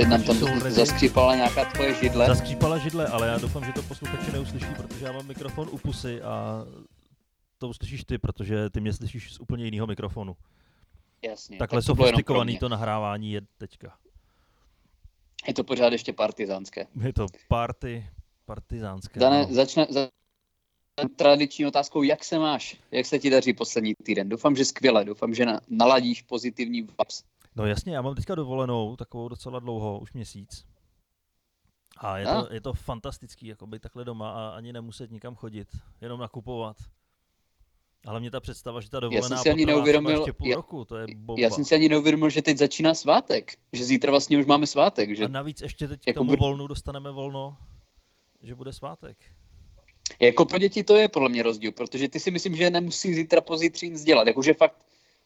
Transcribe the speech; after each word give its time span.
Teď 0.00 0.08
nám 0.08 0.22
tam 0.22 0.36
zaskřípala 0.68 1.34
nějaká 1.34 1.64
tvoje 1.64 1.94
židle. 1.94 2.26
Zaskřípala 2.26 2.78
židle, 2.78 3.06
ale 3.06 3.26
já 3.26 3.38
doufám, 3.38 3.64
že 3.64 3.72
to 3.72 3.82
posluchači 3.82 4.32
neuslyší, 4.32 4.66
protože 4.76 5.04
já 5.04 5.12
mám 5.12 5.26
mikrofon 5.26 5.68
u 5.70 5.78
pusy 5.78 6.22
a 6.22 6.64
to 7.60 7.68
uslyšíš 7.68 8.04
ty, 8.04 8.18
protože 8.18 8.70
ty 8.70 8.80
mě 8.80 8.92
slyšíš 8.92 9.34
z 9.34 9.40
úplně 9.40 9.64
jiného 9.64 9.86
mikrofonu. 9.86 10.36
Jasně. 11.22 11.58
Takhle 11.58 11.80
tak 11.80 11.86
sofistikovaný 11.86 12.58
to 12.58 12.68
nahrávání 12.68 13.32
je 13.32 13.40
teďka. 13.58 13.96
Je 15.46 15.54
to 15.54 15.64
pořád 15.64 15.92
ještě 15.92 16.12
partizánské. 16.12 16.86
Je 17.04 17.12
to 17.12 17.26
party, 17.48 18.06
partizánské. 18.44 19.20
Dane, 19.20 19.46
no. 19.46 19.54
začne, 19.54 19.86
za, 19.90 20.08
tradiční 21.16 21.66
otázkou, 21.66 22.02
jak 22.02 22.24
se 22.24 22.38
máš? 22.38 22.76
Jak 22.90 23.06
se 23.06 23.18
ti 23.18 23.30
daří 23.30 23.52
poslední 23.52 23.94
týden? 23.94 24.28
Doufám, 24.28 24.56
že 24.56 24.64
skvěle, 24.64 25.04
doufám, 25.04 25.34
že 25.34 25.46
na, 25.46 25.60
naladíš 25.68 26.22
pozitivní 26.22 26.82
vibes. 26.82 27.24
No 27.56 27.66
jasně, 27.66 27.94
já 27.94 28.02
mám 28.02 28.14
teďka 28.14 28.34
dovolenou, 28.34 28.96
takovou 28.96 29.28
docela 29.28 29.58
dlouho, 29.58 29.98
už 29.98 30.12
měsíc. 30.12 30.66
A 31.96 32.18
je, 32.18 32.26
to, 32.26 32.48
je 32.52 32.60
to 32.60 32.72
fantastický, 32.72 33.46
jako 33.46 33.66
být 33.66 33.82
takhle 33.82 34.04
doma 34.04 34.30
a 34.30 34.56
ani 34.56 34.72
nemuset 34.72 35.10
nikam 35.10 35.34
chodit, 35.34 35.68
jenom 36.00 36.20
nakupovat. 36.20 36.76
Ale 38.06 38.20
mě 38.20 38.30
ta 38.30 38.40
představa, 38.40 38.80
že 38.80 38.90
ta 38.90 39.00
dovolená 39.00 39.24
já 39.24 39.28
jsem 39.28 39.38
si 39.38 39.50
ani 39.50 39.66
neuvědomil, 39.66 40.16
ještě 40.16 40.32
půl 40.32 40.48
já, 40.48 40.56
roku, 40.56 40.84
to 40.84 40.96
je 40.96 41.06
bomba. 41.16 41.42
Já 41.42 41.50
jsem 41.50 41.64
si 41.64 41.74
ani 41.74 41.88
neuvědomil, 41.88 42.30
že 42.30 42.42
teď 42.42 42.58
začíná 42.58 42.94
svátek, 42.94 43.58
že 43.72 43.84
zítra 43.84 44.10
vlastně 44.10 44.38
už 44.38 44.46
máme 44.46 44.66
svátek. 44.66 45.16
Že... 45.16 45.24
A 45.24 45.28
navíc 45.28 45.60
ještě 45.60 45.88
teď 45.88 46.00
jako 46.06 46.20
tomu 46.20 46.36
volnu 46.36 46.66
dostaneme 46.66 47.10
volno, 47.10 47.56
že 48.42 48.54
bude 48.54 48.72
svátek. 48.72 49.16
Jako 50.20 50.44
pro 50.44 50.58
děti 50.58 50.84
to 50.84 50.96
je 50.96 51.08
podle 51.08 51.28
mě 51.28 51.42
rozdíl, 51.42 51.72
protože 51.72 52.08
ty 52.08 52.20
si 52.20 52.30
myslím, 52.30 52.56
že 52.56 52.70
nemusí 52.70 53.14
zítra 53.14 53.40
pozítří 53.40 53.90
nic 53.90 54.04
dělat. 54.04 54.26
Jakože 54.26 54.54
fakt 54.54 54.76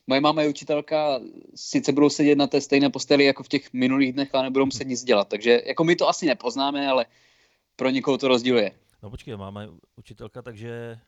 moje 0.06 0.20
máma 0.20 0.42
je 0.42 0.48
učitelka, 0.48 1.20
sice 1.54 1.92
budou 1.92 2.10
sedět 2.10 2.38
na 2.38 2.46
té 2.46 2.60
stejné 2.60 2.90
posteli 2.90 3.24
jako 3.24 3.42
v 3.42 3.48
těch 3.48 3.72
minulých 3.72 4.12
dnech, 4.12 4.34
ale 4.34 4.42
nebudou 4.42 4.64
muset 4.64 4.84
nic 4.84 5.04
dělat. 5.04 5.28
Takže 5.28 5.62
jako 5.66 5.84
my 5.84 5.96
to 5.96 6.08
asi 6.08 6.26
nepoznáme, 6.26 6.88
ale 6.88 7.06
pro 7.76 7.90
někoho 7.90 8.18
to 8.18 8.28
rozdíl 8.28 8.58
je. 8.58 8.72
No 9.02 9.10
počkej, 9.10 9.36
máma 9.36 9.62
je 9.62 9.68
učitelka, 9.96 10.42
takže 10.42 10.98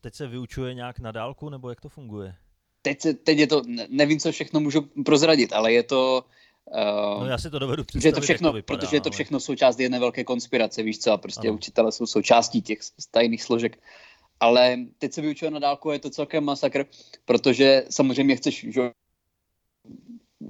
teď 0.00 0.14
se 0.14 0.26
vyučuje 0.26 0.74
nějak 0.74 0.98
na 0.98 1.12
dálku, 1.12 1.48
nebo 1.48 1.68
jak 1.68 1.80
to 1.80 1.88
funguje? 1.88 2.34
Teď, 2.82 3.00
se, 3.00 3.14
teď 3.14 3.38
je 3.38 3.46
to, 3.46 3.62
nevím, 3.88 4.18
co 4.18 4.32
všechno 4.32 4.60
můžu 4.60 4.80
prozradit, 5.04 5.52
ale 5.52 5.72
je 5.72 5.82
to... 5.82 6.24
Uh, 7.16 7.20
no 7.20 7.26
já 7.26 7.38
si 7.38 7.50
to 7.50 7.58
dovedu 7.58 7.84
představit, 7.84 8.14
to 8.14 8.20
všechno, 8.20 8.48
to 8.48 8.52
vypadá, 8.52 8.78
Protože 8.78 8.96
je 8.96 9.00
to 9.00 9.10
všechno 9.10 9.36
ale... 9.36 9.40
součást 9.40 9.80
jedné 9.80 9.98
velké 9.98 10.24
konspirace, 10.24 10.82
víš 10.82 10.98
co, 10.98 11.12
a 11.12 11.16
prostě 11.16 11.48
ano. 11.48 11.54
učitele 11.54 11.92
jsou 11.92 12.06
součástí 12.06 12.62
těch 12.62 12.78
tajných 13.10 13.42
složek 13.42 13.78
ale 14.40 14.78
teď 14.98 15.12
se 15.12 15.20
vyučuje 15.20 15.50
na 15.50 15.58
dálku, 15.58 15.90
je 15.90 15.98
to 15.98 16.10
celkem 16.10 16.44
masakr, 16.44 16.86
protože 17.24 17.84
samozřejmě 17.90 18.36
chceš, 18.36 18.66
že 18.68 18.90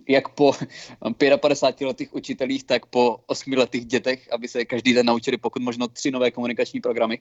jak 0.09 0.29
po 0.29 0.53
55 1.41 1.87
letých 1.87 2.15
učitelích, 2.15 2.65
tak 2.65 2.87
po 2.87 3.21
8 3.27 3.53
letých 3.53 3.85
dětech, 3.85 4.33
aby 4.33 4.49
se 4.49 4.65
každý 4.65 4.95
den 4.95 5.07
naučili 5.07 5.37
pokud 5.37 5.63
možno 5.63 5.89
tři 5.89 6.11
nové 6.11 6.31
komunikační 6.31 6.81
programy. 6.81 7.21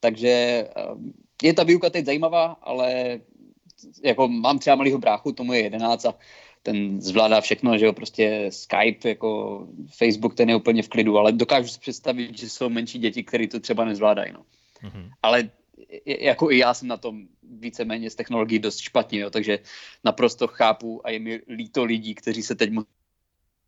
Takže 0.00 0.28
eh, 0.28 0.72
je 1.42 1.54
ta 1.54 1.62
výuka 1.62 1.90
teď 1.90 2.04
zajímavá, 2.04 2.56
ale 2.62 3.20
jako 4.04 4.28
mám 4.28 4.58
třeba 4.58 4.76
malýho 4.76 4.98
bráchu, 4.98 5.32
tomu 5.32 5.52
je 5.52 5.60
11 5.60 6.06
a 6.06 6.14
ten 6.62 7.00
zvládá 7.00 7.40
všechno, 7.40 7.78
že 7.78 7.86
jo, 7.86 7.92
prostě 7.92 8.46
Skype, 8.50 9.08
jako 9.08 9.60
Facebook, 9.98 10.34
ten 10.34 10.50
je 10.50 10.56
úplně 10.56 10.82
v 10.82 10.88
klidu, 10.88 11.18
ale 11.18 11.32
dokážu 11.32 11.68
si 11.68 11.80
představit, 11.80 12.38
že 12.38 12.50
jsou 12.50 12.68
menší 12.68 12.98
děti, 12.98 13.22
které 13.22 13.48
to 13.48 13.60
třeba 13.60 13.84
nezvládají, 13.84 14.32
no. 14.32 14.42
Mm-hmm. 14.82 15.10
Ale 15.22 15.50
jako 16.06 16.50
i 16.50 16.58
já 16.58 16.74
jsem 16.74 16.88
na 16.88 16.96
tom 16.96 17.28
víceméně 17.42 18.10
z 18.10 18.14
technologií 18.14 18.58
dost 18.58 18.78
špatně, 18.78 19.20
jo, 19.20 19.30
takže 19.30 19.58
naprosto 20.04 20.46
chápu 20.46 21.06
a 21.06 21.10
je 21.10 21.18
mi 21.18 21.40
líto 21.48 21.84
lidí, 21.84 22.14
kteří 22.14 22.42
se 22.42 22.54
teď 22.54 22.70
musí 22.70 22.88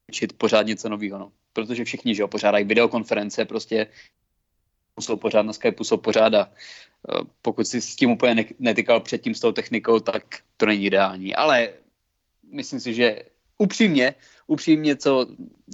učit 0.08 0.32
pořád 0.32 0.66
něco 0.66 0.88
nového, 0.88 1.18
no. 1.18 1.32
Protože 1.52 1.84
všichni, 1.84 2.14
že 2.14 2.22
jo, 2.22 2.28
pořádají 2.28 2.64
videokonference, 2.64 3.44
prostě 3.44 3.86
jsou 5.00 5.16
pořád 5.16 5.42
na 5.42 5.52
Skypeu, 5.52 5.84
jsou 5.84 5.96
pořád 5.96 6.34
a 6.34 6.52
pokud 7.42 7.66
si 7.66 7.80
s 7.80 7.96
tím 7.96 8.10
úplně 8.10 8.46
netykal 8.58 9.00
předtím 9.00 9.34
s 9.34 9.40
tou 9.40 9.52
technikou, 9.52 10.00
tak 10.00 10.22
to 10.56 10.66
není 10.66 10.84
ideální. 10.84 11.34
Ale 11.34 11.72
myslím 12.52 12.80
si, 12.80 12.94
že 12.94 13.22
upřímně, 13.58 14.14
upřímně, 14.46 14.96
co 14.96 15.26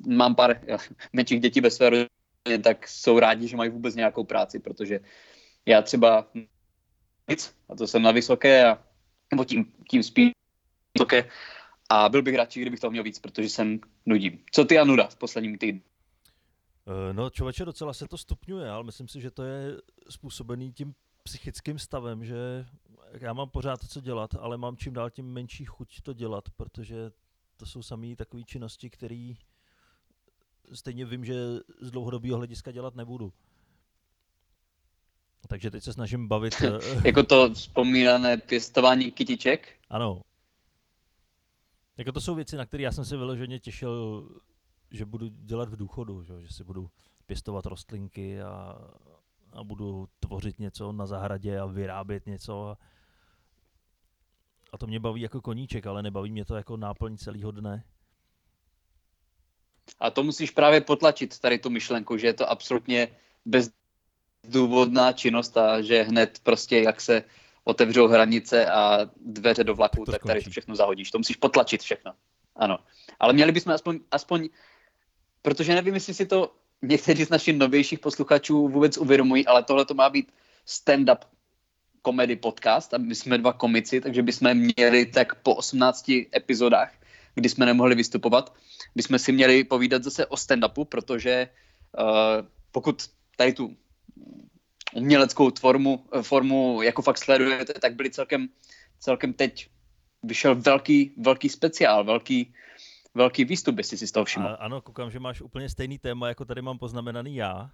mám 0.06 0.34
pár 0.34 0.60
menších 1.12 1.40
dětí 1.40 1.60
ve 1.60 1.70
své 1.70 1.90
rodině, 1.90 2.58
tak 2.62 2.88
jsou 2.88 3.18
rádi, 3.18 3.48
že 3.48 3.56
mají 3.56 3.70
vůbec 3.70 3.94
nějakou 3.94 4.24
práci, 4.24 4.58
protože 4.58 5.00
já 5.66 5.82
třeba 5.82 6.30
nic, 7.28 7.54
a 7.68 7.76
to 7.76 7.86
jsem 7.86 8.02
na 8.02 8.10
vysoké, 8.10 8.66
a, 8.66 8.82
nebo 9.32 9.44
tím, 9.44 9.72
tím 9.90 10.02
spíš 10.02 10.32
vysoké, 10.94 11.28
a 11.90 12.08
byl 12.08 12.22
bych 12.22 12.34
radši, 12.34 12.60
kdybych 12.60 12.80
to 12.80 12.90
měl 12.90 13.02
víc, 13.02 13.18
protože 13.18 13.48
jsem 13.48 13.80
nudím. 14.06 14.38
Co 14.52 14.64
ty 14.64 14.78
a 14.78 14.84
nuda 14.84 15.06
v 15.06 15.16
posledním 15.16 15.58
týdnu? 15.58 15.80
Eh, 16.86 17.12
no 17.12 17.30
člověče, 17.30 17.64
docela 17.64 17.92
se 17.92 18.08
to 18.08 18.18
stupňuje, 18.18 18.70
ale 18.70 18.84
myslím 18.84 19.08
si, 19.08 19.20
že 19.20 19.30
to 19.30 19.42
je 19.42 19.76
způsobený 20.10 20.72
tím 20.72 20.94
psychickým 21.24 21.78
stavem, 21.78 22.24
že 22.24 22.66
já 23.12 23.32
mám 23.32 23.50
pořád 23.50 23.84
co 23.88 24.00
dělat, 24.00 24.34
ale 24.34 24.56
mám 24.56 24.76
čím 24.76 24.92
dál 24.92 25.10
tím 25.10 25.32
menší 25.32 25.64
chuť 25.64 26.00
to 26.02 26.12
dělat, 26.12 26.50
protože 26.56 27.10
to 27.56 27.66
jsou 27.66 27.82
samé 27.82 28.16
takové 28.16 28.42
činnosti, 28.42 28.90
které 28.90 29.32
stejně 30.72 31.04
vím, 31.04 31.24
že 31.24 31.34
z 31.80 31.90
dlouhodobého 31.90 32.36
hlediska 32.36 32.72
dělat 32.72 32.94
nebudu. 32.94 33.32
Takže 35.48 35.70
teď 35.70 35.84
se 35.84 35.92
snažím 35.92 36.28
bavit... 36.28 36.54
Eh, 36.62 37.06
jako 37.06 37.22
to 37.22 37.54
vzpomínané 37.54 38.36
pěstování 38.36 39.12
kytiček? 39.12 39.68
Ano. 39.90 40.20
Jako 41.96 42.12
to 42.12 42.20
jsou 42.20 42.34
věci, 42.34 42.56
na 42.56 42.66
které 42.66 42.82
já 42.82 42.92
jsem 42.92 43.04
se 43.04 43.16
vyloženě 43.16 43.58
těšil, 43.58 44.28
že 44.90 45.04
budu 45.04 45.28
dělat 45.28 45.68
v 45.68 45.76
důchodu, 45.76 46.22
že, 46.22 46.42
že 46.42 46.54
si 46.54 46.64
budu 46.64 46.90
pěstovat 47.26 47.66
rostlinky 47.66 48.42
a, 48.42 48.78
a 49.54 49.64
budu 49.64 50.08
tvořit 50.20 50.58
něco 50.58 50.92
na 50.92 51.06
zahradě 51.06 51.58
a 51.58 51.66
vyrábět 51.66 52.26
něco. 52.26 52.68
A, 52.68 52.78
a 54.72 54.78
to 54.78 54.86
mě 54.86 55.00
baví 55.00 55.20
jako 55.20 55.40
koníček, 55.40 55.86
ale 55.86 56.02
nebaví 56.02 56.30
mě 56.30 56.44
to 56.44 56.56
jako 56.56 56.76
náplň 56.76 57.16
celého 57.16 57.50
dne. 57.50 57.84
A 60.00 60.10
to 60.10 60.22
musíš 60.22 60.50
právě 60.50 60.80
potlačit, 60.80 61.38
tady 61.38 61.58
tu 61.58 61.70
myšlenku, 61.70 62.16
že 62.16 62.26
je 62.26 62.34
to 62.34 62.50
absolutně 62.50 63.08
bez 63.44 63.70
důvodná 64.44 65.12
činnost 65.12 65.56
a 65.56 65.82
že 65.82 66.02
hned 66.02 66.40
prostě 66.42 66.78
jak 66.78 67.00
se 67.00 67.24
otevřou 67.64 68.08
hranice 68.08 68.66
a 68.66 69.10
dveře 69.16 69.64
do 69.64 69.74
vlaku, 69.74 70.04
tak, 70.04 70.12
tak 70.12 70.22
tady 70.22 70.40
všechno 70.40 70.76
zahodíš. 70.76 71.10
To 71.10 71.18
musíš 71.18 71.36
potlačit 71.36 71.82
všechno. 71.82 72.12
Ano. 72.56 72.78
Ale 73.20 73.32
měli 73.32 73.52
bychom 73.52 73.72
aspoň, 73.72 74.00
aspoň 74.10 74.48
protože 75.44 75.74
nevím, 75.74 75.94
jestli 75.94 76.14
si 76.14 76.26
to 76.26 76.56
někteří 76.82 77.24
z 77.24 77.30
našich 77.30 77.56
novějších 77.56 77.98
posluchačů 77.98 78.68
vůbec 78.68 78.98
uvědomují, 78.98 79.46
ale 79.46 79.62
tohle 79.62 79.84
to 79.84 79.94
má 79.94 80.10
být 80.10 80.32
stand-up 80.66 81.18
komedy 82.02 82.36
podcast 82.36 82.94
a 82.94 82.98
my 82.98 83.14
jsme 83.14 83.38
dva 83.38 83.52
komici, 83.52 84.00
takže 84.00 84.22
bychom 84.22 84.54
měli 84.54 85.06
tak 85.06 85.34
po 85.34 85.54
18 85.54 86.12
epizodách, 86.36 86.92
kdy 87.34 87.48
jsme 87.48 87.66
nemohli 87.66 87.94
vystupovat, 87.94 88.54
bychom 88.94 89.18
si 89.18 89.32
měli 89.32 89.64
povídat 89.64 90.04
zase 90.04 90.26
o 90.26 90.36
stand-upu, 90.36 90.84
protože 90.84 91.48
uh, 91.98 92.46
pokud 92.72 93.08
tady 93.36 93.52
tu 93.52 93.76
uměleckou 94.94 95.50
formu, 95.60 96.04
formu 96.22 96.82
jako 96.82 97.02
fakt 97.02 97.18
sledujete, 97.18 97.72
tak 97.72 97.94
byly 97.94 98.10
celkem, 98.10 98.48
celkem 99.00 99.32
teď 99.32 99.68
vyšel 100.22 100.54
velký, 100.54 101.14
velký 101.16 101.48
speciál, 101.48 102.04
velký, 102.04 102.54
velký 103.14 103.44
výstup, 103.44 103.78
jestli 103.78 103.98
si 103.98 104.06
z 104.06 104.12
toho 104.12 104.24
všiml. 104.24 104.56
Ano, 104.60 104.80
koukám, 104.80 105.10
že 105.10 105.20
máš 105.20 105.40
úplně 105.40 105.68
stejný 105.68 105.98
téma, 105.98 106.28
jako 106.28 106.44
tady 106.44 106.62
mám 106.62 106.78
poznamenaný 106.78 107.36
já. 107.36 107.70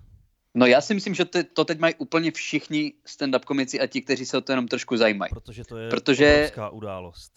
No 0.55 0.67
já 0.67 0.81
si 0.81 0.95
myslím, 0.95 1.15
že 1.15 1.25
to, 1.25 1.39
to 1.45 1.65
teď 1.65 1.79
mají 1.79 1.95
úplně 1.95 2.31
všichni 2.31 2.93
stand-up 3.07 3.45
komici 3.45 3.81
a 3.81 3.87
ti, 3.87 4.03
kteří 4.03 4.27
se 4.27 4.39
o 4.39 4.41
to 4.41 4.53
jenom 4.53 4.69
trošku 4.69 4.97
zajímají. 4.97 5.31
Protože 5.31 5.65
to 5.65 5.77
je 5.77 5.91
protože... 5.91 6.35
obrovská 6.35 6.71
událost. 6.71 7.33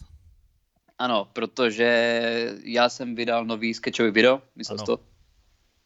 Ano, 0.97 1.29
protože 1.33 1.89
já 2.63 2.89
jsem 2.89 3.15
vydal 3.15 3.45
nový 3.45 3.73
sketchový 3.73 4.11
video, 4.11 4.41
myslel 4.55 4.77
to? 4.77 4.99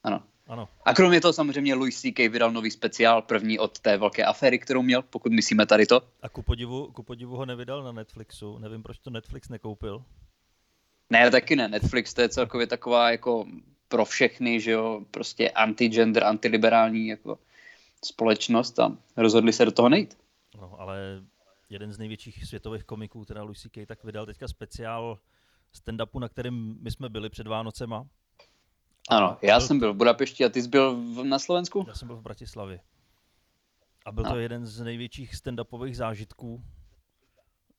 Ano. 0.03 0.23
Ano. 0.47 0.69
A 0.85 0.93
kromě 0.93 1.21
toho 1.21 1.33
samozřejmě 1.33 1.75
Louis 1.75 2.01
C.K. 2.01 2.29
vydal 2.29 2.51
nový 2.51 2.71
speciál, 2.71 3.21
první 3.21 3.59
od 3.59 3.79
té 3.79 3.97
velké 3.97 4.23
aféry, 4.23 4.59
kterou 4.59 4.81
měl, 4.81 5.01
pokud 5.01 5.31
myslíme 5.31 5.65
tady 5.65 5.85
to. 5.85 6.01
A 6.21 6.29
ku 6.29 6.41
podivu, 6.41 6.91
ku 6.91 7.03
podivu 7.03 7.35
ho 7.35 7.45
nevydal 7.45 7.83
na 7.83 7.91
Netflixu, 7.91 8.57
nevím, 8.57 8.83
proč 8.83 8.99
to 8.99 9.09
Netflix 9.09 9.49
nekoupil. 9.49 10.03
Ne, 11.09 11.31
taky 11.31 11.56
ne, 11.56 11.68
Netflix 11.68 12.13
to 12.13 12.21
je 12.21 12.30
celkově 12.30 12.68
taková 12.68 13.12
jako 13.12 13.45
pro 13.88 14.06
všechny, 14.06 14.62
že 14.62 14.71
jo, 14.71 15.01
prostě 15.12 15.50
anti-gender, 15.50 16.24
antiliberální 16.24 17.07
jako 17.07 17.39
společnost 18.06 18.80
a 18.80 18.98
rozhodli 19.18 19.54
se 19.54 19.65
do 19.65 19.71
toho 19.71 19.89
nejít. 19.89 20.18
No, 20.62 20.80
ale 20.80 21.24
jeden 21.69 21.94
z 21.94 21.98
největších 21.98 22.45
světových 22.45 22.83
komiků, 22.83 23.25
teda 23.25 23.44
Louis 23.44 23.62
C.K., 23.62 23.86
tak 23.86 24.04
vydal 24.04 24.25
teďka 24.25 24.48
speciál 24.48 25.19
stand-upu, 25.74 26.19
na 26.19 26.30
kterém 26.30 26.77
my 26.81 26.92
jsme 26.92 27.09
byli 27.09 27.30
před 27.30 27.48
Vánocema. 27.48 28.07
Ano, 29.09 29.38
já 29.42 29.57
byl 29.57 29.68
jsem 29.68 29.80
byl 29.80 29.94
v 29.94 29.98
Budapešti 29.98 30.45
a 30.45 30.50
ty 30.50 30.62
jsi 30.62 30.68
byl 30.68 30.95
v, 30.95 31.24
na 31.24 31.39
Slovensku? 31.39 31.86
Já 31.88 31.95
jsem 31.95 32.07
byl 32.07 32.18
v 32.18 32.21
Bratislavě. 32.21 32.80
A 34.06 34.12
byl 34.12 34.24
no. 34.24 34.31
to 34.31 34.39
jeden 34.39 34.65
z 34.65 34.81
největších 34.81 35.33
stand-upových 35.33 35.95
zážitků, 35.95 36.63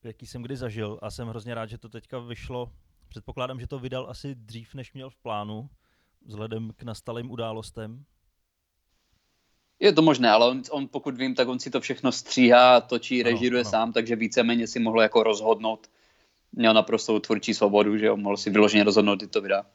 jaký 0.03 0.27
jsem 0.27 0.43
kdy 0.43 0.57
zažil. 0.57 0.99
A 1.03 1.11
jsem 1.11 1.29
hrozně 1.29 1.55
rád, 1.55 1.67
že 1.67 1.79
to 1.79 1.89
teďka 1.89 2.19
vyšlo. 2.19 2.73
Předpokládám, 3.09 3.61
že 3.61 3.67
to 3.67 3.79
vydal 3.79 4.07
asi 4.11 4.35
dřív, 4.35 4.75
než 4.75 4.93
měl 4.93 5.11
v 5.11 5.17
plánu, 5.17 5.71
vzhledem 6.27 6.73
k 6.77 6.83
nastalým 6.83 7.31
událostem. 7.31 8.05
Je 9.81 9.93
to 9.93 10.03
možné, 10.03 10.31
ale 10.31 10.51
on, 10.51 10.63
on 10.71 10.89
pokud 10.89 11.17
vím, 11.17 11.35
tak 11.35 11.49
on 11.49 11.59
si 11.59 11.71
to 11.71 11.81
všechno 11.81 12.13
stříhá, 12.13 12.81
točí, 12.81 13.23
ano, 13.23 13.31
režiruje 13.31 13.63
ano. 13.63 13.71
sám, 13.71 13.93
takže 13.93 14.17
víceméně 14.17 14.67
si 14.67 14.79
mohl 14.79 15.03
jako 15.03 15.23
rozhodnout. 15.23 15.91
Měl 16.53 16.75
naprosto 16.75 17.21
tvůrčí 17.21 17.55
svobodu, 17.55 17.99
že 17.99 18.07
jo, 18.07 18.17
mohl 18.17 18.37
si 18.37 18.51
vyloženě 18.51 18.85
rozhodnout, 18.85 19.17
kdy 19.17 19.27
to 19.27 19.41
vydá. 19.41 19.67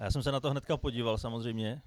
Já 0.00 0.10
jsem 0.10 0.22
se 0.22 0.32
na 0.32 0.40
to 0.40 0.50
hnedka 0.50 0.76
podíval 0.76 1.18
samozřejmě. 1.18 1.82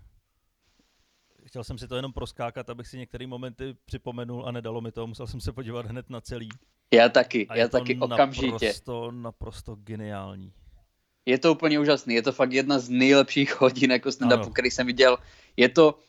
Chtěl 1.50 1.64
jsem 1.64 1.78
si 1.78 1.88
to 1.88 1.96
jenom 1.96 2.14
proskákat, 2.14 2.70
abych 2.70 2.88
si 2.88 2.98
některé 2.98 3.28
momenty 3.28 3.76
připomenul 3.86 4.46
a 4.46 4.52
nedalo 4.52 4.82
mi 4.82 4.92
to, 4.92 5.08
musel 5.08 5.28
jsem 5.28 5.42
se 5.42 5.52
podívat 5.52 5.86
hned 5.86 6.10
na 6.10 6.22
celý. 6.22 6.50
Já 6.94 7.10
taky, 7.10 7.48
a 7.48 7.56
já 7.56 7.68
taky 7.68 7.98
okamžitě. 8.00 8.66
Naprosto, 8.66 9.12
naprosto 9.12 9.76
geniální. 9.76 10.54
Je 11.26 11.38
to 11.40 11.52
úplně 11.52 11.80
úžasný, 11.80 12.16
je 12.16 12.22
to 12.22 12.32
fakt 12.32 12.52
jedna 12.52 12.80
z 12.80 12.90
nejlepších 12.90 13.62
hodin 13.62 13.92
jako 13.92 14.12
stand 14.12 14.54
který 14.54 14.72
jsem 14.72 14.88
viděl. 14.88 15.18
Je 15.58 15.70
to, 15.70 16.00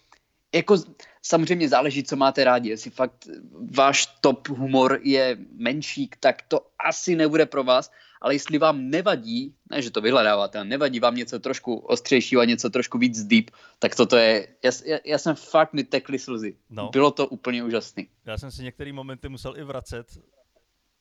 jako 0.55 0.77
samozřejmě 1.23 1.69
záleží, 1.69 2.05
co 2.05 2.17
máte 2.17 2.45
rádi. 2.45 2.69
Jestli 2.69 2.91
fakt 2.91 3.29
váš 3.77 4.07
top 4.07 4.49
humor 4.49 5.01
je 5.03 5.37
menší, 5.53 6.11
tak 6.21 6.43
to 6.49 6.67
asi 6.89 7.17
nebude 7.17 7.47
pro 7.47 7.65
vás, 7.65 7.91
ale 8.21 8.35
jestli 8.35 8.59
vám 8.59 8.91
nevadí, 8.91 9.55
ne, 9.71 9.83
že 9.83 9.91
to 9.91 10.01
vyhledáváte, 10.01 10.59
ale 10.59 10.65
nevadí 10.65 11.01
vám 11.01 11.15
něco 11.15 11.39
trošku 11.39 11.77
ostřejšího 11.77 12.41
a 12.41 12.45
něco 12.45 12.71
trošku 12.71 12.99
víc 12.99 13.25
deep, 13.25 13.51
tak 13.79 13.97
toto 13.97 14.17
je, 14.17 14.49
já, 14.65 14.99
já, 15.05 15.19
jsem 15.19 15.35
fakt 15.37 15.73
mi 15.73 15.85
tekly 15.85 16.19
slzy. 16.19 16.57
No. 16.71 16.89
Bylo 16.89 17.11
to 17.11 17.27
úplně 17.27 17.65
úžasný. 17.65 18.09
Já 18.27 18.39
jsem 18.39 18.51
si 18.51 18.63
některé 18.63 18.93
momenty 18.93 19.29
musel 19.29 19.57
i 19.57 19.63
vracet 19.63 20.07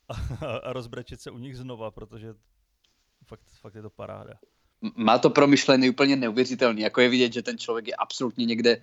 a, 0.09 0.45
a 0.57 0.73
rozbrečet 0.73 1.21
se 1.21 1.31
u 1.31 1.37
nich 1.37 1.57
znova, 1.57 1.91
protože 1.91 2.33
fakt, 3.25 3.43
fakt 3.61 3.75
je 3.75 3.81
to 3.81 3.89
paráda. 3.89 4.33
Má 4.95 5.17
to 5.17 5.29
promyšlený 5.29 5.89
úplně 5.89 6.15
neuvěřitelný, 6.15 6.81
jako 6.81 7.01
je 7.01 7.09
vidět, 7.09 7.33
že 7.33 7.41
ten 7.41 7.57
člověk 7.57 7.87
je 7.87 7.95
absolutně 7.95 8.45
někde 8.45 8.81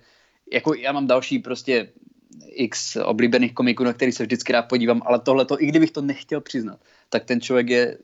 jako 0.51 0.73
já 0.73 0.91
mám 0.91 1.07
další 1.07 1.39
prostě 1.39 1.93
x 2.45 2.95
oblíbených 2.95 3.53
komiků, 3.53 3.83
na 3.83 3.93
který 3.93 4.11
se 4.11 4.23
vždycky 4.23 4.53
rád 4.53 4.61
podívám, 4.61 5.01
ale 5.05 5.19
tohle 5.19 5.45
to, 5.45 5.61
i 5.61 5.65
kdybych 5.65 5.91
to 5.91 6.01
nechtěl 6.01 6.41
přiznat, 6.41 6.79
tak 7.09 7.25
ten 7.25 7.41
člověk 7.41 7.69
je, 7.69 7.97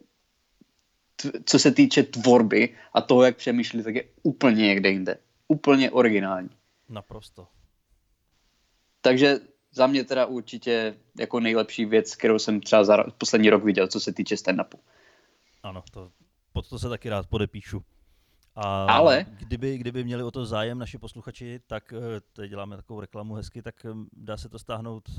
co 1.46 1.60
se 1.60 1.72
týče 1.72 2.04
tvorby 2.04 2.76
a 2.94 3.02
toho, 3.02 3.24
jak 3.24 3.38
přemýšlí, 3.38 3.84
tak 3.84 3.96
je 3.96 4.04
úplně 4.24 4.68
někde 4.68 4.90
jinde. 4.90 5.18
Úplně 5.48 5.92
originální. 5.92 6.50
Naprosto. 6.90 7.48
Takže 9.02 9.40
za 9.72 9.88
mě 9.88 10.04
teda 10.04 10.26
určitě 10.26 10.96
jako 11.20 11.40
nejlepší 11.40 11.86
věc, 11.86 12.16
kterou 12.16 12.40
jsem 12.40 12.62
třeba 12.62 12.84
za 12.84 13.04
poslední 13.18 13.50
rok 13.50 13.64
viděl, 13.64 13.88
co 13.88 14.00
se 14.00 14.14
týče 14.14 14.36
stand-upu. 14.36 14.80
Ano, 15.64 15.84
to, 15.92 16.12
pod 16.54 16.70
to 16.70 16.80
se 16.80 16.90
taky 16.90 17.10
rád 17.10 17.28
podepíšu. 17.28 17.84
A 18.56 18.86
Ale 18.86 19.26
kdyby, 19.30 19.78
kdyby 19.78 20.04
měli 20.04 20.24
o 20.24 20.32
to 20.32 20.46
zájem 20.46 20.78
naši 20.78 20.98
posluchači, 20.98 21.60
tak 21.68 21.94
eh, 21.94 22.22
teď 22.34 22.50
děláme 22.50 22.76
takovou 22.76 23.00
reklamu 23.00 23.34
hezky, 23.34 23.62
tak 23.62 23.86
eh, 23.86 23.90
dá 24.14 24.38
se 24.38 24.50
to 24.50 24.60
stáhnout 24.60 25.10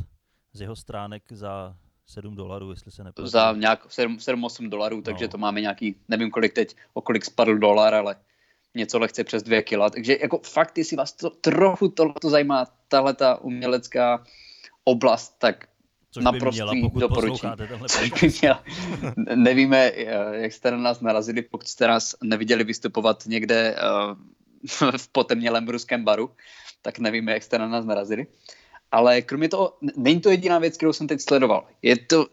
z 0.53 0.61
jeho 0.61 0.77
stránek 0.77 1.33
za 1.33 1.77
7 2.07 2.35
dolarů, 2.35 2.71
jestli 2.71 2.91
se 2.91 3.05
nepletu. 3.05 3.31
Za 3.31 3.53
nějak 3.53 3.87
7-8 3.87 4.69
dolarů, 4.69 5.03
takže 5.03 5.25
no. 5.25 5.29
to 5.29 5.39
máme 5.39 5.61
nějaký, 5.61 5.97
nevím 6.09 6.31
kolik 6.31 6.53
teď, 6.53 6.77
o 6.93 7.01
kolik 7.01 7.25
spadl 7.25 7.59
dolar, 7.59 7.95
ale 7.95 8.17
něco 8.75 8.99
lehce 8.99 9.25
přes 9.25 9.43
2 9.43 9.63
kila. 9.63 9.91
Takže 9.91 10.19
jako 10.21 10.39
fakt, 10.39 10.79
jestli 10.79 10.97
vás 10.97 11.13
to 11.13 11.31
trochu 11.31 11.89
to 11.89 12.31
zajímá, 12.31 12.67
tahle 12.89 13.15
ta 13.15 13.41
umělecká 13.41 14.25
oblast, 14.85 15.35
tak 15.39 15.69
Což 16.11 16.25
naprosto 16.25 16.67
by 16.67 16.77
měla, 16.77 16.89
pokud 16.89 16.99
doporučím. 16.99 17.51
by 18.21 18.33
měla. 18.41 18.65
Nevíme, 19.35 19.93
jak 20.33 20.53
jste 20.53 20.71
na 20.71 20.77
nás 20.77 21.01
narazili, 21.01 21.43
pokud 21.43 21.69
jste 21.69 21.87
nás 21.87 22.17
neviděli 22.23 22.65
vystupovat 22.65 23.27
někde 23.27 23.77
uh, 23.77 24.91
v 24.97 25.09
potemnělém 25.09 25.69
ruském 25.69 26.05
baru, 26.05 26.31
tak 26.83 26.99
nevíme, 26.99 27.33
jak 27.33 27.43
jste 27.43 27.59
na 27.59 27.69
nás 27.69 27.85
narazili. 27.85 28.27
Ale 28.95 29.23
kromě 29.23 29.49
toho, 29.49 29.77
není 29.97 30.21
to 30.21 30.31
jediná 30.31 30.59
věc, 30.59 30.77
kterou 30.77 30.93
jsem 30.93 31.07
teď 31.07 31.21
sledoval. 31.21 31.67
Je 31.83 31.99
to, 31.99 32.27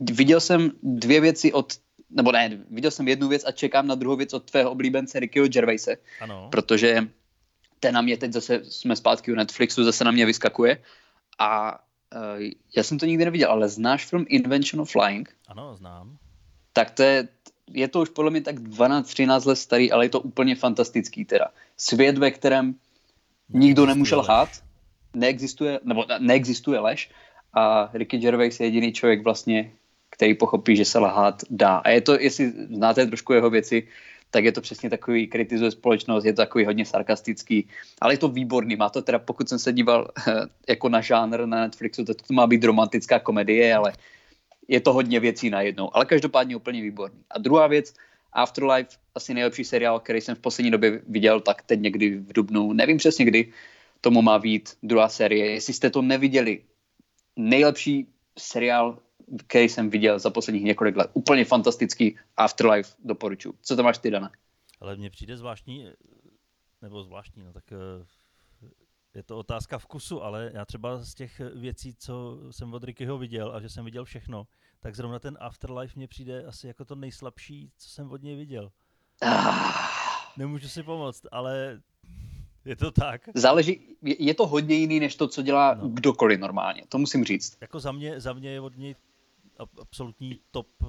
viděl 0.00 0.40
jsem 0.40 0.72
dvě 0.82 1.20
věci 1.20 1.52
od, 1.52 1.72
nebo 2.10 2.32
ne, 2.32 2.64
viděl 2.70 2.90
jsem 2.90 3.08
jednu 3.08 3.28
věc 3.28 3.44
a 3.46 3.52
čekám 3.52 3.86
na 3.86 3.94
druhou 3.94 4.16
věc 4.16 4.34
od 4.34 4.50
tvého 4.50 4.70
oblíbence 4.70 5.20
Rickyho 5.20 5.48
Gervaise, 5.48 5.96
ano. 6.20 6.48
protože 6.50 7.08
ten 7.80 7.94
na 7.94 8.00
mě 8.00 8.16
teď 8.16 8.32
zase, 8.32 8.60
jsme 8.64 8.96
zpátky 8.96 9.32
u 9.32 9.34
Netflixu, 9.34 9.84
zase 9.84 10.04
na 10.04 10.10
mě 10.10 10.26
vyskakuje 10.26 10.82
a 11.38 11.80
uh, 12.14 12.42
já 12.76 12.82
jsem 12.82 12.98
to 12.98 13.06
nikdy 13.06 13.24
neviděl, 13.24 13.50
ale 13.50 13.68
znáš 13.68 14.06
film 14.06 14.24
Invention 14.28 14.80
of 14.80 14.90
Flying? 14.90 15.36
Ano, 15.48 15.76
znám. 15.76 16.16
Tak 16.72 16.90
to 16.90 17.02
je, 17.02 17.28
je 17.70 17.88
to 17.88 18.00
už 18.00 18.08
podle 18.08 18.30
mě 18.30 18.40
tak 18.40 18.58
12-13 18.58 19.48
let 19.48 19.56
starý, 19.56 19.92
ale 19.92 20.04
je 20.04 20.08
to 20.08 20.20
úplně 20.20 20.56
fantastický 20.56 21.24
teda. 21.24 21.46
Svět, 21.76 22.18
ve 22.18 22.30
kterém 22.30 22.74
nikdo 23.48 23.86
nemůže 23.86 24.16
lhát, 24.16 24.48
neexistuje, 25.14 25.80
nebo 25.84 26.04
neexistuje 26.18 26.78
lež 26.78 27.10
a 27.54 27.90
Ricky 27.94 28.18
Gervais 28.18 28.60
je 28.60 28.66
jediný 28.66 28.92
člověk 28.92 29.24
vlastně, 29.24 29.72
který 30.10 30.34
pochopí, 30.34 30.76
že 30.76 30.84
se 30.84 30.98
lhát 30.98 31.42
dá. 31.50 31.76
A 31.76 31.90
je 31.90 32.00
to, 32.00 32.20
jestli 32.20 32.50
znáte 32.50 33.06
trošku 33.06 33.32
jeho 33.32 33.50
věci, 33.50 33.88
tak 34.30 34.44
je 34.44 34.52
to 34.52 34.60
přesně 34.60 34.90
takový, 34.90 35.26
kritizuje 35.26 35.70
společnost, 35.70 36.24
je 36.24 36.32
to 36.32 36.42
takový 36.42 36.64
hodně 36.64 36.86
sarkastický, 36.86 37.68
ale 38.00 38.14
je 38.14 38.18
to 38.18 38.28
výborný. 38.28 38.76
Má 38.76 38.88
to 38.88 39.02
teda, 39.02 39.18
pokud 39.18 39.48
jsem 39.48 39.58
se 39.58 39.72
díval 39.72 40.08
jako 40.68 40.88
na 40.88 41.00
žánr 41.00 41.46
na 41.46 41.60
Netflixu, 41.60 42.04
tak 42.04 42.16
to 42.16 42.34
má 42.34 42.46
být 42.46 42.64
romantická 42.64 43.18
komedie, 43.18 43.74
ale 43.74 43.92
je 44.68 44.80
to 44.80 44.92
hodně 44.92 45.20
věcí 45.20 45.50
najednou. 45.50 45.96
Ale 45.96 46.06
každopádně 46.06 46.56
úplně 46.56 46.82
výborný. 46.82 47.18
A 47.30 47.38
druhá 47.38 47.66
věc, 47.66 47.94
Afterlife, 48.32 48.96
asi 49.14 49.34
nejlepší 49.34 49.64
seriál, 49.64 50.00
který 50.00 50.20
jsem 50.20 50.34
v 50.34 50.38
poslední 50.38 50.70
době 50.70 51.02
viděl, 51.08 51.40
tak 51.40 51.62
teď 51.62 51.80
někdy 51.80 52.16
v 52.16 52.32
Dubnu, 52.32 52.72
nevím 52.72 52.96
přesně 52.96 53.24
kdy, 53.24 53.52
tomu 54.00 54.22
má 54.22 54.38
být 54.38 54.76
druhá 54.82 55.08
série. 55.08 55.50
Jestli 55.50 55.74
jste 55.74 55.90
to 55.90 56.02
neviděli, 56.02 56.64
nejlepší 57.36 58.06
seriál 58.38 58.98
který 59.46 59.68
jsem 59.68 59.90
viděl 59.90 60.18
za 60.18 60.30
posledních 60.30 60.64
několik 60.64 60.96
let. 60.96 61.10
Úplně 61.14 61.44
fantastický 61.44 62.18
Afterlife 62.36 62.94
doporučuji. 63.04 63.54
Co 63.62 63.76
to 63.76 63.82
máš 63.82 63.98
ty, 63.98 64.10
Dana? 64.10 64.30
Ale 64.80 64.96
mně 64.96 65.10
přijde 65.10 65.36
zvláštní, 65.36 65.88
nebo 66.82 67.02
zvláštní, 67.02 67.44
no 67.44 67.52
tak 67.52 67.64
eh, 67.72 68.06
je 69.14 69.22
to 69.22 69.38
otázka 69.38 69.78
vkusu, 69.78 70.22
ale 70.22 70.50
já 70.54 70.64
třeba 70.64 70.98
z 70.98 71.14
těch 71.14 71.40
věcí, 71.54 71.94
co 71.94 72.38
jsem 72.50 72.74
od 72.74 72.84
Rickyho 72.84 73.18
viděl 73.18 73.52
a 73.54 73.60
že 73.60 73.68
jsem 73.68 73.84
viděl 73.84 74.04
všechno, 74.04 74.46
tak 74.80 74.96
zrovna 74.96 75.18
ten 75.18 75.38
Afterlife 75.40 75.92
mně 75.96 76.08
přijde 76.08 76.44
asi 76.44 76.66
jako 76.66 76.84
to 76.84 76.94
nejslabší, 76.94 77.72
co 77.76 77.88
jsem 77.88 78.10
od 78.10 78.22
něj 78.22 78.36
viděl. 78.36 78.72
Ah. 79.22 79.90
Nemůžu 80.36 80.68
si 80.68 80.82
pomoct, 80.82 81.26
ale 81.32 81.80
je 82.64 82.76
to 82.76 82.90
tak. 82.90 83.22
Záleží, 83.34 83.96
je 84.02 84.34
to 84.34 84.46
hodně 84.46 84.76
jiný, 84.76 85.00
než 85.00 85.16
to, 85.16 85.28
co 85.28 85.42
dělá 85.42 85.74
no. 85.74 85.88
kdokoliv 85.88 86.40
normálně, 86.40 86.82
to 86.88 86.98
musím 86.98 87.24
říct. 87.24 87.56
Jako 87.60 87.80
za 87.80 87.92
mě, 87.92 88.20
za 88.20 88.32
mě 88.32 88.50
je 88.50 88.60
od 88.60 88.76
něj 88.76 88.94
absolutní 89.80 90.40
top 90.50 90.68
eh, 90.82 90.86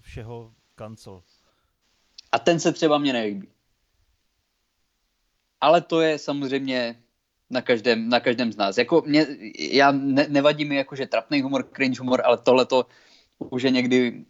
všeho 0.00 0.52
kancel. 0.74 1.22
A 2.32 2.38
ten 2.38 2.60
se 2.60 2.72
třeba 2.72 2.98
mě 2.98 3.12
nelíbí. 3.12 3.48
Ale 5.60 5.80
to 5.80 6.00
je 6.00 6.18
samozřejmě 6.18 7.02
na 7.50 7.62
každém, 7.62 8.08
na 8.08 8.20
každém 8.20 8.52
z 8.52 8.56
nás. 8.56 8.78
Jako 8.78 9.02
mě, 9.06 9.26
já 9.58 9.92
ne, 9.92 10.26
nevadí 10.28 10.64
mi 10.64 10.76
jakože 10.76 11.06
trapný 11.06 11.42
humor, 11.42 11.68
cringe 11.76 12.00
humor, 12.00 12.22
ale 12.24 12.38
tohle 12.38 12.66
to 12.66 12.86
už 13.38 13.62
je 13.62 13.70
někdy 13.70 14.24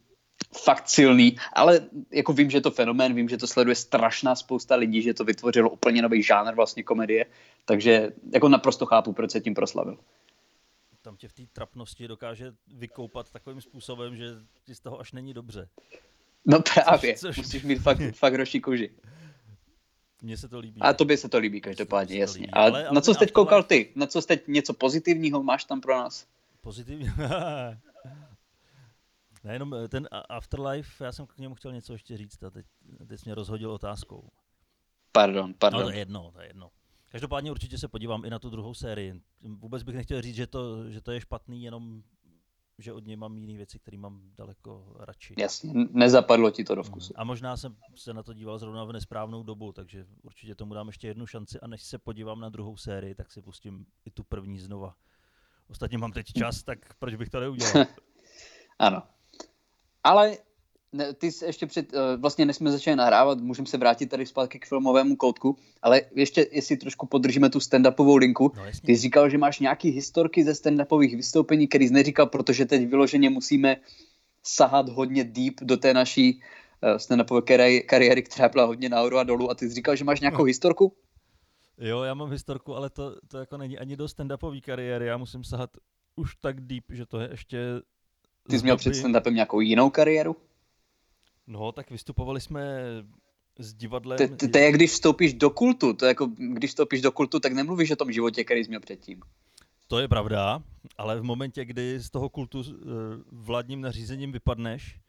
fakt 0.64 0.88
silný, 0.88 1.36
ale 1.52 1.80
jako 2.12 2.32
vím, 2.32 2.50
že 2.50 2.56
je 2.56 2.62
to 2.62 2.70
fenomén, 2.70 3.14
vím, 3.14 3.28
že 3.28 3.36
to 3.36 3.46
sleduje 3.46 3.74
strašná 3.74 4.34
spousta 4.34 4.74
lidí, 4.74 5.02
že 5.02 5.14
to 5.14 5.24
vytvořilo 5.24 5.70
úplně 5.70 6.02
nový 6.02 6.22
žánr 6.22 6.54
vlastně 6.54 6.82
komedie, 6.82 7.26
takže 7.64 8.12
jako 8.32 8.48
naprosto 8.48 8.86
chápu, 8.86 9.12
proč 9.12 9.30
se 9.30 9.40
tím 9.40 9.54
proslavil 9.54 9.98
tam 11.08 11.16
tě 11.16 11.28
v 11.28 11.32
té 11.32 11.42
trapnosti 11.52 12.08
dokáže 12.08 12.52
vykoupat 12.74 13.30
takovým 13.30 13.60
způsobem, 13.60 14.16
že 14.16 14.34
ti 14.64 14.74
z 14.74 14.80
toho 14.80 15.00
až 15.00 15.12
není 15.12 15.34
dobře. 15.34 15.68
No 16.44 16.58
právě, 16.74 17.14
což, 17.14 17.20
což... 17.20 17.36
musíš 17.36 17.62
mít 17.62 17.78
fakt, 17.78 17.98
fakt 18.12 18.34
roší 18.34 18.60
kouži. 18.60 18.90
Mně 20.22 20.36
se 20.36 20.48
to 20.48 20.58
líbí. 20.58 20.80
A 20.80 20.92
tobě 20.92 21.16
se 21.16 21.28
to 21.28 21.38
líbí 21.38 21.60
každopádně, 21.60 22.16
to 22.16 22.20
jasně. 22.20 22.40
Líbí. 22.40 22.52
Ale, 22.52 22.70
ale, 22.70 22.86
ale 22.86 22.94
na 22.94 23.00
co 23.00 23.14
jsi 23.14 23.18
teď 23.18 23.32
koukal 23.32 23.62
ty? 23.62 23.92
Na 23.94 24.06
co 24.06 24.22
jsi 24.22 24.28
teď 24.28 24.48
něco 24.48 24.74
pozitivního 24.74 25.42
máš 25.42 25.64
tam 25.64 25.80
pro 25.80 25.96
nás? 25.96 26.26
Pozitivní? 26.60 27.06
Nejenom 29.44 29.74
eh, 29.74 29.88
ten 29.88 30.08
Afterlife, 30.28 31.04
já 31.04 31.12
jsem 31.12 31.26
k 31.26 31.38
němu 31.38 31.54
chtěl 31.54 31.72
něco 31.72 31.92
ještě 31.92 32.16
říct 32.16 32.42
a 32.42 32.50
teď, 32.50 32.66
teď 33.08 33.20
jsi 33.20 33.24
mě 33.26 33.34
rozhodil 33.34 33.70
otázkou. 33.70 34.28
Pardon, 35.12 35.54
pardon. 35.58 35.80
No 35.80 35.86
to 35.86 35.92
je 35.92 35.98
jedno, 35.98 36.30
to 36.32 36.40
je 36.40 36.46
jedno. 36.46 36.70
Každopádně 37.08 37.50
určitě 37.50 37.78
se 37.78 37.88
podívám 37.88 38.24
i 38.24 38.30
na 38.30 38.38
tu 38.38 38.50
druhou 38.50 38.74
sérii. 38.74 39.22
Vůbec 39.42 39.82
bych 39.82 39.94
nechtěl 39.94 40.22
říct, 40.22 40.36
že 40.36 40.46
to, 40.46 40.90
že 40.90 41.00
to 41.00 41.12
je 41.12 41.20
špatný, 41.20 41.62
jenom 41.62 42.02
že 42.78 42.92
od 42.92 43.06
něj 43.06 43.16
mám 43.16 43.38
jiné 43.38 43.56
věci, 43.56 43.78
které 43.78 43.98
mám 43.98 44.22
daleko 44.36 44.96
radši. 44.98 45.34
Jasně, 45.38 45.72
nezapadlo 45.90 46.50
ti 46.50 46.64
to 46.64 46.74
do 46.74 46.82
vkusu. 46.82 47.12
A 47.16 47.24
možná 47.24 47.56
jsem 47.56 47.76
se 47.94 48.14
na 48.14 48.22
to 48.22 48.34
díval 48.34 48.58
zrovna 48.58 48.84
v 48.84 48.92
nesprávnou 48.92 49.42
dobu, 49.42 49.72
takže 49.72 50.06
určitě 50.22 50.54
tomu 50.54 50.74
dám 50.74 50.86
ještě 50.86 51.08
jednu 51.08 51.26
šanci 51.26 51.60
a 51.60 51.66
než 51.66 51.82
se 51.82 51.98
podívám 51.98 52.40
na 52.40 52.48
druhou 52.48 52.76
sérii, 52.76 53.14
tak 53.14 53.32
si 53.32 53.42
pustím 53.42 53.86
i 54.04 54.10
tu 54.10 54.24
první 54.24 54.58
znova. 54.58 54.96
Ostatně 55.68 55.98
mám 55.98 56.12
teď 56.12 56.26
čas, 56.32 56.62
tak 56.62 56.94
proč 56.98 57.14
bych 57.14 57.28
to 57.28 57.40
neudělal? 57.40 57.86
ano. 58.78 59.02
Ale 60.08 60.36
ne, 60.92 61.14
ty 61.14 61.32
jsi 61.32 61.44
ještě 61.44 61.66
před, 61.66 61.92
uh, 61.92 62.00
vlastně 62.20 62.46
než 62.46 62.56
jsme 62.56 62.70
začali 62.70 62.96
nahrávat, 62.96 63.40
můžeme 63.40 63.66
se 63.66 63.78
vrátit 63.78 64.06
tady 64.06 64.26
zpátky 64.26 64.58
k 64.58 64.66
filmovému 64.66 65.16
koutku, 65.16 65.56
ale 65.82 66.02
ještě, 66.14 66.46
jestli 66.52 66.76
trošku 66.76 67.06
podržíme 67.06 67.50
tu 67.50 67.58
stand-upovou 67.58 68.16
linku, 68.16 68.52
no, 68.56 68.62
ty 68.86 68.96
jsi 68.96 69.02
říkal, 69.02 69.28
že 69.28 69.38
máš 69.38 69.60
nějaký 69.60 69.90
historky 69.90 70.44
ze 70.44 70.52
stand-upových 70.52 71.16
vystoupení, 71.16 71.68
který 71.68 71.88
jsi 71.88 71.92
neříkal, 71.92 72.26
protože 72.26 72.66
teď 72.66 72.88
vyloženě 72.88 73.30
musíme 73.30 73.76
sahat 74.42 74.88
hodně 74.88 75.24
deep 75.24 75.54
do 75.62 75.76
té 75.76 75.94
naší 75.94 76.40
uh, 76.82 76.96
stand-upové 76.96 77.40
kari- 77.40 77.86
kariéry, 77.86 78.22
která 78.22 78.48
byla 78.48 78.64
hodně 78.64 78.88
nahoru 78.88 79.18
a 79.18 79.24
dolů 79.24 79.50
a 79.50 79.54
ty 79.54 79.68
jsi 79.68 79.74
říkal, 79.74 79.96
že 79.96 80.04
máš 80.04 80.20
nějakou 80.20 80.38
no. 80.38 80.44
historku? 80.44 80.92
Jo, 81.78 82.02
já 82.02 82.14
mám 82.14 82.30
historku, 82.30 82.74
ale 82.74 82.90
to, 82.90 83.16
to 83.28 83.38
jako 83.38 83.56
není 83.56 83.78
ani 83.78 83.96
do 83.96 84.04
stand-upové 84.04 84.60
kariéry, 84.60 85.06
já 85.06 85.16
musím 85.16 85.44
sahat 85.44 85.70
už 86.16 86.36
tak 86.36 86.60
deep, 86.60 86.84
že 86.90 87.06
to 87.06 87.20
je 87.20 87.28
ještě... 87.30 87.58
Ty 88.50 88.58
jsi 88.58 88.62
měl 88.62 88.76
před 88.76 88.94
stand-upem 88.94 89.34
nějakou 89.34 89.60
jinou 89.60 89.90
kariéru? 89.90 90.36
No, 91.46 91.72
tak 91.72 91.90
vystupovali 91.90 92.40
jsme 92.40 92.62
s 93.58 93.74
divadlem. 93.74 94.18
To 94.52 94.58
je 94.58 94.64
jak 94.64 94.74
když 94.74 94.90
vstoupíš 94.90 95.34
do 95.34 95.50
kultu, 95.50 95.92
to 95.92 96.04
je 96.04 96.08
jako 96.08 96.30
když 96.36 96.70
vstoupíš 96.70 97.00
do 97.00 97.12
kultu, 97.12 97.40
tak 97.40 97.52
nemluvíš 97.52 97.90
o 97.90 97.96
tom 97.96 98.12
životě, 98.12 98.44
který 98.44 98.64
jsi 98.64 98.68
měl 98.68 98.80
předtím. 98.80 99.22
To 99.86 99.98
je 99.98 100.08
pravda, 100.08 100.62
ale 100.98 101.20
v 101.20 101.22
momentě, 101.22 101.64
kdy 101.64 101.98
z 102.00 102.10
toho 102.10 102.28
kultu 102.28 102.58
uh, 102.58 102.64
vládním 103.32 103.80
nařízením 103.80 104.32
vypadneš, 104.32 105.00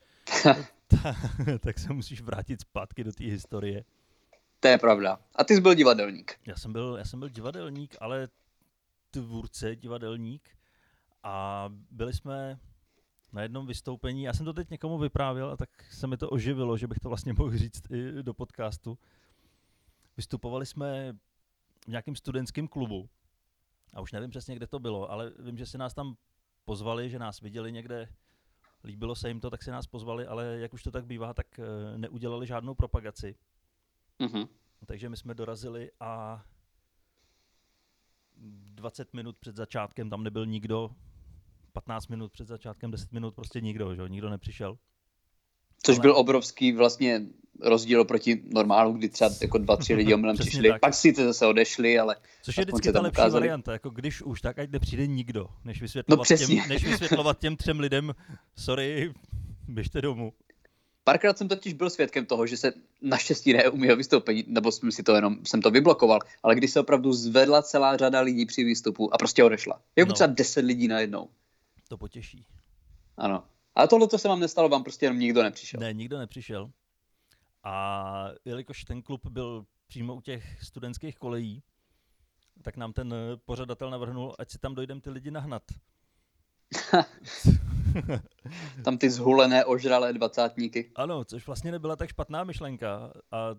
tak 1.60 1.80
se 1.80 1.94
musíš 1.94 2.22
vrátit 2.22 2.62
zpátky 2.62 3.04
do 3.04 3.12
té 3.12 3.24
historie. 3.24 3.84
To 4.60 4.68
je 4.68 4.78
pravda. 4.78 5.20
A 5.36 5.44
ty 5.44 5.56
jsi 5.56 5.62
byl 5.62 5.74
divadelník. 5.74 6.40
Já 6.48 6.56
jsem 6.56 6.74
byl, 6.74 6.96
já 6.98 7.06
jsem 7.06 7.20
byl 7.20 7.30
divadelník, 7.30 7.96
ale 8.00 8.28
tvůrce 9.12 9.76
divadelník. 9.76 10.50
A 11.24 11.66
byli 11.92 12.14
jsme 12.14 12.60
na 13.34 13.42
jednom 13.42 13.68
vystoupení, 13.68 14.24
já 14.24 14.34
jsem 14.34 14.46
to 14.46 14.54
teď 14.54 14.70
někomu 14.70 14.98
vyprávěl 14.98 15.50
a 15.50 15.58
tak 15.58 15.70
se 15.92 16.08
mi 16.08 16.18
to 16.18 16.30
oživilo, 16.30 16.78
že 16.78 16.88
bych 16.88 17.00
to 17.00 17.10
vlastně 17.10 17.34
mohl 17.34 17.58
říct 17.58 17.92
i 17.92 18.24
do 18.24 18.34
podcastu. 18.34 18.98
Vystupovali 20.18 20.66
jsme 20.66 21.14
v 21.86 21.88
nějakém 21.88 22.16
studentském 22.16 22.68
klubu 22.68 23.10
a 23.94 24.02
už 24.02 24.12
nevím 24.12 24.30
přesně, 24.30 24.56
kde 24.56 24.68
to 24.68 24.80
bylo, 24.80 25.12
ale 25.12 25.32
vím, 25.40 25.58
že 25.58 25.66
si 25.66 25.78
nás 25.78 25.94
tam 25.94 26.16
pozvali, 26.66 27.10
že 27.10 27.20
nás 27.20 27.42
viděli 27.42 27.72
někde, 27.72 28.10
líbilo 28.84 29.16
se 29.16 29.28
jim 29.28 29.40
to, 29.40 29.50
tak 29.50 29.64
si 29.64 29.72
nás 29.72 29.88
pozvali, 29.88 30.28
ale 30.28 30.46
jak 30.46 30.74
už 30.74 30.84
to 30.84 30.92
tak 30.92 31.06
bývá, 31.06 31.34
tak 31.34 31.60
eh, 31.60 31.98
neudělali 31.98 32.48
žádnou 32.48 32.76
propagaci. 32.76 33.36
Mm-hmm. 34.20 34.48
Takže 34.86 35.10
my 35.10 35.18
jsme 35.18 35.34
dorazili 35.34 35.92
a 36.00 36.44
20 38.38 39.14
minut 39.14 39.38
před 39.38 39.56
začátkem 39.56 40.10
tam 40.10 40.24
nebyl 40.24 40.46
nikdo, 40.46 40.92
15 41.74 42.08
minut 42.08 42.32
před 42.32 42.48
začátkem, 42.48 42.92
10 42.92 43.12
minut 43.12 43.36
prostě 43.36 43.62
nikdo, 43.62 43.96
že? 43.96 44.02
nikdo 44.08 44.30
nepřišel. 44.30 44.78
Což 45.84 45.96
Ale... 45.96 46.02
byl 46.02 46.18
obrovský 46.18 46.72
vlastně 46.72 47.22
rozdíl 47.62 48.06
proti 48.06 48.44
normálu, 48.54 48.94
kdy 48.94 49.10
třeba 49.10 49.32
jako 49.42 49.58
dva, 49.58 49.78
tři 49.78 49.94
lidi 49.94 50.14
omylem 50.14 50.38
přišli, 50.38 50.70
tak. 50.70 50.82
pak 50.82 50.94
si 50.94 51.14
to 51.14 51.24
zase 51.24 51.46
odešli, 51.46 52.00
ale... 52.00 52.16
Což 52.42 52.58
je 52.58 52.64
vždycky 52.66 52.92
ta 52.92 53.02
lepší 53.02 53.20
ukázali. 53.22 53.42
varianta, 53.42 53.72
jako 53.72 53.90
když 53.90 54.22
už, 54.22 54.42
tak 54.42 54.60
ať 54.60 54.70
nepřijde 54.70 55.08
nikdo, 55.08 55.48
než 55.66 55.82
vysvětlovat, 55.82 56.30
no, 56.30 56.38
těm, 56.38 56.70
než 56.70 56.86
vysvětlovat 56.86 57.40
těm 57.40 57.58
třem 57.58 57.80
lidem, 57.80 58.14
sorry, 58.56 59.14
běžte 59.68 60.02
domů. 60.02 60.34
Párkrát 61.04 61.38
jsem 61.38 61.48
totiž 61.48 61.74
byl 61.74 61.90
svědkem 61.90 62.26
toho, 62.26 62.48
že 62.48 62.58
se 62.58 62.74
naštěstí 63.02 63.54
neumí 63.54 63.88
vystoupení, 63.88 64.44
nebo 64.48 64.72
jsem 64.72 64.92
si 64.92 65.04
to 65.04 65.16
jenom, 65.16 65.38
jsem 65.46 65.62
to 65.62 65.72
vyblokoval, 65.72 66.20
ale 66.44 66.56
když 66.56 66.72
se 66.72 66.80
opravdu 66.80 67.14
zvedla 67.14 67.62
celá 67.62 67.98
řada 67.98 68.22
lidí 68.22 68.46
při 68.46 68.64
výstupu 68.64 69.14
a 69.14 69.18
prostě 69.18 69.44
odešla. 69.44 69.82
Jako 69.96 70.10
no. 70.10 70.14
třeba 70.14 70.34
deset 70.34 70.66
lidí 70.66 70.88
najednou 70.88 71.30
to 71.90 71.98
potěší. 71.98 72.46
Ano. 73.18 73.44
Ale 73.76 73.88
tohle, 73.88 74.08
co 74.08 74.18
se 74.18 74.28
vám 74.28 74.40
nestalo, 74.40 74.70
vám 74.70 74.84
prostě 74.84 75.06
jenom 75.06 75.20
nikdo 75.20 75.44
nepřišel. 75.44 75.80
Ne, 75.80 75.94
nikdo 75.94 76.18
nepřišel. 76.18 76.72
A 77.64 78.26
jelikož 78.46 78.84
ten 78.84 79.02
klub 79.02 79.28
byl 79.28 79.66
přímo 79.88 80.16
u 80.16 80.22
těch 80.22 80.64
studentských 80.64 81.18
kolejí, 81.18 81.64
tak 82.62 82.78
nám 82.78 82.94
ten 82.94 83.14
pořadatel 83.46 83.90
navrhnul, 83.90 84.36
ať 84.40 84.50
si 84.50 84.60
tam 84.60 84.76
dojdeme 84.76 85.02
ty 85.02 85.10
lidi 85.10 85.32
nahnat. 85.32 85.64
tam 88.84 88.98
ty 88.98 89.10
zhulené, 89.10 89.66
ožralé 89.66 90.14
dvacátníky. 90.14 90.92
Ano, 90.96 91.26
což 91.26 91.48
vlastně 91.48 91.72
nebyla 91.72 91.96
tak 91.96 92.10
špatná 92.10 92.44
myšlenka. 92.44 93.14
A 93.32 93.56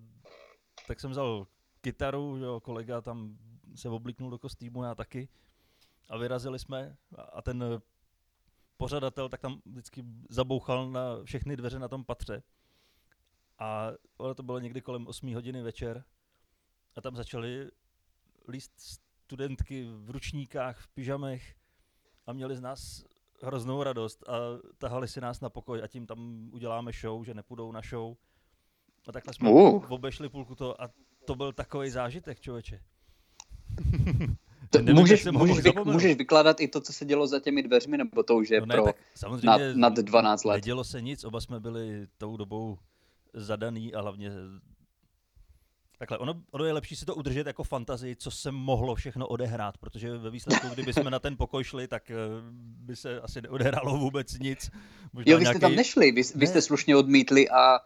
tak 0.87 1.01
jsem 1.01 1.11
vzal 1.11 1.47
kytaru, 1.81 2.37
jo, 2.37 2.61
kolega 2.61 3.01
tam 3.01 3.39
se 3.75 3.89
obliknul 3.89 4.31
do 4.31 4.39
kostýmu, 4.39 4.83
já 4.83 4.95
taky. 4.95 5.29
A 6.09 6.17
vyrazili 6.17 6.59
jsme 6.59 6.97
a 7.33 7.43
ten 7.43 7.81
pořadatel 8.81 9.29
tak 9.29 9.41
tam 9.41 9.61
vždycky 9.67 10.05
zabouchal 10.29 10.91
na 10.91 11.25
všechny 11.25 11.57
dveře 11.57 11.79
na 11.79 11.89
tom 11.89 12.05
patře. 12.05 12.43
A 13.59 13.91
ono 14.17 14.35
to 14.35 14.43
bylo 14.43 14.59
někdy 14.59 14.81
kolem 14.81 15.07
8 15.07 15.35
hodiny 15.35 15.63
večer 15.63 16.05
a 16.97 17.01
tam 17.01 17.17
začaly 17.17 17.71
líst 18.49 18.73
studentky 18.79 19.85
v 19.85 20.11
ručníkách, 20.11 20.79
v 20.81 20.89
pyžamech 20.89 21.55
a 22.27 22.33
měli 22.33 22.57
z 22.57 22.61
nás 22.61 23.05
hroznou 23.43 23.83
radost 23.83 24.29
a 24.29 24.35
tahali 24.79 25.09
si 25.09 25.21
nás 25.21 25.41
na 25.41 25.51
pokoj 25.51 25.83
a 25.83 25.87
tím 25.87 26.07
tam 26.07 26.51
uděláme 26.53 26.93
show, 26.93 27.25
že 27.25 27.35
nepůjdou 27.35 27.73
na 27.73 27.81
show. 27.81 28.17
A 29.09 29.13
takhle 29.13 29.35
jsme 29.35 29.51
uh. 29.51 29.85
obešli 29.89 30.29
půlku 30.29 30.55
to 30.55 30.83
a 30.83 30.91
to 31.27 31.35
byl 31.35 31.53
takový 31.53 31.91
zážitek, 31.91 32.41
člověče. 32.41 32.81
To, 34.71 34.79
nevím, 34.79 34.95
můžeš, 34.95 35.25
můžeš, 35.25 35.59
vy, 35.59 35.73
můžeš 35.85 36.17
vykládat 36.17 36.61
i 36.61 36.69
to, 36.69 36.81
co 36.81 36.93
se 36.93 37.05
dělo 37.05 37.27
za 37.27 37.41
těmi 37.41 37.63
dveřmi, 37.63 37.99
nebo 37.99 38.23
to 38.23 38.37
už 38.37 38.51
je 38.51 38.61
no 38.61 38.67
ne, 38.67 38.75
pro 38.75 38.85
nad, 39.43 39.61
nad 39.75 39.95
12 39.95 40.45
let? 40.45 40.55
Nedělo 40.55 40.85
se 40.85 41.03
nic, 41.03 41.25
oba 41.25 41.41
jsme 41.41 41.61
byli 41.61 42.07
tou 42.19 42.37
dobou 42.37 42.79
zadaný 43.35 43.95
a 43.95 44.01
hlavně 44.01 44.31
Takhle, 46.01 46.19
ono, 46.19 46.43
ono 46.51 46.65
je 46.65 46.73
lepší 46.73 46.97
si 46.97 47.05
to 47.05 47.15
udržet 47.15 47.47
jako 47.47 47.65
fantazii, 47.65 48.17
co 48.17 48.31
se 48.31 48.53
mohlo 48.53 48.95
všechno 48.95 49.29
odehrát, 49.29 49.79
protože 49.79 50.19
ve 50.19 50.31
výsledku, 50.31 50.69
kdyby 50.69 50.93
jsme 50.93 51.11
na 51.11 51.19
ten 51.19 51.37
pokoj 51.37 51.65
šli, 51.65 51.89
tak 51.89 52.11
uh, 52.11 52.17
by 52.87 52.97
se 52.97 53.21
asi 53.21 53.43
neodehrálo 53.43 53.99
vůbec 53.99 54.39
nic. 54.39 54.71
Možná 55.13 55.33
jo, 55.33 55.39
vy 55.39 55.45
jste 55.45 55.49
nějaký... 55.49 55.61
tam 55.61 55.75
nešli, 55.75 56.13
vy, 56.13 56.23
vy 56.35 56.47
jste 56.47 56.63
slušně 56.63 56.97
odmítli 56.97 57.49
a 57.49 57.79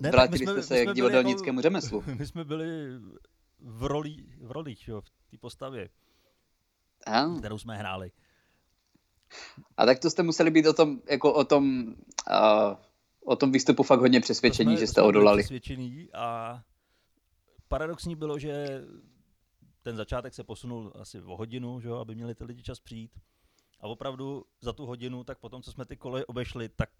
ne, 0.00 0.10
vrátili 0.10 0.38
jsme, 0.38 0.52
jste 0.52 0.62
se 0.62 0.86
k 0.86 0.94
divadelnickému 0.94 1.58
jako, 1.58 1.62
řemeslu. 1.62 2.04
My 2.18 2.26
jsme 2.26 2.44
byli 2.44 2.66
v, 3.60 3.84
roli, 3.84 4.16
v 4.40 4.50
rolích, 4.50 4.88
jo, 4.88 5.00
v 5.00 5.30
té 5.30 5.38
postavě. 5.40 5.88
Aha. 7.06 7.38
kterou 7.38 7.58
jsme 7.58 7.76
hráli. 7.76 8.12
A 9.76 9.86
tak 9.86 9.98
to 9.98 10.10
jste 10.10 10.22
museli 10.22 10.50
být 10.50 10.66
o 10.66 10.72
tom, 10.72 11.00
jako 11.10 11.34
o 11.34 11.44
tom, 11.44 11.94
uh, 12.30 12.76
o 13.24 13.36
tom 13.36 13.52
výstupu 13.52 13.82
fakt 13.82 14.00
hodně 14.00 14.20
přesvědčení, 14.20 14.76
jsme, 14.76 14.80
že 14.80 14.86
jste 14.86 15.02
odolali. 15.02 15.42
Přesvědčení 15.42 16.08
a 16.12 16.58
paradoxní 17.68 18.16
bylo, 18.16 18.38
že 18.38 18.82
ten 19.82 19.96
začátek 19.96 20.34
se 20.34 20.44
posunul 20.44 20.92
asi 21.00 21.20
o 21.20 21.36
hodinu, 21.36 21.80
že, 21.80 21.88
aby 21.90 22.14
měli 22.14 22.34
ty 22.34 22.44
lidi 22.44 22.62
čas 22.62 22.80
přijít. 22.80 23.18
A 23.80 23.86
opravdu 23.88 24.44
za 24.60 24.72
tu 24.72 24.86
hodinu, 24.86 25.24
tak 25.24 25.38
potom, 25.38 25.62
co 25.62 25.72
jsme 25.72 25.84
ty 25.84 25.96
koleje 25.96 26.26
obešli, 26.26 26.68
tak 26.68 26.90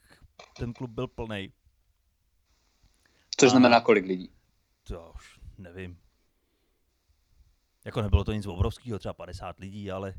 ten 0.58 0.72
klub 0.72 0.90
byl 0.90 1.08
plný. 1.08 1.52
Což 3.36 3.46
a 3.46 3.50
znamená 3.50 3.80
kolik 3.80 4.06
lidí? 4.06 4.32
To 4.82 5.12
už 5.14 5.40
nevím. 5.58 5.98
Jako 7.84 8.02
nebylo 8.02 8.24
to 8.24 8.32
nic 8.32 8.46
obrovského, 8.46 8.98
třeba 8.98 9.12
50 9.12 9.58
lidí, 9.58 9.90
ale... 9.90 10.14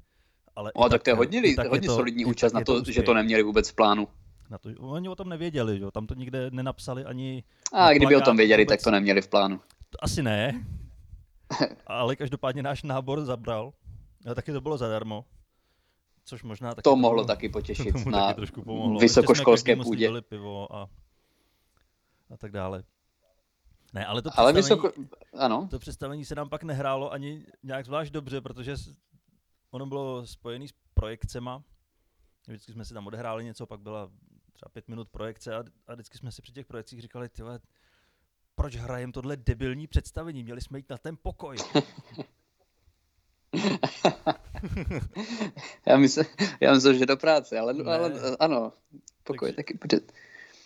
ale 0.56 0.74
o, 0.74 0.84
tak, 0.84 0.92
tak 0.92 1.04
to 1.04 1.10
je 1.10 1.14
hodně, 1.14 1.40
li, 1.40 1.56
hodně 1.70 1.88
to, 1.88 1.96
solidní 1.96 2.26
účast 2.26 2.54
na 2.54 2.62
to, 2.62 2.84
to 2.84 2.92
že 2.92 3.04
to 3.04 3.14
neměli 3.14 3.44
vůbec 3.44 3.70
v 3.70 3.76
plánu. 3.76 4.08
Na 4.50 4.58
to, 4.58 4.70
oni 4.80 5.10
o 5.10 5.16
tom 5.16 5.30
nevěděli, 5.30 5.80
jo? 5.80 5.92
tam 5.92 6.08
to 6.08 6.14
nikde 6.14 6.52
nenapsali 6.52 7.06
ani... 7.06 7.44
A 7.74 7.94
kdyby 7.94 8.16
o 8.16 8.22
tom 8.22 8.38
věděli, 8.38 8.64
vůbec. 8.64 8.80
tak 8.80 8.84
to 8.84 8.92
neměli 8.92 9.22
v 9.22 9.28
plánu. 9.28 9.62
Asi 10.00 10.24
ne, 10.24 10.66
ale 11.88 12.16
každopádně 12.16 12.64
náš 12.64 12.84
nábor 12.84 13.26
zabral. 13.26 13.74
A 14.32 14.36
taky 14.36 14.52
to 14.52 14.62
bylo 14.62 14.78
zadarmo. 14.78 15.26
Což 16.26 16.44
možná 16.44 16.70
taky 16.70 16.82
to, 16.82 16.90
to 16.90 16.96
mohlo 16.96 17.26
taky 17.26 17.50
potěšit 17.50 18.06
na 18.06 18.28
taky 18.28 18.36
trošku 18.36 18.62
pomohlo. 18.62 19.00
vysokoškolské 19.00 19.76
půdě. 19.76 20.22
pivo 20.22 20.76
a, 20.76 20.90
a 22.30 22.38
tak 22.38 22.52
dále. 22.52 22.84
Ne, 23.94 24.06
ale 24.06 24.22
to 24.22 24.30
ale 24.34 24.54
vysoko... 24.54 24.92
ano. 25.38 25.68
To 25.72 25.80
představení 25.80 26.26
se 26.26 26.36
nám 26.36 26.50
pak 26.50 26.64
nehrálo 26.64 27.12
ani 27.12 27.46
nějak 27.64 27.86
zvlášť 27.86 28.12
dobře, 28.14 28.42
protože 28.42 28.76
ono 29.72 29.86
bylo 29.86 30.28
spojené 30.28 30.68
s 30.68 30.74
projekcema. 30.94 31.64
Vždycky 32.48 32.72
jsme 32.72 32.86
si 32.86 32.94
tam 32.94 33.08
odehráli 33.08 33.44
něco, 33.44 33.66
pak 33.66 33.80
byla 33.80 34.12
třeba 34.54 34.70
pět 34.70 34.88
minut 34.88 35.10
projekce 35.10 35.56
a, 35.56 35.64
a 35.88 35.94
vždycky 35.94 36.18
jsme 36.18 36.32
si 36.32 36.42
při 36.42 36.52
těch 36.52 36.66
projekcích 36.66 37.02
říkali, 37.02 37.30
tyhle, 37.30 37.60
proč 38.56 38.76
hrajem 38.76 39.12
tohle 39.12 39.38
debilní 39.38 39.88
představení, 39.88 40.44
měli 40.44 40.62
jsme 40.62 40.80
jít 40.80 40.90
na 40.90 40.98
ten 40.98 41.18
pokoj. 41.22 41.58
já, 45.86 45.98
myslím, 45.98 46.26
já 46.60 46.74
myslím, 46.74 46.98
že 46.98 47.06
do 47.06 47.18
práce, 47.18 47.60
ale, 47.60 47.74
ale 47.74 48.14
ano, 48.40 48.74
pokoj 49.24 49.54
takže, 49.54 49.78
taky. 49.78 50.06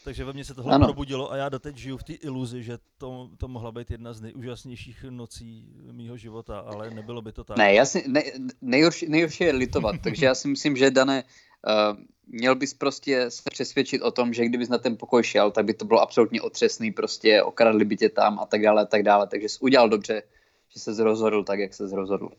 Takže 0.07 0.25
ve 0.25 0.33
mně 0.33 0.45
se 0.45 0.53
tohle 0.53 0.75
ano. 0.75 0.85
probudilo 0.85 1.31
a 1.31 1.35
já 1.35 1.49
doteď 1.49 1.77
žiju 1.77 1.97
v 1.97 2.03
té 2.03 2.13
iluzi, 2.13 2.63
že 2.63 2.77
to, 2.97 3.29
to 3.37 3.47
mohla 3.47 3.71
být 3.71 3.91
jedna 3.91 4.13
z 4.13 4.21
nejúžasnějších 4.21 5.05
nocí 5.09 5.67
mýho 5.91 6.17
života, 6.17 6.59
ale 6.59 6.89
nebylo 6.89 7.21
by 7.21 7.31
to 7.31 7.43
tak. 7.43 7.57
Ne, 7.57 7.73
jasně, 7.73 8.03
ne, 8.07 8.23
nejhorší, 8.61 9.09
nejhorší 9.09 9.43
je 9.43 9.53
litovat, 9.53 9.95
takže 10.03 10.25
já 10.25 10.35
si 10.35 10.47
myslím, 10.47 10.77
že 10.77 10.91
Dané, 10.91 11.23
uh, 11.23 11.97
měl 12.27 12.55
bys 12.55 12.73
prostě 12.73 13.31
se 13.31 13.41
přesvědčit 13.49 14.01
o 14.01 14.11
tom, 14.11 14.33
že 14.33 14.45
kdybys 14.45 14.69
na 14.69 14.77
ten 14.77 14.97
pokoj 14.97 15.23
šel, 15.23 15.51
tak 15.51 15.65
by 15.65 15.73
to 15.73 15.85
bylo 15.85 15.99
absolutně 15.99 16.41
otřesný, 16.41 16.91
prostě 16.91 17.43
okradli 17.43 17.85
by 17.85 17.97
tě 17.97 18.09
tam 18.09 18.39
a 18.39 18.45
tak 18.45 18.61
dále 18.61 18.81
a 18.81 18.85
tak 18.85 19.03
dále, 19.03 19.27
takže 19.27 19.49
jsi 19.49 19.59
udělal 19.59 19.89
dobře, 19.89 20.23
že 20.69 20.79
se 20.79 21.03
rozhodl 21.03 21.43
tak, 21.43 21.59
jak 21.59 21.73
se 21.73 21.95
rozhodl. 21.95 22.29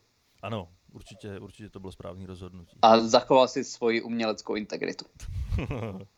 Ano, 0.42 0.68
určitě, 0.92 1.38
určitě 1.38 1.68
to 1.68 1.80
bylo 1.80 1.92
správný 1.92 2.26
rozhodnutí. 2.26 2.78
A 2.82 3.00
zachoval 3.00 3.48
si 3.48 3.64
svoji 3.64 4.02
uměleckou 4.02 4.54
integritu. 4.54 5.04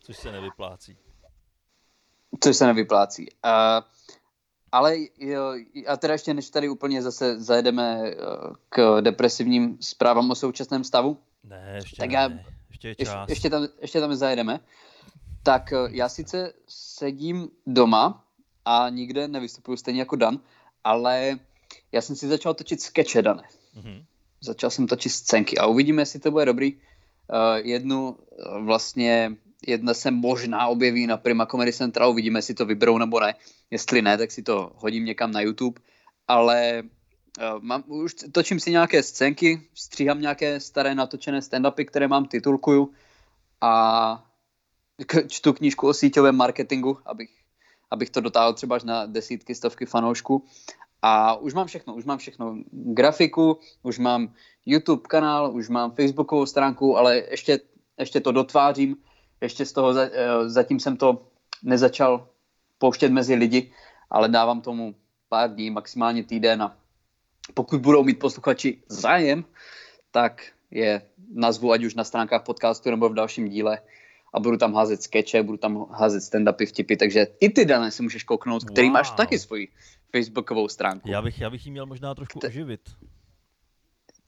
Což 0.00 0.16
se 0.16 0.32
nevyplácí. 0.32 0.96
Což 2.40 2.56
se 2.56 2.66
nevyplácí. 2.66 3.28
Uh, 3.44 3.84
ale 4.72 4.96
jo, 5.18 5.54
a 5.86 5.96
teda 5.96 6.12
ještě 6.12 6.34
než 6.34 6.50
tady 6.50 6.68
úplně 6.68 7.02
zase 7.02 7.40
zajedeme 7.40 8.02
eh, 8.04 8.14
k 8.68 9.00
depresivním 9.00 9.78
zprávám 9.80 10.30
o 10.30 10.34
současném 10.34 10.84
stavu. 10.84 11.18
Ne, 11.44 11.72
ještě 11.74 11.96
tak 11.96 12.08
ne. 12.08 12.14
Já, 12.14 12.30
ještě 12.70 12.88
je 12.88 12.94
čas. 12.94 13.06
Ještě, 13.08 13.32
ještě, 13.32 13.50
tam, 13.50 13.68
ještě 13.80 14.00
tam 14.00 14.14
zajedeme. 14.14 14.60
Tak 15.42 15.72
eh, 15.72 15.76
já 15.90 16.08
sice 16.08 16.52
sedím 16.68 17.48
doma 17.66 18.24
a 18.64 18.88
nikde 18.88 19.28
nevystupuju 19.28 19.76
stejně 19.76 20.00
jako 20.00 20.16
Dan, 20.16 20.40
ale 20.84 21.38
já 21.92 22.00
jsem 22.00 22.16
si 22.16 22.28
začal 22.28 22.54
točit 22.54 22.80
skeče, 22.80 23.22
Dane. 23.22 23.42
Mm-hmm. 23.76 24.04
Začal 24.40 24.70
jsem 24.70 24.86
točit 24.86 25.12
scénky 25.12 25.58
a 25.58 25.66
uvidíme, 25.66 26.02
jestli 26.02 26.20
to 26.20 26.30
bude 26.30 26.44
dobrý. 26.44 26.74
Uh, 26.74 26.80
jednu 27.56 28.10
uh, 28.10 28.64
vlastně, 28.64 29.36
jedna 29.66 29.94
se 29.94 30.10
možná 30.10 30.66
objeví 30.66 31.06
na 31.06 31.16
Prima 31.16 31.46
Comedy 31.46 31.72
Central, 31.72 32.10
uvidíme, 32.10 32.38
jestli 32.38 32.54
to 32.54 32.66
vyberou 32.66 32.98
nebo 32.98 33.20
ne. 33.20 33.34
Jestli 33.70 34.02
ne, 34.02 34.18
tak 34.18 34.30
si 34.30 34.42
to 34.42 34.72
hodím 34.76 35.04
někam 35.04 35.32
na 35.32 35.40
YouTube. 35.40 35.80
Ale 36.28 36.82
uh, 36.82 37.62
mám, 37.62 37.84
už 37.86 38.14
točím 38.32 38.60
si 38.60 38.70
nějaké 38.70 39.02
scénky, 39.02 39.62
stříhám 39.74 40.20
nějaké 40.20 40.60
staré 40.60 40.94
natočené 40.94 41.40
stand-upy, 41.40 41.84
které 41.84 42.08
mám, 42.08 42.24
titulkuju 42.24 42.92
a 43.60 44.24
čtu 45.28 45.52
knížku 45.52 45.88
o 45.88 45.94
síťovém 45.94 46.36
marketingu, 46.36 46.98
abych, 47.06 47.30
abych 47.90 48.10
to 48.10 48.20
dotáhl 48.20 48.54
třeba 48.54 48.76
až 48.76 48.82
na 48.82 49.06
desítky, 49.06 49.54
stovky 49.54 49.86
fanoušků. 49.86 50.44
A 51.02 51.34
už 51.34 51.54
mám 51.54 51.66
všechno, 51.66 51.94
už 51.94 52.04
mám 52.04 52.18
všechno. 52.18 52.56
Grafiku, 52.72 53.58
už 53.82 53.98
mám 53.98 54.34
YouTube 54.66 55.02
kanál, 55.08 55.56
už 55.56 55.68
mám 55.68 55.90
Facebookovou 55.90 56.46
stránku, 56.46 56.96
ale 56.96 57.16
ještě, 57.16 57.60
ještě 57.98 58.20
to 58.20 58.32
dotvářím. 58.32 58.96
Ještě 59.40 59.66
z 59.66 59.72
toho, 59.72 59.98
eh, 59.98 60.10
zatím 60.48 60.80
jsem 60.80 60.96
to 60.96 61.26
nezačal 61.62 62.28
pouštět 62.78 63.08
mezi 63.08 63.34
lidi, 63.34 63.72
ale 64.10 64.28
dávám 64.28 64.60
tomu 64.60 64.94
pár 65.28 65.54
dní, 65.54 65.70
maximálně 65.70 66.24
týden 66.24 66.62
a 66.62 66.76
pokud 67.54 67.80
budou 67.80 68.04
mít 68.04 68.18
posluchači 68.18 68.82
zájem, 68.88 69.44
tak 70.10 70.42
je 70.70 71.02
nazvu 71.34 71.72
ať 71.72 71.84
už 71.84 71.94
na 71.94 72.04
stránkách 72.04 72.44
podcastu 72.44 72.90
nebo 72.90 73.08
v 73.08 73.14
dalším 73.14 73.48
díle 73.48 73.78
a 74.34 74.40
budu 74.40 74.56
tam 74.56 74.74
házet 74.74 75.02
skeče, 75.02 75.42
budu 75.42 75.58
tam 75.58 75.86
házet 75.90 76.20
stand-upy, 76.20 76.66
vtipy, 76.66 76.96
takže 76.96 77.26
i 77.40 77.48
ty 77.48 77.64
dané 77.64 77.90
si 77.90 78.02
můžeš 78.02 78.24
kouknout, 78.24 78.64
který 78.64 78.86
wow. 78.88 78.94
máš 78.94 79.10
taky 79.10 79.38
svoji 79.38 79.68
facebookovou 80.12 80.68
stránku. 80.68 81.10
Já 81.10 81.22
bych, 81.22 81.40
já 81.40 81.50
bych 81.50 81.66
jí 81.66 81.72
měl 81.72 81.86
možná 81.86 82.14
trošku 82.14 82.38
oživit. 82.46 82.80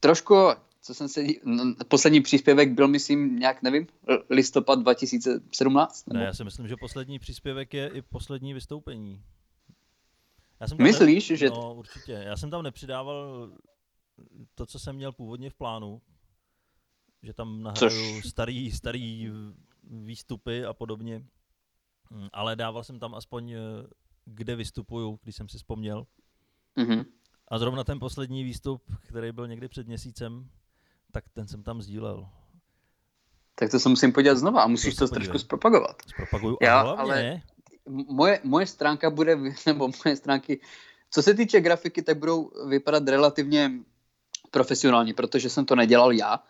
Trošku, 0.01 0.35
co 0.83 0.95
jsem 0.95 1.09
se, 1.09 1.25
no, 1.45 1.75
poslední 1.89 2.21
příspěvek 2.21 2.73
byl, 2.73 2.89
myslím, 2.89 3.39
nějak, 3.39 3.63
nevím, 3.63 3.87
listopad 4.31 4.79
2017? 4.79 6.07
Nebo? 6.07 6.19
Ne, 6.19 6.25
já 6.25 6.33
si 6.33 6.45
myslím, 6.45 6.69
že 6.69 6.77
poslední 6.77 7.19
příspěvek 7.19 7.75
je 7.75 7.89
i 7.89 8.03
poslední 8.03 8.55
vystoupení. 8.55 9.23
Já 10.61 10.69
jsem 10.69 10.79
Myslíš, 10.81 11.31
ne... 11.31 11.37
že... 11.37 11.51
No, 11.51 11.75
určitě. 11.75 12.13
Já 12.13 12.37
jsem 12.37 12.51
tam 12.51 12.63
nepřidával 12.63 13.51
to, 14.55 14.67
co 14.67 14.79
jsem 14.79 14.97
měl 14.97 15.13
původně 15.13 15.51
v 15.51 15.55
plánu, 15.55 16.03
že 17.23 17.33
tam 17.33 17.63
nahraju 17.63 18.21
Což... 18.21 18.31
starý, 18.31 18.73
starý 18.73 19.31
výstupy 19.83 20.65
a 20.65 20.73
podobně, 20.73 21.25
hm, 22.11 22.29
ale 22.33 22.57
dával 22.57 22.85
jsem 22.85 22.99
tam 22.99 23.15
aspoň, 23.15 23.51
eh, 23.51 23.59
kde 24.25 24.57
vystupuju, 24.57 25.19
když 25.23 25.37
jsem 25.37 25.49
si 25.49 25.59
vzpomněl. 25.59 26.07
Mm-hmm. 26.77 27.05
A 27.49 27.59
zrovna 27.59 27.85
ten 27.85 27.99
poslední 27.99 28.45
výstup, 28.45 28.83
který 29.07 29.33
byl 29.33 29.49
někdy 29.49 29.69
před 29.69 29.87
měsícem, 29.87 30.51
tak 31.11 31.25
ten 31.35 31.49
jsem 31.49 31.63
tam 31.63 31.83
sdílel. 31.83 32.29
Tak 33.55 33.71
to 33.71 33.81
se 33.81 33.89
musím 33.89 34.13
podívat 34.13 34.39
znova 34.39 34.63
a 34.63 34.67
musíš 34.67 34.95
to, 34.95 35.09
to 35.09 35.15
trošku 35.15 35.39
zpropagovat. 35.39 35.97
Zpropaguju 36.07 36.59
a 36.61 36.65
Já, 36.65 36.81
hlavně... 36.81 37.03
Ale 37.03 37.41
moje, 38.09 38.41
moje 38.45 38.67
stránka 38.67 39.11
bude, 39.11 39.39
nebo 39.67 39.91
moje 40.05 40.17
stránky, 40.17 40.61
co 41.11 41.23
se 41.23 41.35
týče 41.35 41.61
grafiky, 41.61 42.03
tak 42.03 42.19
budou 42.19 42.51
vypadat 42.69 43.09
relativně 43.09 43.73
profesionálně, 44.51 45.15
protože 45.15 45.51
jsem 45.51 45.65
to 45.65 45.77
nedělal 45.77 46.13
já, 46.13 46.41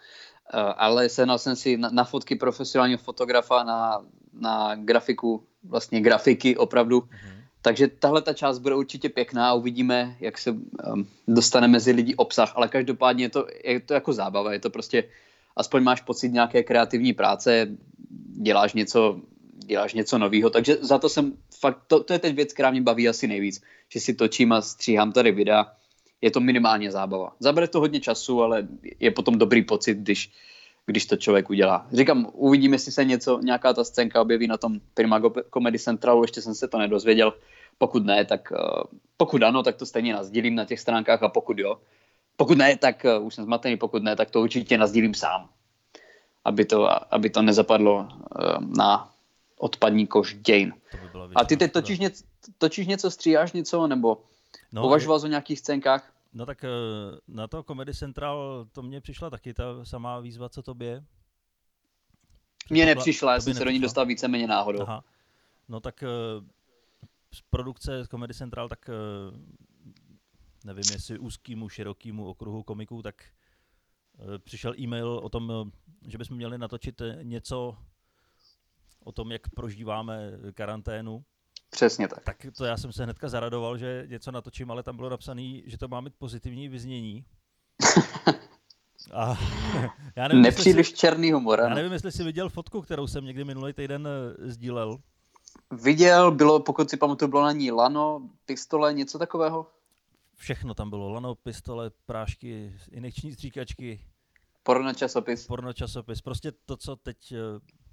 Eh, 0.55 0.75
ale 0.77 1.09
sehnal 1.09 1.38
jsem 1.38 1.57
si 1.57 1.77
na, 1.77 1.90
na 1.90 2.05
fotky 2.05 2.37
profesionálního 2.37 2.99
fotografa, 2.99 3.64
na, 3.64 4.03
na 4.33 4.75
grafiku, 4.75 5.46
vlastně 5.62 6.01
grafiky 6.01 6.57
opravdu. 6.57 7.01
Mm-hmm. 7.01 7.39
Takže 7.62 7.88
tahle 7.88 8.23
ta 8.23 8.33
část 8.33 8.59
bude 8.59 8.75
určitě 8.75 9.09
pěkná 9.09 9.51
a 9.51 9.55
uvidíme, 9.55 10.16
jak 10.20 10.38
se 10.38 10.51
um, 10.51 11.07
dostane 11.29 11.68
mezi 11.68 11.92
lidi 11.92 12.14
obsah, 12.14 12.53
ale 12.57 12.68
každopádně 12.68 13.25
je 13.25 13.29
to, 13.29 13.46
je 13.64 13.81
to 13.81 13.94
jako 13.94 14.12
zábava, 14.12 14.53
je 14.53 14.59
to 14.59 14.70
prostě, 14.70 15.05
aspoň 15.57 15.83
máš 15.83 16.01
pocit 16.01 16.33
nějaké 16.33 16.62
kreativní 16.62 17.12
práce, 17.12 17.68
děláš 18.42 18.73
něco, 18.73 19.20
děláš 19.64 19.94
něco 19.94 20.18
nového, 20.18 20.51
takže 20.51 20.77
za 20.81 20.99
to 20.99 21.09
jsem 21.09 21.33
fakt, 21.61 21.79
to, 21.87 22.03
to 22.03 22.12
je 22.12 22.18
teď 22.18 22.35
věc, 22.35 22.53
která 22.53 22.70
mě 22.70 22.83
baví 22.83 23.09
asi 23.09 23.27
nejvíc, 23.27 23.62
že 23.88 24.01
si 24.01 24.14
točím 24.14 24.53
a 24.53 24.62
stříhám 24.62 25.12
tady 25.12 25.33
videa, 25.33 25.73
je 26.20 26.31
to 26.31 26.40
minimálně 26.40 26.90
zábava. 26.90 27.37
Zabere 27.40 27.68
to 27.68 27.81
hodně 27.81 28.01
času, 28.01 28.42
ale 28.42 28.68
je 29.01 29.11
potom 29.11 29.38
dobrý 29.38 29.62
pocit, 29.62 29.99
když, 29.99 30.33
když 30.87 31.07
to 31.07 31.16
člověk 31.16 31.51
udělá. 31.51 31.87
Říkám, 31.93 32.31
uvidíme, 32.33 32.75
jestli 32.75 32.93
se 32.93 33.05
něco, 33.05 33.40
nějaká 33.43 33.73
ta 33.73 33.85
scénka 33.85 34.21
objeví 34.21 34.47
na 34.47 34.57
tom 34.57 34.81
Prima 34.95 35.21
Comedy 35.55 35.79
Centralu, 35.79 36.23
ještě 36.23 36.43
jsem 36.43 36.55
se 36.55 36.69
to 36.69 36.79
nedozvěděl. 36.79 37.33
Pokud 37.79 38.07
ne, 38.07 38.25
tak 38.25 38.53
uh, 38.53 38.83
pokud 39.16 39.43
ano, 39.43 39.62
tak 39.62 39.77
to 39.77 39.87
stejně 39.87 40.12
nazdílím 40.12 40.55
na 40.55 40.64
těch 40.64 40.81
stránkách 40.81 41.23
a 41.23 41.29
pokud 41.29 41.59
jo. 41.59 41.81
Pokud 42.37 42.59
ne, 42.59 42.77
tak 42.77 43.07
uh, 43.19 43.27
už 43.27 43.35
jsem 43.35 43.45
zmatený, 43.45 43.77
pokud 43.77 44.03
ne, 44.03 44.16
tak 44.16 44.31
to 44.31 44.40
určitě 44.40 44.79
nazdílím 44.79 45.14
sám. 45.14 45.49
Aby 46.45 46.64
to, 46.64 46.88
aby 47.14 47.31
to 47.31 47.43
nezapadlo 47.43 47.97
uh, 47.97 48.09
na 48.77 49.11
odpadní 49.59 50.07
koš 50.07 50.35
dějin. 50.35 50.75
By 51.29 51.35
a 51.35 51.45
ty 51.45 51.57
teď 51.57 51.73
točíš, 51.73 51.99
něco, 51.99 52.25
točíš 52.59 52.87
něco, 52.87 53.11
stříháš 53.11 53.53
něco, 53.53 53.87
nebo 53.87 54.19
No, 54.73 54.87
Uvažoval 54.87 55.21
jsi 55.21 55.27
o 55.27 55.29
nějakých 55.29 55.59
scénkách? 55.59 56.12
No 56.33 56.47
tak 56.47 56.64
eh, 56.64 56.69
na 57.29 57.49
to 57.49 57.62
Comedy 57.62 57.95
Central 57.95 58.66
to 58.73 58.83
mně 58.83 59.01
přišla 59.01 59.31
taky 59.31 59.55
ta 59.55 59.85
samá 59.85 60.21
výzva, 60.21 60.49
co 60.49 60.62
tobě. 60.62 61.05
Mně 62.71 62.87
nepřišla, 62.87 63.35
já 63.35 63.40
jsem 63.40 63.55
se 63.55 63.64
do 63.64 63.71
ní 63.71 63.81
dostal 63.81 64.07
víceméně 64.07 64.47
náhodou. 64.47 64.83
Aha. 64.83 65.05
No 65.69 65.81
tak 65.81 66.03
eh, 66.03 66.07
z 67.33 67.40
produkce 67.51 68.07
Comedy 68.07 68.35
Central, 68.35 68.69
tak 68.69 68.88
eh, 68.88 68.93
nevím, 70.64 70.85
jestli 70.93 71.19
úzkýmu, 71.19 71.69
širokýmu 71.69 72.27
okruhu 72.27 72.62
komiků, 72.62 73.03
tak 73.03 73.25
přišel 74.38 74.75
e-mail 74.79 75.09
o 75.09 75.29
tom, 75.29 75.73
že 76.07 76.19
bychom 76.19 76.37
měli 76.37 76.59
natočit 76.59 77.03
něco 77.23 77.77
o 79.05 79.12
tom, 79.12 79.33
jak 79.33 79.51
prožíváme 79.51 80.31
karanténu. 80.55 81.25
Přesně 81.71 82.09
tak. 82.09 82.25
Tak 82.25 82.47
to 82.57 82.65
já 82.65 82.77
jsem 82.77 82.93
se 82.93 83.05
hnedka 83.05 83.29
zaradoval, 83.29 83.79
že 83.79 84.07
něco 84.09 84.31
natočím, 84.31 84.71
ale 84.71 84.83
tam 84.83 84.97
bylo 84.97 85.09
napsané, 85.09 85.61
že 85.67 85.79
to 85.79 85.89
má 85.89 86.01
mít 86.01 86.15
pozitivní 86.19 86.69
vyznění. 86.69 87.25
A 89.13 89.39
já 90.17 90.29
nevím, 90.29 90.43
Nepříliš 90.43 90.89
si, 90.89 90.97
černý 90.97 91.33
humor. 91.33 91.61
Já 91.61 91.75
nevím, 91.75 91.93
jestli 91.93 92.13
jsi 92.13 92.25
viděl 92.25 92.49
fotku, 92.49 92.83
kterou 92.83 93.07
jsem 93.07 93.25
někdy 93.25 93.45
minulý 93.45 93.73
týden 93.73 94.09
eh, 94.09 94.51
sdílel. 94.51 94.99
Viděl, 95.71 96.31
bylo, 96.31 96.61
pokud 96.61 96.91
si 96.91 96.97
pamatuju, 96.97 97.31
bylo 97.31 97.43
na 97.43 97.53
ní 97.53 97.71
lano, 97.71 98.29
pistole, 98.47 98.95
něco 98.95 99.19
takového? 99.19 99.67
Všechno 100.37 100.75
tam 100.75 100.91
bylo, 100.91 101.11
lano, 101.11 101.35
pistole, 101.35 101.91
prášky, 102.07 102.77
injekční 102.93 103.33
stříkačky. 103.33 104.01
Porno 104.63 104.95
časopis. 104.95 105.47
Porno 105.47 105.73
časopis, 105.73 106.21
prostě 106.21 106.53
to, 106.67 106.77
co 106.77 106.97
teď 106.97 107.33
eh, 107.33 107.37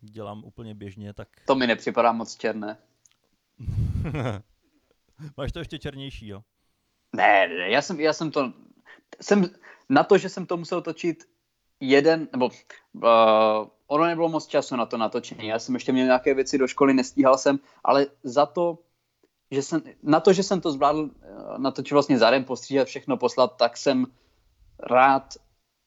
dělám 0.01 0.43
úplně 0.43 0.75
běžně, 0.75 1.13
tak... 1.13 1.27
To 1.45 1.55
mi 1.55 1.67
nepřipadá 1.67 2.11
moc 2.11 2.35
černé. 2.35 2.77
Máš 5.37 5.51
to 5.51 5.59
ještě 5.59 5.79
černější, 5.79 6.27
jo? 6.27 6.41
Ne, 7.15 7.47
ne, 7.47 7.69
já 7.69 7.81
jsem, 7.81 7.99
já 7.99 8.13
jsem 8.13 8.31
to, 8.31 8.53
jsem, 9.21 9.49
na 9.89 10.03
to, 10.03 10.17
že 10.17 10.29
jsem 10.29 10.45
to 10.45 10.57
musel 10.57 10.81
točit 10.81 11.23
jeden, 11.79 12.27
nebo 12.31 12.45
uh, 12.45 13.01
ono 13.87 14.05
nebylo 14.05 14.29
moc 14.29 14.47
času 14.47 14.75
na 14.75 14.85
to 14.85 14.97
natočení, 14.97 15.47
já 15.47 15.59
jsem 15.59 15.75
ještě 15.75 15.91
měl 15.91 16.05
nějaké 16.05 16.33
věci 16.33 16.57
do 16.57 16.67
školy, 16.67 16.93
nestíhal 16.93 17.37
jsem, 17.37 17.59
ale 17.83 18.07
za 18.23 18.45
to, 18.45 18.79
že 19.51 19.61
jsem, 19.61 19.81
na 20.03 20.19
to, 20.19 20.33
že 20.33 20.43
jsem 20.43 20.61
to 20.61 20.71
zvládl 20.71 20.99
uh, 20.99 21.57
natočit 21.57 21.91
vlastně 21.91 22.17
za 22.17 22.29
den, 22.31 22.43
postříhat 22.43 22.87
všechno, 22.87 23.17
poslat, 23.17 23.57
tak 23.57 23.77
jsem 23.77 24.05
rád, 24.79 25.33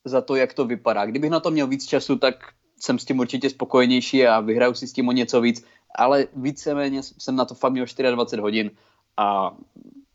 za 0.05 0.21
to, 0.21 0.37
jak 0.37 0.55
to 0.55 0.65
vypadá. 0.65 1.07
Kdybych 1.07 1.31
na 1.31 1.41
to 1.41 1.51
měl 1.51 1.67
víc 1.67 1.87
času, 1.87 2.17
tak 2.17 2.35
jsem 2.81 2.99
s 2.99 3.05
tím 3.05 3.19
určitě 3.19 3.51
spokojenější 3.51 4.27
a 4.27 4.41
vyhraju 4.41 4.75
si 4.75 4.89
s 4.89 4.93
tím 4.93 5.09
o 5.09 5.13
něco 5.13 5.41
víc, 5.41 5.65
ale 5.95 6.27
víceméně 6.37 7.03
jsem 7.03 7.37
na 7.37 7.45
to 7.45 7.55
fakt 7.55 7.73
měl 7.73 7.85
24 7.85 8.43
hodin 8.43 8.71
a 9.17 9.57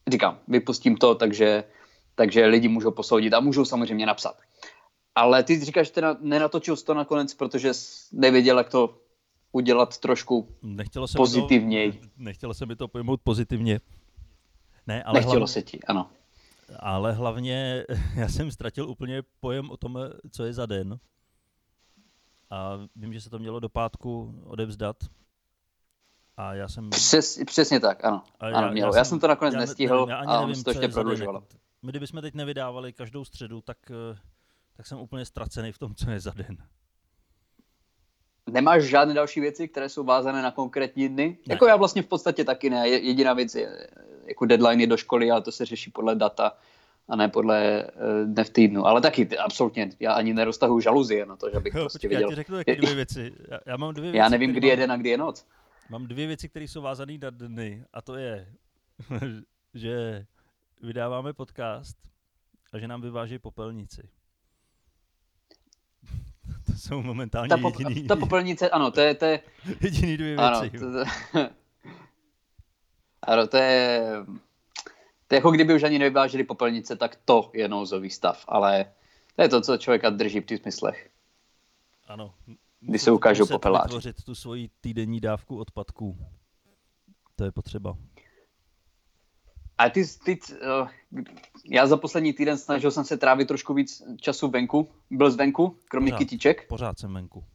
říkám, 0.07 0.39
vypustím 0.47 0.97
to, 0.97 1.15
takže, 1.15 1.63
takže 2.15 2.45
lidi 2.45 2.67
můžou 2.67 2.91
posoudit 2.91 3.33
a 3.33 3.39
můžou 3.39 3.65
samozřejmě 3.65 4.05
napsat. 4.05 4.37
Ale 5.15 5.43
ty 5.43 5.65
říkáš, 5.65 5.87
že 5.87 5.93
teda 5.93 6.17
nenatočil 6.19 6.75
jsi 6.75 6.85
to 6.85 6.93
nakonec, 6.93 7.33
protože 7.33 7.73
jsi 7.73 8.15
nevěděl, 8.15 8.57
jak 8.57 8.69
to 8.69 8.97
udělat 9.51 9.97
trošku 9.97 10.47
nechtělo 10.61 11.07
se 11.07 11.17
pozitivněji. 11.17 11.91
To, 11.91 12.07
nechtělo 12.17 12.53
se 12.53 12.65
mi 12.65 12.75
to 12.75 12.87
pojmout 12.87 13.21
pozitivně. 13.23 13.79
Ne, 14.87 15.03
ale 15.03 15.13
Nechtělo 15.13 15.33
hlavně, 15.33 15.47
se 15.47 15.61
ti, 15.61 15.79
ano. 15.83 16.09
Ale 16.79 17.13
hlavně 17.13 17.85
já 18.15 18.29
jsem 18.29 18.51
ztratil 18.51 18.89
úplně 18.89 19.23
pojem 19.39 19.71
o 19.71 19.77
tom, 19.77 19.99
co 20.31 20.45
je 20.45 20.53
za 20.53 20.65
den. 20.65 20.99
A 22.49 22.79
vím, 22.95 23.13
že 23.13 23.21
se 23.21 23.29
to 23.29 23.39
mělo 23.39 23.59
do 23.59 23.69
pátku 23.69 24.35
odevzdat. 24.43 24.97
A 26.37 26.53
já 26.53 26.67
jsem... 26.67 26.89
Přes, 26.89 27.39
přesně 27.45 27.79
tak, 27.79 28.05
ano. 28.05 28.23
A 28.39 28.47
já, 28.47 28.57
ano 28.57 28.71
mělo. 28.71 28.87
Já, 28.87 28.91
jsem, 28.91 28.97
já 28.97 29.05
jsem 29.05 29.19
to 29.19 29.27
nakonec 29.27 29.53
já 29.53 29.59
nestihl 29.59 29.95
nevím, 29.95 30.09
já 30.09 30.17
ani 30.17 30.27
a 30.27 30.45
nevím, 30.45 30.63
to 30.63 30.69
ještě 30.69 30.87
prodlužovalo. 30.87 31.43
My 31.81 31.91
kdybychom 31.91 32.21
teď 32.21 32.33
nevydávali 32.33 32.93
každou 32.93 33.25
středu, 33.25 33.61
tak, 33.61 33.77
eh, 33.89 34.17
tak 34.77 34.87
jsem 34.87 34.97
úplně 34.97 35.25
ztracený 35.25 35.71
v 35.71 35.77
tom, 35.77 35.95
co 35.95 36.11
je 36.11 36.19
za 36.19 36.31
den. 36.31 36.57
Nemáš 38.49 38.83
žádné 38.83 39.13
další 39.13 39.41
věci, 39.41 39.67
které 39.67 39.89
jsou 39.89 40.03
vázané 40.03 40.41
na 40.41 40.51
konkrétní 40.51 41.09
dny? 41.09 41.37
Ne. 41.47 41.53
Jako 41.53 41.67
já 41.67 41.75
vlastně 41.75 42.01
v 42.01 42.07
podstatě 42.07 42.43
taky 42.43 42.69
ne. 42.69 42.89
Jediná 42.89 43.33
věc 43.33 43.55
je 43.55 43.87
jako 44.25 44.45
deadline 44.45 44.87
do 44.87 44.97
školy, 44.97 45.31
ale 45.31 45.41
to 45.41 45.51
se 45.51 45.65
řeší 45.65 45.91
podle 45.91 46.15
data 46.15 46.57
a 47.07 47.15
ne 47.15 47.27
podle 47.27 47.83
uh, 47.83 48.33
dne 48.33 48.43
v 48.43 48.49
týdnu. 48.49 48.85
Ale 48.85 49.01
taky 49.01 49.37
absolutně, 49.37 49.89
já 49.99 50.13
ani 50.13 50.33
neroztahuji 50.33 50.81
žaluzie 50.81 51.25
na 51.25 51.35
to, 51.35 51.49
že 51.49 51.59
bych 51.59 51.73
jo, 51.73 51.81
prostě 51.81 51.97
počkej, 51.97 52.09
věděl. 52.09 52.29
Já 52.29 52.31
ti 52.31 52.35
řeknu 52.35 52.57
jaké 52.57 52.75
dvě 52.75 52.95
věci. 52.95 53.33
Já, 53.51 53.59
já, 53.65 53.77
mám 53.77 53.93
dvě 53.93 54.11
věci, 54.11 54.17
já 54.17 54.29
nevím, 54.29 54.51
kdy 54.51 54.67
mám, 54.67 54.69
je 54.69 54.75
den 54.75 54.91
a 54.91 54.97
kdy 54.97 55.09
je 55.09 55.17
noc. 55.17 55.45
Mám 55.89 56.07
dvě 56.07 56.27
věci, 56.27 56.49
které 56.49 56.65
jsou 56.65 56.81
vázané 56.81 57.17
na 57.17 57.29
dny 57.29 57.85
a 57.93 58.01
to 58.01 58.15
je, 58.15 58.53
že 59.73 60.25
vydáváme 60.81 61.33
podcast 61.33 61.97
a 62.73 62.79
že 62.79 62.87
nám 62.87 63.01
vyváží 63.01 63.39
popelnici. 63.39 64.09
To 66.65 66.73
jsou 66.73 67.01
momentálně 67.01 67.49
ta 67.49 67.57
pop, 67.57 67.79
jediný... 67.79 68.07
Ta 68.07 68.15
popelnice, 68.15 68.69
ano, 68.69 68.91
to 68.91 69.01
je... 69.01 69.15
To 69.15 69.25
je 69.25 69.39
jediný 69.81 70.17
dvě 70.17 70.27
věci. 70.27 70.41
Ano, 70.41 70.69
to, 70.71 70.79
to, 70.79 71.49
ano, 73.21 73.47
to 73.47 73.57
je... 73.57 74.01
To 75.27 75.35
je 75.35 75.37
jako 75.37 75.51
kdyby 75.51 75.75
už 75.75 75.83
ani 75.83 75.99
nevyváželi 75.99 76.43
popelnice, 76.43 76.95
tak 76.95 77.15
to 77.25 77.51
je 77.53 77.67
nouzový 77.67 78.09
stav, 78.09 78.45
ale 78.47 78.93
to 79.35 79.41
je 79.41 79.49
to, 79.49 79.61
co 79.61 79.77
člověka 79.77 80.09
drží 80.09 80.39
v 80.39 80.45
těch 80.45 80.61
smyslech. 80.61 81.09
Ano. 82.07 82.33
Kdy 82.87 82.99
se 82.99 83.11
ukážou 83.11 83.45
popeláři. 83.47 83.87
vytvořit 83.87 84.23
tu 84.23 84.35
svoji 84.35 84.69
týdenní 84.81 85.19
dávku 85.19 85.57
odpadků. 85.57 86.17
To 87.35 87.43
je 87.43 87.51
potřeba. 87.51 87.97
A 89.77 89.89
ty, 89.89 90.03
ty, 90.25 90.39
uh, 90.81 90.89
já 91.65 91.87
za 91.87 91.97
poslední 91.97 92.33
týden 92.33 92.57
snažil 92.57 92.91
jsem 92.91 93.05
se 93.05 93.17
trávit 93.17 93.47
trošku 93.47 93.73
víc 93.73 94.03
času 94.21 94.47
venku. 94.47 94.91
Byl 95.11 95.31
jsi 95.31 95.37
venku, 95.37 95.79
kromě 95.89 96.11
pořád, 96.11 96.17
kytiček? 96.17 96.67
Pořád 96.67 96.99
jsem 96.99 97.13
venku. 97.13 97.45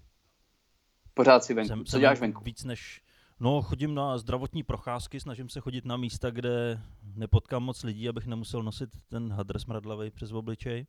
Pořád 1.15 1.45
si 1.45 1.55
venku. 1.55 1.69
Jsem, 1.69 1.85
Co 1.85 1.91
jsem 1.91 2.01
děláš 2.01 2.21
venku? 2.21 2.45
Víc 2.45 2.65
než, 2.65 3.03
no 3.41 3.63
chodím 3.63 3.95
na 3.95 4.19
zdravotní 4.19 4.63
procházky, 4.63 5.21
snažím 5.21 5.49
se 5.49 5.61
chodit 5.61 5.85
na 5.85 5.97
místa, 5.97 6.31
kde 6.31 6.81
nepotkám 7.17 7.63
moc 7.63 7.83
lidí, 7.83 8.09
abych 8.09 8.27
nemusel 8.27 8.63
nosit 8.63 8.91
ten 9.09 9.33
hadr 9.33 9.59
smradlavý 9.59 10.11
přes 10.11 10.33
obličej. 10.33 10.87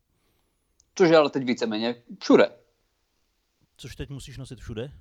Což 0.95 1.09
je 1.09 1.17
ale 1.17 1.29
teď 1.29 1.43
víceméně 1.43 2.03
všude. 2.19 2.51
Což 3.81 3.95
teď 3.95 4.09
musíš 4.09 4.37
nosit 4.37 4.59
všude? 4.59 4.91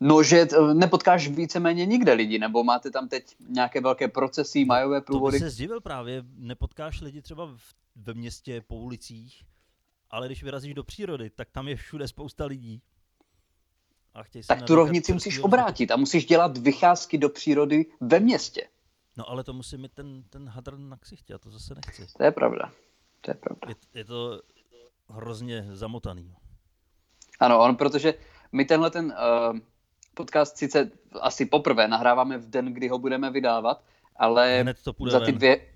No, 0.00 0.22
že 0.22 0.46
nepotkáš 0.72 1.28
víceméně 1.28 1.86
nikde 1.86 2.12
lidi, 2.12 2.38
nebo 2.38 2.64
máte 2.64 2.90
tam 2.90 3.08
teď 3.08 3.36
nějaké 3.48 3.80
velké 3.80 4.08
procesy, 4.08 4.60
no, 4.60 4.66
majové 4.66 5.00
průvody? 5.00 5.38
To 5.38 5.44
by 5.44 5.50
se 5.50 5.54
zdivil 5.54 5.80
právě, 5.80 6.24
nepotkáš 6.36 7.00
lidi 7.00 7.22
třeba 7.22 7.46
v, 7.46 7.74
ve 7.96 8.14
městě, 8.14 8.60
po 8.66 8.76
ulicích, 8.76 9.44
ale 10.10 10.26
když 10.26 10.42
vyrazíš 10.42 10.74
do 10.74 10.84
přírody, 10.84 11.30
tak 11.30 11.50
tam 11.50 11.68
je 11.68 11.76
všude 11.76 12.08
spousta 12.08 12.44
lidí. 12.44 12.82
A 14.14 14.22
tak 14.46 14.62
tu 14.62 14.74
rovnici 14.74 15.12
musíš 15.12 15.38
obrátit 15.38 15.90
a 15.90 15.96
musíš 15.96 16.26
dělat 16.26 16.58
vycházky 16.58 17.18
do 17.18 17.28
přírody 17.28 17.86
ve 18.00 18.20
městě. 18.20 18.68
No 19.16 19.30
ale 19.30 19.44
to 19.44 19.52
musí 19.52 19.76
mít 19.76 19.92
ten, 19.92 20.22
ten 20.22 20.48
hadr 20.48 20.78
na 20.78 20.96
ksichtě 20.96 21.34
a 21.34 21.38
to 21.38 21.50
zase 21.50 21.74
nechci. 21.74 22.06
To 22.16 22.24
je 22.24 22.30
pravda. 22.30 22.72
To 23.20 23.30
je 23.30 23.34
pravda. 23.34 23.68
Je, 23.68 23.74
je 23.94 24.04
to 24.04 24.42
hrozně 25.08 25.66
zamotaný. 25.72 26.34
Ano, 27.38 27.58
on, 27.58 27.76
protože 27.76 28.14
my 28.52 28.64
tenhle 28.64 28.90
ten 28.90 29.06
uh, 29.06 29.58
podcast 30.14 30.56
sice 30.56 30.90
asi 31.20 31.46
poprvé 31.46 31.88
nahráváme 31.88 32.38
v 32.38 32.50
den, 32.50 32.74
kdy 32.74 32.88
ho 32.88 32.98
budeme 32.98 33.30
vydávat, 33.30 33.84
ale 34.16 34.64
za 35.06 35.20
ty, 35.20 35.32
dvě, 35.32 35.66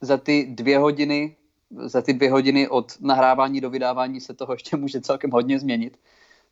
za 0.00 0.16
ty 0.16 0.46
dvě 0.50 0.78
hodiny 0.78 1.36
za 1.70 2.02
ty 2.02 2.12
dvě 2.12 2.30
hodiny 2.30 2.68
od 2.68 2.92
nahrávání 3.00 3.60
do 3.60 3.70
vydávání 3.70 4.20
se 4.20 4.34
toho 4.34 4.52
ještě 4.52 4.76
může 4.76 5.00
celkem 5.00 5.30
hodně 5.30 5.58
změnit. 5.58 5.98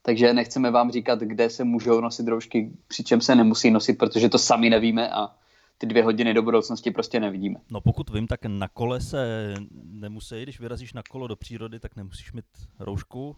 Takže 0.03 0.35
nechceme 0.35 0.71
vám 0.71 0.91
říkat, 0.91 1.21
kde 1.21 1.51
se 1.51 1.65
můžou 1.65 2.01
nosit 2.01 2.29
roušky, 2.29 2.71
přičem 2.89 3.21
se 3.21 3.35
nemusí 3.35 3.71
nosit, 3.71 3.99
protože 3.99 4.29
to 4.29 4.39
sami 4.39 4.71
nevíme 4.71 5.11
a 5.11 5.35
ty 5.79 5.87
dvě 5.87 6.05
hodiny 6.05 6.35
do 6.35 6.43
budoucnosti 6.43 6.91
prostě 6.91 7.21
nevidíme. 7.21 7.61
No 7.71 7.81
pokud 7.81 8.11
vím, 8.11 8.27
tak 8.27 8.41
na 8.47 8.69
kole 8.69 9.01
se 9.01 9.55
nemusí, 9.85 10.43
když 10.43 10.61
vyrazíš 10.61 10.93
na 10.93 11.03
kolo 11.11 11.27
do 11.27 11.37
přírody, 11.37 11.81
tak 11.81 11.97
nemusíš 11.97 12.33
mít 12.33 12.45
roušku. 12.79 13.37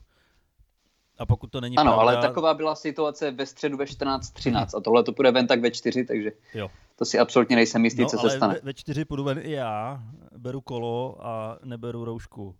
A 1.18 1.26
pokud 1.26 1.50
to 1.50 1.60
není 1.60 1.76
Ano, 1.76 1.92
pravda... 1.92 2.12
ale 2.12 2.28
taková 2.28 2.54
byla 2.54 2.74
situace 2.74 3.30
ve 3.30 3.46
středu 3.46 3.76
ve 3.76 3.84
14.13 3.84 4.78
a 4.78 4.80
tohle 4.80 5.02
to 5.02 5.12
půjde 5.12 5.30
ven 5.30 5.46
tak 5.46 5.60
ve 5.60 5.70
4, 5.70 6.04
takže 6.04 6.32
jo. 6.54 6.70
to 6.96 7.04
si 7.04 7.18
absolutně 7.18 7.56
nejsem 7.56 7.84
jistý, 7.84 8.02
no, 8.02 8.08
co 8.08 8.18
se 8.18 8.30
stane. 8.30 8.54
Ve, 8.54 8.60
ve 8.60 8.74
4 8.74 9.04
půjdu 9.04 9.24
ven 9.24 9.38
i 9.42 9.50
já, 9.50 10.02
beru 10.36 10.60
kolo 10.60 11.26
a 11.26 11.58
neberu 11.64 12.04
roušku. 12.04 12.54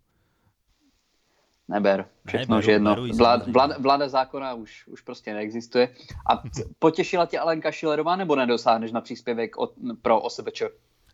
Neber, 1.67 2.05
všechno 2.25 2.55
ne, 2.55 2.61
beru, 2.61 3.05
jedno. 3.05 3.17
Vlád, 3.17 3.47
vlád, 3.47 3.81
vláda 3.81 4.09
zákona 4.09 4.53
už, 4.53 4.87
už 4.87 5.01
prostě 5.01 5.33
neexistuje. 5.33 5.95
A 6.31 6.43
potěšila 6.79 7.25
tě 7.25 7.39
Alenka 7.39 7.71
Šilerová 7.71 8.15
nebo 8.15 8.35
nedosáhneš 8.35 8.91
na 8.91 9.01
příspěvek 9.01 9.57
od, 9.57 9.73
pro 10.01 10.21
OSVČ? 10.21 10.63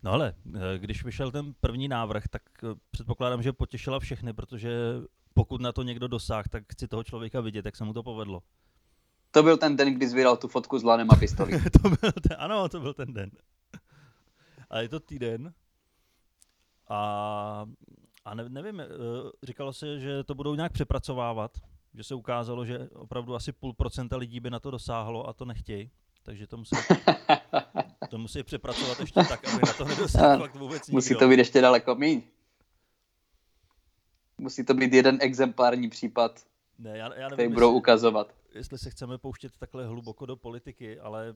No 0.02 0.12
ale, 0.12 0.34
eh, 0.54 0.78
když 0.78 1.04
vyšel 1.04 1.30
ten 1.30 1.54
první 1.60 1.88
návrh, 1.88 2.28
tak 2.28 2.42
eh, 2.62 2.66
předpokládám, 2.90 3.42
že 3.42 3.52
potěšila 3.52 4.00
všechny, 4.00 4.32
protože 4.32 4.70
pokud 5.34 5.60
na 5.60 5.72
to 5.72 5.82
někdo 5.82 6.08
dosáh, 6.08 6.48
tak 6.48 6.62
chci 6.72 6.88
toho 6.88 7.04
člověka 7.04 7.40
vidět, 7.40 7.64
jak 7.64 7.76
se 7.76 7.84
mu 7.84 7.92
to 7.92 8.02
povedlo. 8.02 8.42
To 9.30 9.42
byl 9.42 9.56
ten 9.56 9.76
den, 9.76 9.94
kdy 9.94 10.08
zvíral 10.08 10.36
tu 10.36 10.48
fotku 10.48 10.78
s 10.78 10.82
lanem 10.82 11.08
a 11.10 11.16
pistolí. 11.16 11.52
to 11.82 11.88
byl 11.88 12.12
ten, 12.28 12.36
ano, 12.38 12.68
to 12.68 12.80
byl 12.80 12.94
ten 12.94 13.12
den. 13.12 13.30
A 14.70 14.80
je 14.80 14.88
to 14.88 15.00
týden. 15.00 15.52
A, 16.88 17.66
a 18.24 18.34
ne, 18.34 18.48
nevím, 18.48 18.80
eh, 18.80 18.86
říkalo 19.42 19.72
se, 19.72 20.00
že 20.00 20.24
to 20.24 20.34
budou 20.34 20.54
nějak 20.54 20.72
přepracovávat, 20.72 21.50
že 21.94 22.04
se 22.04 22.14
ukázalo, 22.14 22.64
že 22.64 22.88
opravdu 22.94 23.34
asi 23.34 23.52
půl 23.52 23.72
procenta 23.72 24.16
lidí 24.16 24.40
by 24.40 24.50
na 24.50 24.60
to 24.60 24.70
dosáhlo 24.70 25.28
a 25.28 25.32
to 25.32 25.44
nechtějí. 25.44 25.90
Takže 26.22 26.46
to 26.46 26.56
musí, 26.56 26.76
to 28.10 28.18
musí 28.18 28.42
přepracovat 28.42 29.00
ještě 29.00 29.20
tak, 29.28 29.48
aby 29.48 29.62
na 29.66 29.72
to 29.72 29.84
nedosáhl 29.84 30.42
fakt 30.42 30.54
vůbec 30.54 30.86
nikdo. 30.86 30.96
Musí 30.96 31.14
to 31.14 31.28
být 31.28 31.38
ještě 31.38 31.60
daleko 31.60 31.94
míň. 31.94 32.22
Musí 34.38 34.64
to 34.64 34.74
být 34.74 34.92
jeden 34.92 35.18
exemplární 35.20 35.88
případ, 35.88 36.46
ne, 36.78 36.90
já, 36.90 36.96
já 36.96 37.08
nevím, 37.08 37.32
který 37.32 37.48
budou 37.48 37.68
jestli, 37.68 37.78
ukazovat. 37.78 38.34
Jestli 38.54 38.78
se 38.78 38.90
chceme 38.90 39.18
pouštět 39.18 39.52
takhle 39.58 39.86
hluboko 39.86 40.26
do 40.26 40.36
politiky, 40.36 41.00
ale... 41.00 41.34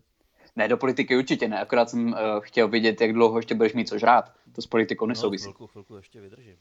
Ne, 0.57 0.69
do 0.69 0.77
politiky 0.77 1.17
určitě 1.17 1.49
ne, 1.49 1.61
akorát 1.61 1.91
jsem 1.91 2.07
uh, 2.07 2.17
chtěl 2.41 2.69
vidět, 2.69 3.01
jak 3.01 3.13
dlouho 3.13 3.39
ještě 3.39 3.55
budeš 3.55 3.73
mít 3.73 3.89
co 3.89 3.99
žrát. 3.99 4.33
To 4.53 4.63
s 4.63 4.67
politikou 4.67 5.07
no, 5.07 5.09
nesouvisí. 5.09 5.47
No, 5.47 5.53
chvilku, 5.53 5.67
chvilku 5.67 5.97
ještě 5.97 6.21
vydržím. 6.21 6.57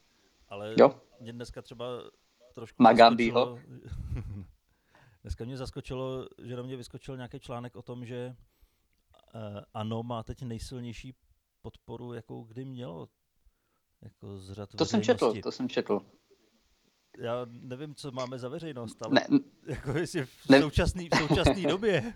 Ale 0.49 0.75
jo? 0.77 1.01
mě 1.19 1.33
dneska 1.33 1.61
třeba 1.61 1.85
trošku... 2.53 2.83
Na 2.83 2.93
Gandhiho? 2.93 3.59
dneska 5.21 5.45
mě 5.45 5.57
zaskočilo, 5.57 6.27
že 6.43 6.55
na 6.55 6.63
mě 6.63 6.77
vyskočil 6.77 7.15
nějaký 7.15 7.39
článek 7.39 7.75
o 7.75 7.81
tom, 7.81 8.05
že 8.05 8.35
uh, 9.35 9.41
ANO 9.73 10.03
má 10.03 10.23
teď 10.23 10.41
nejsilnější 10.41 11.15
podporu, 11.61 12.13
jakou 12.13 12.43
kdy 12.43 12.65
mělo. 12.65 13.07
Jako 14.01 14.37
z 14.37 14.51
řad 14.51 14.69
to 14.75 14.85
jsem 14.85 15.01
četl, 15.01 15.41
to 15.41 15.51
jsem 15.51 15.69
četl 15.69 16.01
já 17.17 17.45
nevím, 17.49 17.95
co 17.95 18.11
máme 18.11 18.39
za 18.39 18.49
veřejnost, 18.49 18.97
ale 19.01 19.13
ne, 19.13 19.39
jako 19.67 19.91
jestli 19.91 20.25
v 20.25 20.49
ne. 20.49 20.61
současné 20.61 21.03
v 21.13 21.17
současný 21.17 21.63
době 21.69 22.13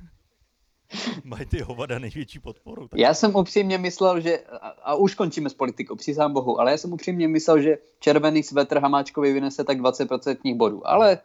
mají 1.23 1.45
ty 1.45 1.61
hovada 1.61 1.99
největší 1.99 2.39
podporu. 2.39 2.87
Tak... 2.87 2.99
Já 2.99 3.13
jsem 3.13 3.35
upřímně 3.35 3.77
myslel, 3.77 4.21
že, 4.21 4.39
a, 4.39 4.67
a 4.67 4.95
už 4.95 5.15
končíme 5.15 5.49
s 5.49 5.53
politikou, 5.53 5.95
přísám 5.95 6.33
bohu, 6.33 6.59
ale 6.59 6.71
já 6.71 6.77
jsem 6.77 6.93
upřímně 6.93 7.27
myslel, 7.27 7.61
že 7.61 7.77
červený 7.99 8.43
svetr 8.43 8.79
Hamáčkovi 8.79 9.33
vynese 9.33 9.63
tak 9.63 9.79
20% 9.79 10.57
bodů, 10.57 10.87
ale 10.87 11.19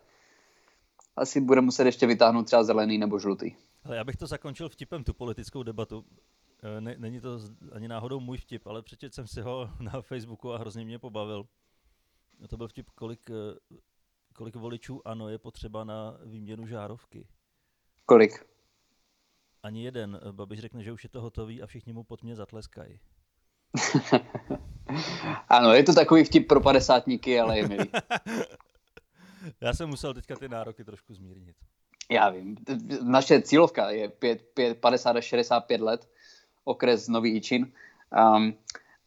asi 1.17 1.41
bude 1.41 1.61
muset 1.61 1.87
ještě 1.87 2.07
vytáhnout 2.07 2.47
třeba 2.47 2.65
zelený 2.65 2.99
nebo 2.99 3.19
žlutý. 3.19 3.53
Ale 3.85 3.97
já 3.97 4.05
bych 4.05 4.17
to 4.17 4.27
zakončil 4.27 4.69
vtipem, 4.69 5.05
tu 5.05 5.15
politickou 5.15 5.63
debatu. 5.63 6.05
E, 6.63 6.81
není 6.81 7.21
to 7.21 7.41
ani 7.73 7.89
náhodou 7.89 8.21
můj 8.21 8.39
vtip, 8.39 8.67
ale 8.67 8.83
přečet 8.83 9.15
jsem 9.15 9.27
si 9.27 9.41
ho 9.41 9.71
na 9.81 10.03
Facebooku 10.03 10.53
a 10.53 10.59
hrozně 10.59 10.85
mě 10.85 10.99
pobavil 10.99 11.47
to 12.49 12.57
byl 12.57 12.69
vtip, 12.69 12.91
kolik, 12.91 13.31
eh, 13.31 13.77
kolik 14.35 14.57
voličů 14.57 15.03
ano 15.05 15.29
je 15.29 15.39
potřeba 15.39 15.85
na 15.85 16.19
výměnu 16.25 16.67
žárovky. 16.67 17.29
Kolik? 18.07 18.47
Ani 19.63 19.85
jeden. 19.85 20.21
Babiš 20.31 20.61
řekne, 20.61 20.83
že 20.83 20.93
už 20.93 21.05
je 21.05 21.11
to 21.11 21.21
hotový 21.21 21.63
a 21.63 21.67
všichni 21.67 21.93
mu 21.93 22.05
pod 22.05 22.23
mě 22.23 22.37
zatleskají. 22.37 23.01
ano, 25.49 25.73
je 25.73 25.83
to 25.83 25.95
takový 25.95 26.25
vtip 26.25 26.49
pro 26.49 26.61
padesátníky, 26.61 27.41
ale 27.41 27.59
je 27.59 27.69
milý. 27.69 27.91
Já 29.61 29.75
jsem 29.75 29.89
musel 29.89 30.15
teďka 30.15 30.37
ty 30.37 30.49
nároky 30.49 30.85
trošku 30.85 31.15
zmírnit. 31.15 31.57
Já 32.11 32.31
vím. 32.31 32.57
Naše 33.03 33.43
cílovka 33.43 33.91
je 33.91 34.09
5, 34.09 34.43
5, 34.55 34.81
50 34.81 35.17
až 35.17 35.25
65 35.25 35.81
let, 35.81 36.11
okres 36.65 37.09
Nový 37.09 37.37
Ičin. 37.37 37.73
Um, 38.37 38.55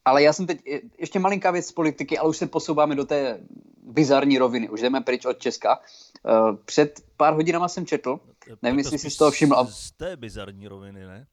ale 0.04 0.22
já 0.22 0.32
jsem 0.32 0.46
teď, 0.46 0.60
ještě 0.98 1.18
malinká 1.18 1.50
věc 1.50 1.66
z 1.66 1.72
politiky, 1.72 2.18
ale 2.18 2.28
už 2.28 2.36
se 2.36 2.46
posouváme 2.46 2.94
do 2.94 3.04
té 3.04 3.40
bizarní 3.82 4.38
roviny. 4.38 4.68
Už 4.68 4.80
jdeme 4.80 5.00
pryč 5.00 5.24
od 5.24 5.38
Česka. 5.38 5.80
Uh, 6.22 6.56
před 6.64 7.00
pár 7.16 7.34
hodinama 7.34 7.68
jsem 7.68 7.86
četl, 7.86 8.20
nevím, 8.62 8.78
jestli 8.78 8.98
jsi 8.98 9.10
z 9.10 9.16
toho 9.16 9.30
všiml. 9.30 9.66
Z 9.70 9.92
té 9.92 10.16
bizarní 10.16 10.68
roviny, 10.68 11.06
ne? 11.06 11.26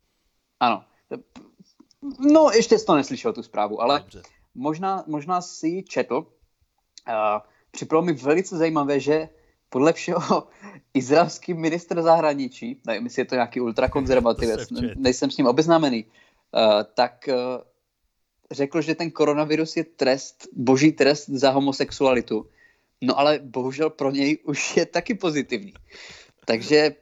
Ano. 0.60 0.84
No, 2.20 2.50
ještě 2.56 2.80
jsi 2.80 2.86
to 2.86 2.96
neslyšel, 2.96 3.34
tu 3.34 3.44
zprávu, 3.44 3.82
ale 3.82 4.00
Dobře. 4.00 4.22
možná, 4.56 5.04
možná 5.08 5.42
si 5.42 5.84
četl. 5.84 6.16
Uh, 6.16 7.42
připadlo 7.72 8.02
mi 8.02 8.14
velice 8.14 8.58
zajímavé, 8.58 9.00
že 9.00 9.30
podle 9.70 9.94
všeho 9.94 10.48
izraelský 10.94 11.54
ministr 11.54 12.02
zahraničí, 12.02 12.82
nevím, 12.88 13.04
jestli 13.04 13.22
je 13.22 13.26
to 13.26 13.36
nějaký 13.36 13.62
ultrakonzervativec, 13.68 14.70
nejsem 14.96 15.32
s 15.32 15.38
ním 15.38 15.48
obeznámený, 15.48 16.06
tak 16.94 17.30
řekl, 18.52 18.82
že 18.82 18.96
ten 18.96 19.12
koronavirus 19.12 19.78
je 19.78 19.84
trest, 19.84 20.48
boží 20.54 20.92
trest 20.92 21.30
za 21.30 21.50
homosexualitu. 21.50 22.50
No 23.02 23.20
ale 23.20 23.40
bohužel 23.44 23.90
pro 23.90 24.12
něj 24.12 24.38
už 24.44 24.78
je 24.78 24.86
taky 24.86 25.14
pozitivní. 25.14 25.74
Takže 26.46 26.96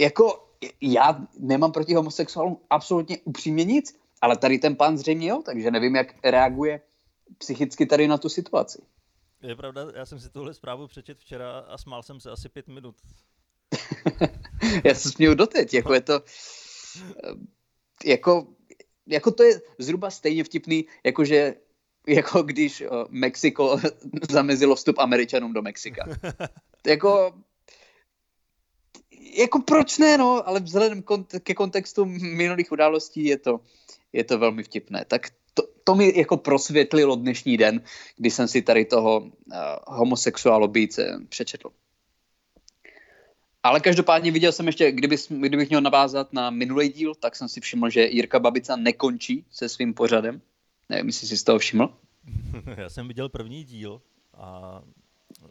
jako 0.00 0.48
já 0.80 1.26
nemám 1.38 1.72
proti 1.72 1.94
homosexuálům 1.94 2.60
absolutně 2.70 3.18
upřímně 3.24 3.64
nic, 3.64 4.00
ale 4.20 4.36
tady 4.36 4.58
ten 4.58 4.76
pán 4.76 4.98
zřejmě 4.98 5.28
jo, 5.28 5.42
takže 5.44 5.70
nevím, 5.70 5.96
jak 5.96 6.14
reaguje 6.24 6.80
psychicky 7.38 7.86
tady 7.86 8.08
na 8.08 8.18
tu 8.18 8.28
situaci. 8.28 8.82
Je 9.42 9.56
pravda, 9.56 9.86
já 9.94 10.06
jsem 10.06 10.20
si 10.20 10.30
tuhle 10.30 10.54
zprávu 10.54 10.86
přečet 10.86 11.18
včera 11.18 11.58
a 11.58 11.78
smál 11.78 12.02
jsem 12.02 12.20
se 12.20 12.30
asi 12.30 12.48
pět 12.48 12.68
minut. 12.68 12.96
já 14.84 14.94
se 14.94 15.10
směju 15.10 15.34
doteď, 15.34 15.74
jako 15.74 15.94
je 15.94 16.00
to, 16.00 16.22
jako, 18.04 18.46
jako 19.06 19.30
to 19.30 19.42
je 19.42 19.60
zhruba 19.78 20.10
stejně 20.10 20.44
vtipný, 20.44 20.86
jakože 21.04 21.54
jako 22.06 22.42
když 22.42 22.80
uh, 22.80 22.88
Mexiko 23.10 23.78
zamezilo 24.30 24.74
vstup 24.76 24.98
Američanům 24.98 25.52
do 25.52 25.62
Mexika. 25.62 26.06
jako, 26.86 27.34
jako 29.38 29.58
proč 29.58 29.98
ne, 29.98 30.18
no, 30.18 30.48
ale 30.48 30.60
vzhledem 30.60 31.02
kont- 31.02 31.40
ke 31.40 31.54
kontextu 31.54 32.04
minulých 32.04 32.72
událostí 32.72 33.24
je 33.24 33.38
to, 33.38 33.60
je 34.12 34.24
to 34.24 34.38
velmi 34.38 34.62
vtipné. 34.62 35.04
Tak 35.04 35.26
to, 35.54 35.62
to 35.84 35.94
mi 35.94 36.12
jako 36.16 36.36
prosvětlilo 36.36 37.16
dnešní 37.16 37.56
den, 37.56 37.82
kdy 38.16 38.30
jsem 38.30 38.48
si 38.48 38.62
tady 38.62 38.84
toho 38.84 39.20
uh, 39.20 39.30
homosexuálobíce 39.86 41.20
přečetl. 41.28 41.70
Ale 43.62 43.80
každopádně 43.80 44.32
viděl 44.32 44.52
jsem 44.52 44.66
ještě, 44.66 44.92
kdyby, 44.92 45.16
kdybych 45.30 45.68
měl 45.68 45.80
navázat 45.80 46.32
na 46.32 46.50
minulý 46.50 46.88
díl, 46.88 47.14
tak 47.14 47.36
jsem 47.36 47.48
si 47.48 47.60
všiml, 47.60 47.90
že 47.90 48.06
Jirka 48.06 48.38
Babica 48.38 48.76
nekončí 48.76 49.44
se 49.50 49.68
svým 49.68 49.94
pořadem. 49.94 50.42
Nevím, 50.88 51.06
jestli 51.06 51.26
jsi 51.26 51.36
z 51.36 51.44
toho 51.44 51.58
všiml. 51.58 51.94
Já 52.76 52.88
jsem 52.88 53.08
viděl 53.08 53.28
první 53.28 53.64
díl 53.64 54.02
a... 54.34 54.82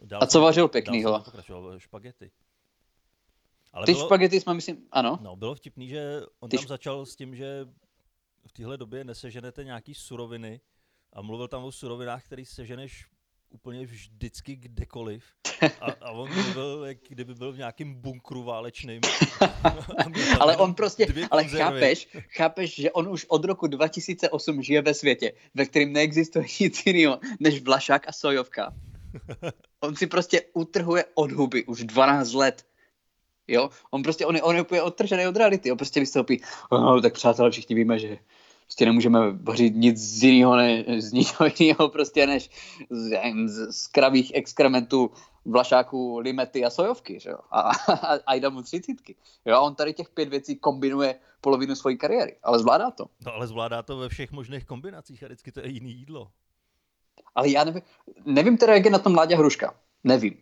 Dál 0.04 0.22
a 0.22 0.26
co 0.26 0.40
vařil 0.40 0.68
pěknýho? 0.68 1.24
špagety. 1.78 2.30
Ale 3.72 3.86
Ty 3.86 3.92
bylo, 3.92 4.06
špagety 4.06 4.40
jsme, 4.40 4.54
myslím, 4.54 4.86
ano. 4.92 5.18
No, 5.22 5.36
bylo 5.36 5.54
vtipný, 5.54 5.88
že 5.88 6.20
on 6.40 6.50
Ty 6.50 6.56
tam 6.56 6.66
začal 6.66 7.06
s 7.06 7.16
tím, 7.16 7.36
že 7.36 7.66
v 8.46 8.52
téhle 8.52 8.76
době 8.76 9.04
neseženete 9.04 9.64
nějaký 9.64 9.94
suroviny 9.94 10.60
a 11.12 11.22
mluvil 11.22 11.48
tam 11.48 11.64
o 11.64 11.72
surovinách, 11.72 12.24
který 12.24 12.44
seženeš 12.44 13.06
úplně 13.50 13.86
vždycky 13.86 14.56
kdekoliv. 14.56 15.24
A, 15.80 15.86
a 16.00 16.10
on 16.10 16.34
mluvil, 16.34 16.84
jak 16.84 16.98
kdyby 17.08 17.34
byl 17.34 17.52
v 17.52 17.58
nějakém 17.58 17.94
bunkru 17.94 18.42
válečným. 18.42 19.00
ale 20.40 20.56
on 20.56 20.74
prostě, 20.74 21.06
ale 21.30 21.44
chápeš, 21.44 22.08
chápeš, 22.36 22.74
že 22.74 22.90
on 22.90 23.08
už 23.08 23.26
od 23.28 23.44
roku 23.44 23.66
2008 23.66 24.62
žije 24.62 24.82
ve 24.82 24.94
světě, 24.94 25.32
ve 25.54 25.66
kterém 25.66 25.92
neexistuje 25.92 26.44
nic 26.60 26.86
jiného 26.86 27.20
než 27.40 27.62
Vlašák 27.62 28.08
a 28.08 28.12
Sojovka. 28.12 28.74
On 29.80 29.96
si 29.96 30.06
prostě 30.06 30.42
utrhuje 30.52 31.04
od 31.14 31.32
huby 31.32 31.64
už 31.64 31.84
12 31.84 32.32
let. 32.32 32.66
Jo? 33.48 33.70
On 33.90 34.02
prostě, 34.02 34.26
on 34.26 34.36
je, 34.36 34.42
on 34.42 34.56
je 34.56 34.62
úplně 34.62 34.82
odtržený 34.82 35.26
od 35.26 35.36
reality. 35.36 35.72
On 35.72 35.76
prostě 35.78 36.00
vystoupí, 36.00 36.42
no, 36.72 37.00
tak 37.00 37.14
přátelé, 37.14 37.50
všichni 37.50 37.74
víme, 37.74 37.98
že 37.98 38.18
prostě 38.70 38.86
nemůžeme 38.86 39.32
vařit 39.32 39.74
nic 39.74 39.98
z 39.98 40.22
jiného, 40.22 40.56
ne, 40.56 40.84
z 41.00 41.12
ničeho 41.12 41.50
jiného 41.58 41.88
prostě 41.88 42.26
než 42.26 42.50
z, 42.90 43.10
z, 43.46 43.72
z 43.72 43.86
kravých 43.86 44.32
exkrementů, 44.34 45.10
vlašáků, 45.44 46.18
limety 46.18 46.64
a 46.64 46.70
sojovky, 46.70 47.20
že 47.20 47.30
jo? 47.30 47.38
A, 47.50 47.60
a, 47.60 47.72
a 48.26 48.34
jde 48.34 48.50
mu 48.50 48.62
třicítky. 48.62 49.16
Jo? 49.44 49.54
A 49.56 49.60
on 49.60 49.74
tady 49.74 49.94
těch 49.94 50.10
pět 50.10 50.28
věcí 50.28 50.56
kombinuje 50.56 51.18
polovinu 51.40 51.74
své 51.74 51.94
kariéry, 51.94 52.36
ale 52.42 52.58
zvládá 52.58 52.90
to. 52.90 53.06
No 53.26 53.32
ale 53.34 53.46
zvládá 53.46 53.82
to 53.82 53.96
ve 53.96 54.08
všech 54.08 54.32
možných 54.32 54.64
kombinacích 54.64 55.22
a 55.22 55.26
vždycky 55.26 55.52
to 55.52 55.60
je 55.60 55.68
jiný 55.68 55.92
jídlo. 55.92 56.30
Ale 57.34 57.48
já 57.50 57.64
nevím, 57.64 57.82
nevím 58.24 58.56
teda, 58.56 58.74
jak 58.74 58.84
je 58.84 58.90
na 58.90 58.98
tom 58.98 59.14
Láďa 59.14 59.36
Hruška. 59.36 59.74
Nevím. 60.04 60.38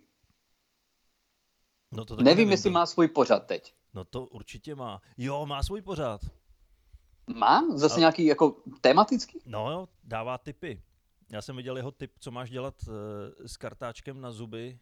No 1.92 2.04
to 2.04 2.16
nevím, 2.16 2.24
nevím, 2.24 2.50
jestli 2.50 2.70
má 2.70 2.86
svůj 2.86 3.08
pořad 3.08 3.46
teď. 3.46 3.74
No 3.94 4.04
to 4.04 4.24
určitě 4.24 4.74
má. 4.74 5.00
Jo, 5.18 5.46
má 5.46 5.62
svůj 5.62 5.82
pořad. 5.82 6.20
Má? 7.34 7.64
Zase 7.74 7.96
A... 7.96 7.98
nějaký 7.98 8.24
jako 8.24 8.56
tematický? 8.80 9.40
No 9.46 9.88
dává 10.04 10.38
tipy. 10.38 10.82
Já 11.30 11.42
jsem 11.42 11.56
viděl 11.56 11.76
jeho 11.76 11.90
tip, 11.90 12.12
co 12.20 12.30
máš 12.30 12.50
dělat 12.50 12.74
uh, 12.88 12.94
s 13.46 13.56
kartáčkem 13.56 14.20
na 14.20 14.30
zuby. 14.30 14.78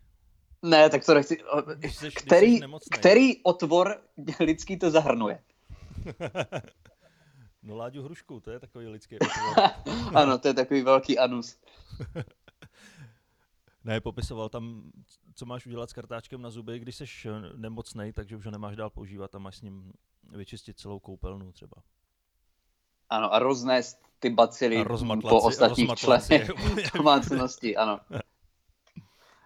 Ne, 0.62 0.90
tak 0.90 1.06
to 1.06 1.14
nechci. 1.14 1.38
Když 1.74 1.96
jsi, 1.96 2.10
který, 2.10 2.58
když 2.58 2.70
jsi 2.82 2.90
který 2.90 3.42
otvor 3.42 4.02
lidský 4.40 4.78
to 4.78 4.90
zahrnuje? 4.90 5.42
no 7.62 7.76
Láďu 7.76 8.02
Hrušku, 8.02 8.40
to 8.40 8.50
je 8.50 8.60
takový 8.60 8.86
lidský 8.86 9.18
otvor. 9.20 9.70
ano, 10.14 10.38
to 10.38 10.48
je 10.48 10.54
takový 10.54 10.82
velký 10.82 11.18
anus. 11.18 11.58
ne, 13.84 14.00
popisoval 14.00 14.48
tam, 14.48 14.82
co 15.34 15.46
máš 15.46 15.66
udělat 15.66 15.90
s 15.90 15.92
kartáčkem 15.92 16.42
na 16.42 16.50
zuby, 16.50 16.78
když 16.78 16.96
jsi 16.96 17.04
nemocnej, 17.56 18.12
takže 18.12 18.36
už 18.36 18.44
ho 18.44 18.50
nemáš 18.50 18.76
dál 18.76 18.90
používat 18.90 19.34
a 19.34 19.38
máš 19.38 19.56
s 19.56 19.62
ním 19.62 19.92
vyčistit 20.32 20.78
celou 20.78 21.00
koupelnu 21.00 21.52
třeba. 21.52 21.76
Ano, 23.10 23.34
a 23.34 23.38
roznést 23.38 23.98
ty 24.18 24.30
bacily 24.30 24.84
po 25.28 25.40
ostatních 25.40 25.94
členech 25.94 26.50
domácnosti, 26.94 27.76
ano. 27.76 28.00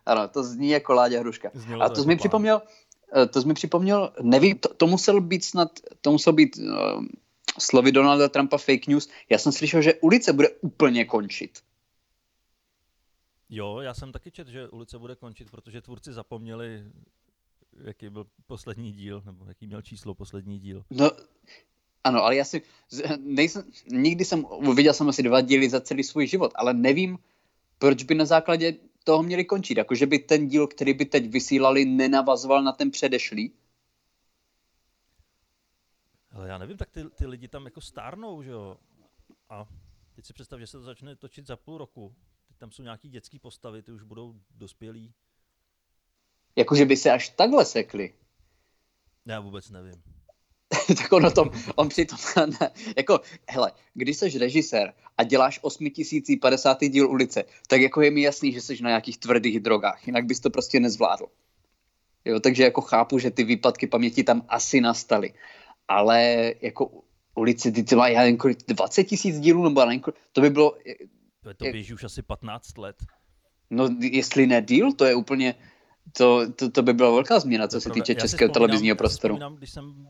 Ano, 0.06 0.28
to 0.28 0.44
zní 0.44 0.68
jako 0.68 0.92
Láďa 0.92 1.20
Hruška. 1.20 1.50
Znělo 1.54 1.82
a 1.82 1.88
to, 1.88 1.94
to 1.94 2.02
jsi 2.02 2.08
mi 2.08 2.16
připomněl, 2.16 2.62
eh, 3.16 3.26
to 3.26 3.42
jsi 3.42 3.48
mi 3.48 3.54
připomněl, 3.54 4.12
nevím, 4.22 4.58
to, 4.58 4.74
to 4.74 4.86
musel 4.86 5.20
být 5.20 5.44
snad, 5.44 5.68
to 6.00 6.12
musel 6.12 6.32
být 6.32 6.56
uh, 6.56 7.04
slovy 7.58 7.92
Donalda 7.92 8.28
Trumpa 8.28 8.58
fake 8.58 8.86
news. 8.86 9.08
Já 9.28 9.38
jsem 9.38 9.52
slyšel, 9.52 9.82
že 9.82 9.94
ulice 9.94 10.32
bude 10.32 10.48
úplně 10.48 11.04
končit. 11.04 11.58
Jo, 13.48 13.80
já 13.80 13.94
jsem 13.94 14.12
taky 14.12 14.30
četl, 14.30 14.50
že 14.50 14.68
ulice 14.68 14.98
bude 14.98 15.16
končit, 15.16 15.50
protože 15.50 15.82
tvůrci 15.82 16.12
zapomněli, 16.12 16.84
jaký 17.84 18.10
byl 18.10 18.26
poslední 18.46 18.92
díl, 18.92 19.22
nebo 19.26 19.44
jaký 19.44 19.66
měl 19.66 19.82
číslo 19.82 20.14
poslední 20.14 20.58
díl. 20.58 20.84
No, 20.90 21.10
ano, 22.04 22.22
ale 22.22 22.36
já 22.36 22.44
si 22.44 22.62
nejsem, 23.18 23.64
nikdy 23.86 24.24
jsem, 24.24 24.46
viděl 24.74 24.94
jsem 24.94 25.08
asi 25.08 25.22
dva 25.22 25.40
díly 25.40 25.70
za 25.70 25.80
celý 25.80 26.04
svůj 26.04 26.26
život, 26.26 26.52
ale 26.54 26.74
nevím, 26.74 27.18
proč 27.78 28.02
by 28.02 28.14
na 28.14 28.24
základě 28.24 28.76
toho 29.04 29.22
měli 29.22 29.44
končit. 29.44 29.78
Jakože 29.78 30.06
by 30.06 30.18
ten 30.18 30.48
díl, 30.48 30.66
který 30.66 30.94
by 30.94 31.04
teď 31.04 31.28
vysílali, 31.28 31.84
nenavazoval 31.84 32.62
na 32.62 32.72
ten 32.72 32.90
předešlý. 32.90 33.52
Ale 36.32 36.48
já 36.48 36.58
nevím, 36.58 36.76
tak 36.76 36.90
ty, 36.90 37.04
ty 37.04 37.26
lidi 37.26 37.48
tam 37.48 37.64
jako 37.64 37.80
stárnou, 37.80 38.42
že 38.42 38.50
jo? 38.50 38.76
A 39.48 39.66
teď 40.14 40.26
si 40.26 40.32
představ, 40.32 40.60
že 40.60 40.66
se 40.66 40.78
to 40.78 40.84
začne 40.84 41.16
točit 41.16 41.46
za 41.46 41.56
půl 41.56 41.78
roku. 41.78 42.14
Teď 42.48 42.56
tam 42.56 42.70
jsou 42.70 42.82
nějaký 42.82 43.08
dětský 43.08 43.38
postavy, 43.38 43.82
ty 43.82 43.92
už 43.92 44.02
budou 44.02 44.34
dospělí. 44.50 45.12
Jakože 46.56 46.84
by 46.84 46.96
se 46.96 47.10
až 47.10 47.28
takhle 47.28 47.64
sekli. 47.64 48.14
Já 49.26 49.40
vůbec 49.40 49.70
nevím. 49.70 50.02
tak 50.96 51.12
on 51.12 51.26
o 51.26 51.30
tom, 51.30 51.50
on 51.74 51.88
přitom, 51.88 52.18
ne, 52.60 52.70
jako, 52.96 53.20
hele, 53.48 53.72
když 53.94 54.16
jsi 54.16 54.38
režisér 54.38 54.92
a 55.18 55.22
děláš 55.22 55.58
8050. 55.62 56.78
díl 56.80 57.10
ulice, 57.10 57.44
tak 57.68 57.80
jako 57.80 58.02
je 58.02 58.10
mi 58.10 58.22
jasný, 58.22 58.52
že 58.52 58.60
jsi 58.60 58.82
na 58.82 58.90
nějakých 58.90 59.18
tvrdých 59.18 59.60
drogách, 59.60 60.06
jinak 60.06 60.24
bys 60.24 60.40
to 60.40 60.50
prostě 60.50 60.80
nezvládl. 60.80 61.26
Jo, 62.24 62.40
takže 62.40 62.62
jako 62.62 62.80
chápu, 62.80 63.18
že 63.18 63.30
ty 63.30 63.44
výpadky 63.44 63.86
paměti 63.86 64.22
tam 64.24 64.44
asi 64.48 64.80
nastaly. 64.80 65.32
Ale 65.88 66.52
jako 66.60 66.90
ulici, 67.34 67.72
ty, 67.72 67.82
ty 67.82 67.96
má, 67.96 68.08
já 68.08 68.20
nevím, 68.20 68.38
20 68.68 69.04
tisíc 69.04 69.40
dílů, 69.40 69.64
nebo 69.64 69.84
nevím, 69.84 70.02
to 70.32 70.40
by 70.40 70.50
bylo... 70.50 70.76
To, 71.42 71.54
to 71.54 71.64
běží 71.64 71.94
už 71.94 72.04
asi 72.04 72.22
15 72.22 72.78
let. 72.78 72.96
No, 73.70 73.88
jestli 74.00 74.46
ne 74.46 74.60
deal, 74.60 74.92
to 74.92 75.04
je 75.04 75.14
úplně, 75.14 75.54
to, 76.12 76.52
to, 76.52 76.70
to 76.70 76.82
by 76.82 76.92
byla 76.92 77.10
velká 77.10 77.40
změna, 77.40 77.68
co 77.68 77.80
se 77.80 77.90
týče 77.90 78.14
českého 78.14 78.52
televizního 78.52 78.96
prostoru. 78.96 79.38
Já 79.40 79.48
když 79.48 79.70
jsem 79.70 80.08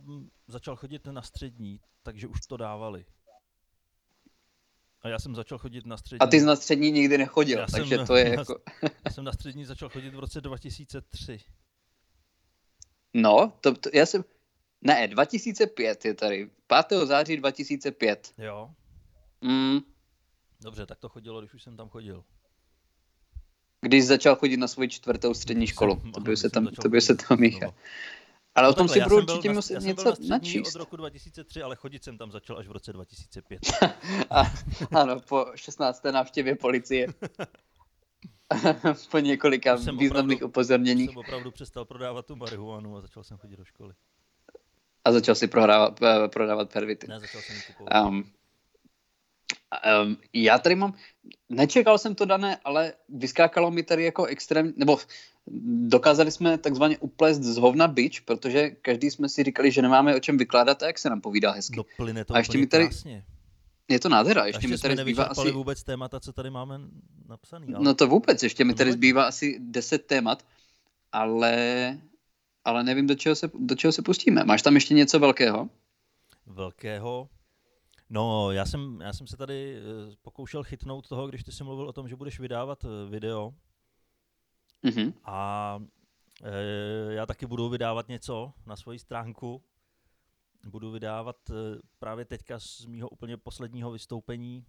začal 0.48 0.76
chodit 0.76 1.06
na 1.06 1.22
střední, 1.22 1.80
takže 2.02 2.26
už 2.26 2.40
to 2.40 2.56
dávali. 2.56 3.04
A 5.02 5.08
já 5.08 5.18
jsem 5.18 5.34
začal 5.34 5.58
chodit 5.58 5.86
na 5.86 5.96
střední. 5.96 6.20
A 6.20 6.26
ty 6.26 6.40
na 6.40 6.56
střední 6.56 6.90
nikdy 6.90 7.18
nechodil, 7.18 7.58
já 7.58 7.66
takže 7.66 7.96
jsem, 7.96 8.06
to 8.06 8.16
je 8.16 8.24
na, 8.30 8.30
jako... 8.30 8.60
já 9.04 9.10
jsem 9.10 9.24
na 9.24 9.32
střední 9.32 9.64
začal 9.64 9.88
chodit 9.88 10.14
v 10.14 10.18
roce 10.18 10.40
2003. 10.40 11.38
No, 13.14 13.52
to, 13.60 13.74
to 13.74 13.90
já 13.94 14.06
jsem... 14.06 14.24
Ne, 14.82 15.08
2005 15.08 16.04
je 16.04 16.14
tady. 16.14 16.50
5. 16.88 17.06
září 17.06 17.36
2005. 17.36 18.34
Jo. 18.38 18.70
Mm. 19.40 19.78
Dobře, 20.60 20.86
tak 20.86 20.98
to 20.98 21.08
chodilo, 21.08 21.40
když 21.40 21.54
už 21.54 21.62
jsem 21.62 21.76
tam 21.76 21.88
chodil. 21.88 22.24
Když 23.80 24.06
začal 24.06 24.36
chodit 24.36 24.56
na 24.56 24.68
svoji 24.68 24.88
čtvrtou 24.88 25.34
střední 25.34 25.66
školu. 25.66 26.02
To 26.14 26.20
by 26.20 26.36
se 26.36 26.50
tam, 26.50 26.66
to 26.66 26.88
by 26.88 27.00
se 27.00 27.14
tam 27.14 27.40
míchal. 27.40 27.74
Ale 28.54 28.66
no 28.66 28.70
o 28.70 28.74
tom 28.74 28.88
takhle, 28.88 29.04
si 29.04 29.08
budu 29.08 29.16
určitě 29.16 29.52
muset 29.52 29.80
něco 29.80 30.14
načíst. 30.28 30.76
od 30.76 30.78
roku 30.78 30.96
2003, 30.96 31.62
ale 31.62 31.76
chodit 31.76 32.04
jsem 32.04 32.18
tam 32.18 32.32
začal 32.32 32.58
až 32.58 32.66
v 32.66 32.72
roce 32.72 32.92
2005. 32.92 33.60
A, 34.30 34.42
ano, 35.00 35.20
po 35.20 35.46
16. 35.54 36.04
návštěvě 36.04 36.56
policie. 36.56 37.06
po 39.10 39.18
několika 39.18 39.76
jsem 39.76 39.98
významných 39.98 40.36
opravdu, 40.36 40.46
upozorněních. 40.46 41.10
Jsem 41.10 41.18
opravdu 41.18 41.50
přestal 41.50 41.84
prodávat 41.84 42.26
tu 42.26 42.36
marihuanu 42.36 42.96
a 42.96 43.00
začal 43.00 43.24
jsem 43.24 43.38
chodit 43.38 43.56
do 43.56 43.64
školy. 43.64 43.94
A 45.04 45.12
začal 45.12 45.34
si 45.34 45.46
prohrávat, 45.46 46.02
eh, 46.02 46.28
prodávat 46.28 46.72
pervity. 46.72 47.06
Ne, 47.08 47.20
začal 47.20 47.40
jsem 47.40 47.56
kupovat. 47.66 48.04
Um, 48.04 48.24
um, 50.04 50.16
já 50.32 50.58
tady 50.58 50.74
mám, 50.74 50.94
nečekal 51.48 51.98
jsem 51.98 52.14
to 52.14 52.24
dané, 52.24 52.56
ale 52.64 52.92
vyskákalo 53.08 53.70
mi 53.70 53.82
tady 53.82 54.04
jako 54.04 54.24
extrém, 54.24 54.72
nebo 54.76 54.98
dokázali 55.86 56.30
jsme 56.30 56.58
takzvaně 56.58 56.98
uplést 56.98 57.42
z 57.42 57.56
hovna 57.56 57.88
bič, 57.88 58.20
protože 58.20 58.70
každý 58.70 59.10
jsme 59.10 59.28
si 59.28 59.42
říkali, 59.42 59.70
že 59.70 59.82
nemáme 59.82 60.16
o 60.16 60.20
čem 60.20 60.38
vykládat 60.38 60.82
a 60.82 60.86
jak 60.86 60.98
se 60.98 61.10
nám 61.10 61.20
povídá 61.20 61.50
hezky. 61.50 61.76
No 61.76 61.84
plyne 61.96 62.24
to 62.24 62.34
a 62.34 62.38
ještě 62.38 62.58
mi 62.58 62.66
tady, 62.66 62.84
krásně. 62.84 63.24
Je 63.88 64.00
to 64.00 64.08
nádhera, 64.08 64.46
ještě, 64.46 64.56
ještě 64.56 64.68
mi 64.68 64.78
tady 64.78 65.02
zbývá 65.02 65.24
asi... 65.24 65.50
vůbec 65.50 65.82
témata, 65.82 66.20
co 66.20 66.32
tady 66.32 66.50
máme 66.50 66.80
napsaný. 67.28 67.74
Ale... 67.74 67.84
No 67.84 67.94
to 67.94 68.06
vůbec, 68.06 68.42
ještě 68.42 68.64
mi 68.64 68.74
tady 68.74 68.92
zbývá 68.92 69.24
asi 69.24 69.56
10 69.60 70.06
témat, 70.06 70.44
ale, 71.12 71.98
ale 72.64 72.84
nevím, 72.84 73.06
do 73.06 73.14
čeho, 73.14 73.36
se, 73.36 73.50
do 73.54 73.74
čeho 73.74 73.92
se 73.92 74.02
pustíme. 74.02 74.44
Máš 74.44 74.62
tam 74.62 74.74
ještě 74.74 74.94
něco 74.94 75.18
velkého? 75.18 75.68
Velkého? 76.46 77.28
No, 78.10 78.52
já 78.52 78.66
jsem, 78.66 79.00
já 79.00 79.12
jsem 79.12 79.26
se 79.26 79.36
tady 79.36 79.78
eh, 79.78 80.16
pokoušel 80.22 80.64
chytnout 80.64 81.08
toho, 81.08 81.28
když 81.28 81.44
ty 81.44 81.52
jsi 81.52 81.64
mluvil 81.64 81.88
o 81.88 81.92
tom, 81.92 82.08
že 82.08 82.16
budeš 82.16 82.40
vydávat 82.40 82.84
eh, 82.84 83.10
video. 83.10 83.54
Mm-hmm. 84.84 85.14
A 85.24 85.78
e, 86.44 87.12
já 87.12 87.26
taky 87.26 87.46
budu 87.46 87.68
vydávat 87.68 88.08
něco 88.08 88.52
na 88.66 88.76
svoji 88.76 88.98
stránku. 88.98 89.64
Budu 90.66 90.90
vydávat 90.90 91.50
e, 91.50 91.54
právě 91.98 92.24
teďka 92.24 92.58
z 92.58 92.84
mýho 92.86 93.08
úplně 93.08 93.36
posledního 93.36 93.90
vystoupení, 93.90 94.66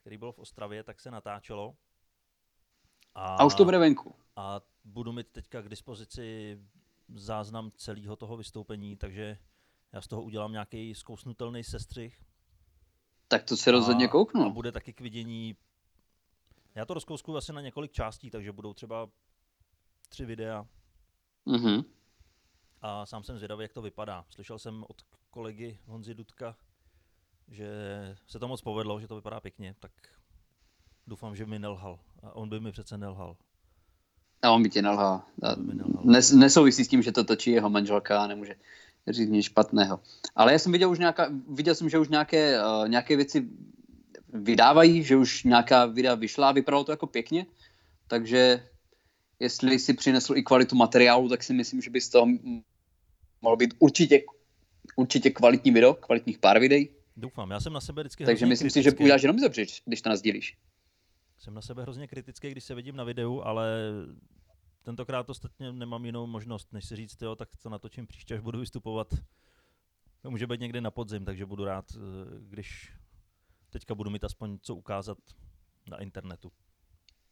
který 0.00 0.18
bylo 0.18 0.32
v 0.32 0.38
Ostravě, 0.38 0.82
tak 0.82 1.00
se 1.00 1.10
natáčelo. 1.10 1.76
A, 3.14 3.36
a 3.36 3.44
už 3.44 3.54
to 3.54 3.64
bude 3.64 3.78
venku. 3.78 4.14
A 4.36 4.60
budu 4.84 5.12
mít 5.12 5.26
teďka 5.32 5.62
k 5.62 5.68
dispozici 5.68 6.58
záznam 7.14 7.70
celého 7.76 8.16
toho 8.16 8.36
vystoupení, 8.36 8.96
takže 8.96 9.38
já 9.92 10.00
z 10.00 10.08
toho 10.08 10.22
udělám 10.22 10.52
nějaký 10.52 10.94
zkousnutelný 10.94 11.64
sestřih. 11.64 12.25
Tak 13.28 13.44
to 13.44 13.56
se 13.56 13.70
rozhodně 13.70 14.08
kouknu. 14.08 14.44
A 14.44 14.48
bude 14.48 14.72
taky 14.72 14.92
k 14.92 15.00
vidění. 15.00 15.56
Já 16.74 16.84
to 16.84 16.94
rozkouskuju 16.94 17.36
asi 17.36 17.52
na 17.52 17.60
několik 17.60 17.92
částí, 17.92 18.30
takže 18.30 18.52
budou 18.52 18.74
třeba 18.74 19.08
tři 20.08 20.24
videa. 20.24 20.66
Mm-hmm. 21.46 21.84
A 22.82 23.06
sám 23.06 23.22
jsem 23.22 23.36
zvědavý, 23.36 23.62
jak 23.62 23.72
to 23.72 23.82
vypadá. 23.82 24.24
Slyšel 24.30 24.58
jsem 24.58 24.84
od 24.88 25.02
kolegy 25.30 25.78
Honzi 25.86 26.14
Dudka, 26.14 26.56
že 27.48 27.68
se 28.26 28.38
to 28.38 28.48
moc 28.48 28.60
povedlo, 28.60 29.00
že 29.00 29.08
to 29.08 29.16
vypadá 29.16 29.40
pěkně, 29.40 29.74
tak 29.80 29.92
doufám, 31.06 31.36
že 31.36 31.46
mi 31.46 31.58
nelhal. 31.58 31.98
A 32.22 32.36
on 32.36 32.48
by 32.48 32.60
mi 32.60 32.72
přece 32.72 32.98
nelhal. 32.98 33.36
A 34.42 34.50
on 34.50 34.62
by 34.62 34.70
tě 34.70 34.82
nelhal. 34.82 35.22
Nes, 36.04 36.32
nesouvisí 36.32 36.84
s 36.84 36.88
tím, 36.88 37.02
že 37.02 37.12
to 37.12 37.24
točí 37.24 37.50
jeho 37.50 37.70
manželka 37.70 38.22
a 38.22 38.26
nemůže 38.26 38.54
říct 39.12 39.30
nic 39.30 39.44
špatného. 39.44 40.00
Ale 40.34 40.52
já 40.52 40.58
jsem 40.58 40.72
viděl 40.72 40.90
už 40.90 40.98
nějaká, 40.98 41.32
viděl 41.48 41.74
jsem, 41.74 41.88
že 41.88 41.98
už 41.98 42.08
nějaké, 42.08 42.60
uh, 42.64 42.88
nějaké 42.88 43.16
věci 43.16 43.48
vydávají, 44.32 45.02
že 45.02 45.16
už 45.16 45.44
nějaká 45.44 45.86
videa 45.86 46.14
vyšla 46.14 46.48
a 46.48 46.52
vypadalo 46.52 46.84
to 46.84 46.92
jako 46.92 47.06
pěkně, 47.06 47.46
takže 48.08 48.68
jestli 49.40 49.78
si 49.78 49.94
přinesl 49.94 50.36
i 50.36 50.42
kvalitu 50.42 50.76
materiálu, 50.76 51.28
tak 51.28 51.42
si 51.42 51.54
myslím, 51.54 51.80
že 51.80 51.90
by 51.90 52.00
z 52.00 52.08
toho 52.08 52.26
mohlo 53.42 53.56
být 53.56 53.74
určitě, 53.78 54.22
určitě 54.96 55.30
kvalitní 55.30 55.70
video, 55.70 55.94
kvalitních 55.94 56.38
pár 56.38 56.58
videí. 56.58 56.88
Doufám, 57.16 57.50
já 57.50 57.60
jsem 57.60 57.72
na 57.72 57.80
sebe 57.80 58.02
vždycky 58.02 58.24
Takže 58.24 58.46
myslím 58.46 58.70
kritický. 58.70 58.90
si, 58.90 58.98
že 58.98 59.04
uděláš 59.04 59.22
jenom 59.22 59.36
dobře, 59.36 59.66
když 59.84 60.02
to 60.02 60.08
nazdílíš. 60.08 60.56
Jsem 61.38 61.54
na 61.54 61.62
sebe 61.62 61.82
hrozně 61.82 62.06
kritický, 62.06 62.50
když 62.50 62.64
se 62.64 62.74
vidím 62.74 62.96
na 62.96 63.04
videu, 63.04 63.40
ale 63.44 63.68
tentokrát 64.86 65.30
ostatně 65.30 65.72
nemám 65.72 66.04
jinou 66.04 66.26
možnost, 66.26 66.72
než 66.72 66.84
si 66.84 66.96
říct, 66.96 67.22
jo, 67.22 67.36
tak 67.36 67.48
to 67.62 67.68
natočím 67.68 68.06
příště, 68.06 68.34
až 68.34 68.40
budu 68.40 68.58
vystupovat. 68.60 69.14
To 70.22 70.30
může 70.30 70.46
být 70.46 70.60
někdy 70.60 70.80
na 70.80 70.90
podzim, 70.90 71.24
takže 71.24 71.46
budu 71.46 71.64
rád, 71.64 71.84
eh, 71.94 71.98
když 72.48 72.92
teďka 73.70 73.94
budu 73.94 74.10
mít 74.10 74.24
aspoň 74.24 74.58
co 74.62 74.74
ukázat 74.74 75.18
na 75.90 75.96
internetu. 76.02 76.52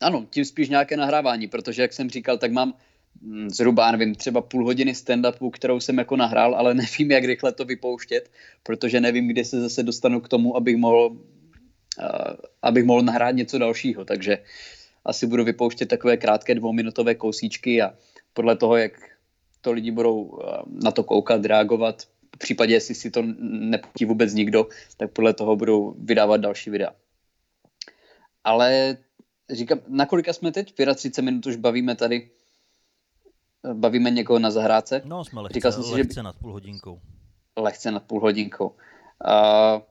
Ano, 0.01 0.27
tím 0.31 0.45
spíš 0.45 0.69
nějaké 0.69 0.97
nahrávání, 0.97 1.47
protože 1.49 1.83
jak 1.83 1.93
jsem 1.93 2.11
říkal, 2.11 2.39
tak 2.39 2.53
mám 2.53 2.75
mm, 3.21 3.51
zhruba, 3.51 3.93
nevím, 3.93 4.15
třeba 4.15 4.41
půl 4.41 4.65
hodiny 4.65 4.93
stand-upu, 4.93 5.51
kterou 5.51 5.81
jsem 5.81 5.99
jako 5.99 6.17
nahrál, 6.17 6.55
ale 6.55 6.75
nevím, 6.85 7.11
jak 7.11 7.25
rychle 7.25 7.53
to 7.53 7.65
vypouštět, 7.65 8.33
protože 8.63 9.01
nevím, 9.01 9.29
kde 9.29 9.45
se 9.45 9.61
zase 9.61 9.83
dostanu 9.83 10.21
k 10.21 10.29
tomu, 10.29 10.57
abych 10.57 10.77
mohl, 10.77 11.07
uh, 11.07 11.19
abych 12.63 12.85
mohl 12.85 13.03
nahrát 13.03 13.35
něco 13.35 13.59
dalšího, 13.59 14.05
takže 14.05 14.39
asi 15.05 15.27
budu 15.27 15.45
vypouštět 15.45 15.89
takové 15.89 16.17
krátké 16.17 16.55
dvouminutové 16.55 17.15
kousíčky 17.15 17.83
a 17.83 17.95
podle 18.33 18.57
toho, 18.57 18.77
jak 18.77 18.93
to 19.61 19.73
lidi 19.73 19.91
budou 19.91 20.23
uh, 20.23 20.41
na 20.85 20.91
to 20.91 21.05
koukat, 21.05 21.45
reagovat, 21.45 22.03
v 22.35 22.39
případě, 22.39 22.75
jestli 22.75 22.95
si 22.95 23.11
to 23.11 23.23
nepustí 23.39 24.05
vůbec 24.05 24.35
nikdo, 24.35 24.67
tak 24.97 25.13
podle 25.13 25.35
toho 25.35 25.57
budou 25.57 25.95
vydávat 25.99 26.41
další 26.41 26.71
videa. 26.71 26.91
Ale 28.45 28.97
říkám, 29.51 29.79
na 29.89 30.07
kolika 30.07 30.33
jsme 30.33 30.53
teď? 30.53 30.75
35 30.95 31.25
minut 31.25 31.47
už 31.47 31.57
bavíme 31.57 31.97
tady, 31.97 32.31
bavíme 33.73 34.11
někoho 34.11 34.39
na 34.39 34.51
zahrádce. 34.51 35.03
No, 35.05 35.25
jsme 35.25 35.41
lehce, 35.41 35.55
Říkal 35.55 35.73
jsem 35.73 35.83
si, 35.83 35.93
lehce 35.93 36.15
že... 36.15 36.23
nad 36.23 36.37
půl 36.37 36.53
hodinkou. 36.53 37.01
Lehce 37.57 37.91
nad 37.91 38.03
půl 38.03 38.21
hodinkou. 38.21 38.67
Uh, 38.69 39.83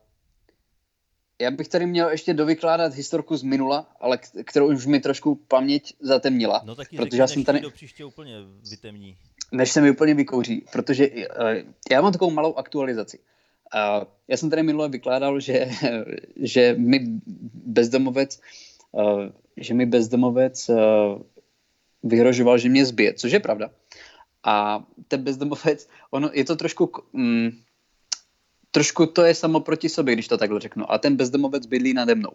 já 1.40 1.50
bych 1.50 1.68
tady 1.68 1.86
měl 1.86 2.08
ještě 2.08 2.34
dovykládat 2.34 2.94
historku 2.94 3.36
z 3.36 3.42
minula, 3.42 3.86
ale 4.00 4.18
kterou 4.44 4.68
už 4.74 4.86
mi 4.86 5.00
trošku 5.00 5.34
paměť 5.34 5.94
zatemnila. 6.00 6.62
No 6.64 6.74
tak 6.74 6.88
protože 6.96 7.22
já 7.22 7.26
jsem 7.26 7.44
tady... 7.44 7.60
do 7.60 7.70
příště 7.70 8.04
úplně 8.04 8.36
vytemní. 8.70 9.16
Než 9.52 9.72
se 9.72 9.80
mi 9.80 9.90
úplně 9.90 10.14
vykouří, 10.14 10.64
protože 10.72 11.08
uh, 11.08 11.16
já 11.90 12.00
mám 12.00 12.12
takovou 12.12 12.30
malou 12.30 12.54
aktualizaci. 12.54 13.18
Uh, 13.18 14.04
já 14.28 14.36
jsem 14.36 14.50
tady 14.50 14.62
minule 14.62 14.88
vykládal, 14.88 15.40
že, 15.40 15.68
že 16.36 16.74
mi 16.78 17.00
bezdomovec 17.64 18.40
uh, 18.92 19.22
že 19.56 19.74
mi 19.74 19.86
bezdomovec 19.86 20.68
uh, 20.68 20.76
vyhrožoval, 22.02 22.58
že 22.58 22.68
mě 22.68 22.86
zbije, 22.86 23.14
což 23.14 23.32
je 23.32 23.40
pravda. 23.40 23.70
A 24.44 24.84
ten 25.08 25.22
bezdomovec, 25.22 25.88
ono 26.10 26.30
je 26.32 26.44
to 26.44 26.56
trošku, 26.56 26.92
mm, 27.12 27.50
trošku 28.74 29.06
to 29.06 29.22
je 29.22 29.34
samo 29.34 29.60
proti 29.60 29.88
sobě, 29.88 30.14
když 30.14 30.28
to 30.28 30.38
takhle 30.38 30.60
řeknu. 30.60 30.92
A 30.92 30.98
ten 30.98 31.16
bezdomovec 31.16 31.66
bydlí 31.66 31.94
nade 31.94 32.14
mnou. 32.14 32.32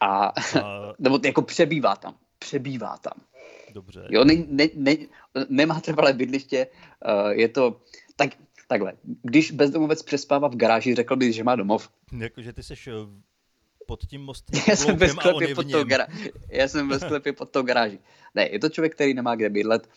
A, 0.00 0.36
uh... 0.54 0.62
nebo 0.98 1.20
jako 1.24 1.42
přebývá 1.42 1.96
tam. 1.96 2.14
Přebývá 2.38 2.96
tam. 2.96 3.12
Dobře. 3.74 4.06
Jo, 4.10 4.24
ne, 4.24 4.34
ne, 4.48 4.68
ne, 4.74 4.96
nemá 5.48 5.80
trvalé 5.80 6.12
bydliště, 6.12 6.66
uh, 6.66 7.30
je 7.30 7.48
to, 7.48 7.80
tak, 8.16 8.30
takhle, 8.68 8.92
když 9.22 9.50
bezdomovec 9.50 10.02
přespává 10.02 10.48
v 10.48 10.56
garáži, 10.56 10.94
řekl 10.94 11.16
bych, 11.16 11.34
že 11.34 11.44
má 11.44 11.56
domov. 11.56 11.88
Jakože 12.18 12.52
ty 12.52 12.62
seš 12.62 12.88
pod 13.86 14.06
tím 14.06 14.22
mostem. 14.22 14.60
Já 14.68 14.76
jsem 14.76 14.96
ve 14.96 15.08
sklepě 15.08 15.54
pod 15.54 15.70
tou 15.70 15.84
garáží. 15.84 16.30
Já 16.48 16.68
jsem 16.68 16.88
ve 16.88 17.00
sklepě 17.00 17.32
pod 17.32 17.50
tou 17.50 17.62
garáží. 17.62 17.98
Ne, 18.34 18.48
je 18.52 18.58
to 18.58 18.68
člověk, 18.68 18.94
který 18.94 19.14
nemá 19.14 19.34
kde 19.34 19.50
bydlet. 19.50 19.88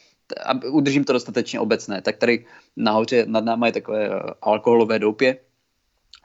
Udržím 0.71 1.03
to 1.03 1.13
dostatečně 1.13 1.59
obecné. 1.59 2.01
Tak 2.01 2.17
tady 2.17 2.45
nahoře 2.77 3.25
nad 3.27 3.43
náma 3.45 3.65
je 3.65 3.73
takové 3.73 4.07
eh, 4.07 4.33
alkoholové 4.41 4.99
doupě, 4.99 5.37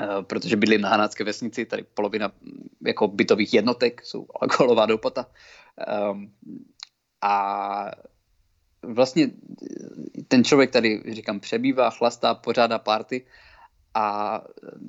eh, 0.01 0.23
protože 0.23 0.57
bydlím 0.57 0.81
na 0.81 0.89
Hanácké 0.89 1.25
vesnici, 1.25 1.65
tady 1.65 1.83
polovina 1.83 2.33
mm, 2.41 2.69
jako 2.87 3.09
bytových 3.09 3.55
jednotek 3.55 4.03
jsou 4.05 4.27
alkoholová 4.41 4.87
doupota. 4.87 5.27
Um, 6.11 6.33
a 7.23 7.91
vlastně 8.83 9.31
ten 10.29 10.45
člověk 10.45 10.71
tady, 10.71 11.03
říkám, 11.09 11.41
přebývá, 11.41 11.91
chlastá, 11.91 12.35
pořádá 12.35 12.79
party 12.79 13.27
a 13.95 14.41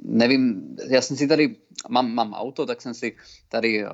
nevím, 0.03 0.75
já 0.87 1.01
jsem 1.01 1.17
si 1.17 1.27
tady, 1.27 1.55
mám, 1.89 2.13
mám 2.13 2.33
auto, 2.33 2.65
tak 2.65 2.81
jsem 2.81 2.93
si 2.93 3.15
tady 3.49 3.85
uh, 3.85 3.91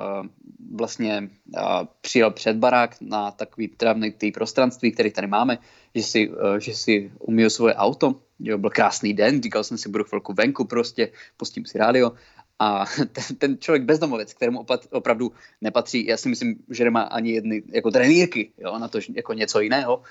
vlastně 0.75 1.29
uh, 1.57 1.61
přijel 2.01 2.31
před 2.31 2.57
barák 2.57 2.95
na 3.01 3.31
takový 3.31 3.67
travný 3.67 4.11
ty 4.11 4.31
prostranství, 4.31 4.91
který 4.91 5.11
tady 5.11 5.27
máme, 5.27 5.57
že 5.95 6.03
si, 6.03 6.29
uh, 6.29 6.55
že 6.59 6.73
si 6.73 7.11
umiju 7.19 7.49
svoje 7.49 7.75
auto, 7.75 8.15
jo, 8.39 8.57
byl 8.57 8.69
krásný 8.69 9.13
den, 9.13 9.41
říkal 9.43 9.63
jsem 9.63 9.77
si, 9.77 9.89
budu 9.89 10.03
chvilku 10.03 10.33
venku 10.33 10.65
prostě, 10.65 11.11
pustím 11.37 11.65
si 11.65 11.77
rádio. 11.77 12.11
A 12.59 12.85
ten, 13.11 13.35
ten 13.37 13.57
člověk 13.59 13.83
bezdomovec, 13.83 14.33
kterému 14.33 14.59
opat, 14.59 14.87
opravdu 14.91 15.31
nepatří, 15.61 16.05
já 16.05 16.17
si 16.17 16.29
myslím, 16.29 16.55
že 16.69 16.83
nemá 16.83 17.01
ani 17.01 17.31
jedny 17.31 17.63
jako 17.73 17.91
trenýrky, 17.91 18.51
jo, 18.57 18.79
na 18.79 18.87
to 18.87 18.99
jako 19.13 19.33
něco 19.33 19.59
jiného, 19.59 20.01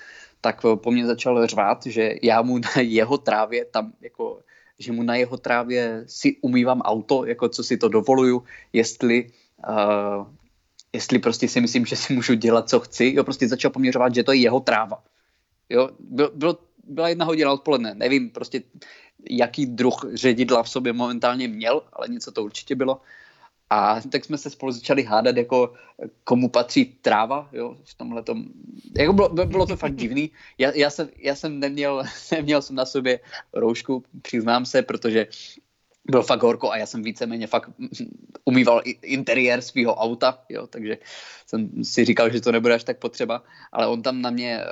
tak 0.40 0.60
po 0.74 0.90
mně 0.90 1.06
začal 1.06 1.46
řvát, 1.46 1.86
že 1.86 2.14
já 2.22 2.42
mu 2.42 2.58
na 2.58 2.70
jeho 2.80 3.18
trávě 3.18 3.64
tam 3.64 3.92
jako 4.00 4.40
že 4.80 4.92
mu 4.92 5.02
na 5.02 5.14
jeho 5.16 5.36
trávě 5.36 6.04
si 6.06 6.36
umývám 6.40 6.80
auto, 6.80 7.24
jako 7.24 7.48
co 7.48 7.64
si 7.64 7.76
to 7.76 7.88
dovoluju, 7.88 8.42
jestli, 8.72 9.30
uh, 9.68 10.26
jestli 10.92 11.18
prostě 11.18 11.48
si 11.48 11.60
myslím, 11.60 11.86
že 11.86 11.96
si 11.96 12.12
můžu 12.12 12.34
dělat, 12.34 12.68
co 12.68 12.80
chci. 12.80 13.12
Jo, 13.14 13.24
prostě 13.24 13.48
začal 13.48 13.70
poměřovat, 13.70 14.14
že 14.14 14.24
to 14.24 14.32
je 14.32 14.40
jeho 14.40 14.60
tráva. 14.60 15.02
Jo, 15.68 15.90
bylo, 16.00 16.58
byla 16.84 17.08
jedna 17.08 17.24
hodina 17.24 17.52
odpoledne, 17.52 17.94
nevím 17.94 18.30
prostě, 18.30 18.62
jaký 19.30 19.66
druh 19.66 20.04
ředidla 20.14 20.62
v 20.62 20.70
sobě 20.70 20.92
momentálně 20.92 21.48
měl, 21.48 21.82
ale 21.92 22.08
něco 22.08 22.32
to 22.32 22.44
určitě 22.44 22.74
bylo. 22.74 23.00
A 23.70 24.00
tak 24.10 24.24
jsme 24.24 24.38
se 24.38 24.50
spolu 24.50 24.72
začali 24.72 25.02
hádat, 25.02 25.36
jako 25.36 25.74
komu 26.24 26.48
patří 26.48 26.84
tráva, 26.84 27.48
jo, 27.52 27.76
v 27.84 27.94
tomhle 27.94 28.22
tom. 28.22 28.44
Jako 28.98 29.12
bylo, 29.12 29.28
bylo 29.28 29.66
to 29.66 29.76
fakt 29.76 29.94
divný. 29.96 30.30
Já, 30.58 30.72
já, 30.74 30.90
jsem, 30.90 31.08
já 31.16 31.34
jsem 31.34 31.60
neměl, 31.60 32.02
neměl 32.32 32.62
jsem 32.62 32.76
na 32.76 32.86
sobě 32.86 33.20
roušku, 33.52 34.04
přiznám 34.22 34.66
se, 34.66 34.82
protože 34.82 35.26
bylo 36.10 36.22
fakt 36.22 36.42
horko 36.42 36.70
a 36.70 36.76
já 36.76 36.86
jsem 36.86 37.02
víceméně 37.02 37.46
fakt 37.46 37.70
umýval 38.44 38.82
interiér 39.02 39.60
svého 39.60 39.94
auta, 39.94 40.38
jo, 40.48 40.66
takže 40.66 40.98
jsem 41.46 41.84
si 41.84 42.04
říkal, 42.04 42.32
že 42.32 42.40
to 42.40 42.52
nebude 42.52 42.74
až 42.74 42.84
tak 42.84 42.98
potřeba, 42.98 43.42
ale 43.72 43.86
on 43.86 44.02
tam 44.02 44.22
na 44.22 44.30
mě 44.30 44.60
eh, 44.60 44.66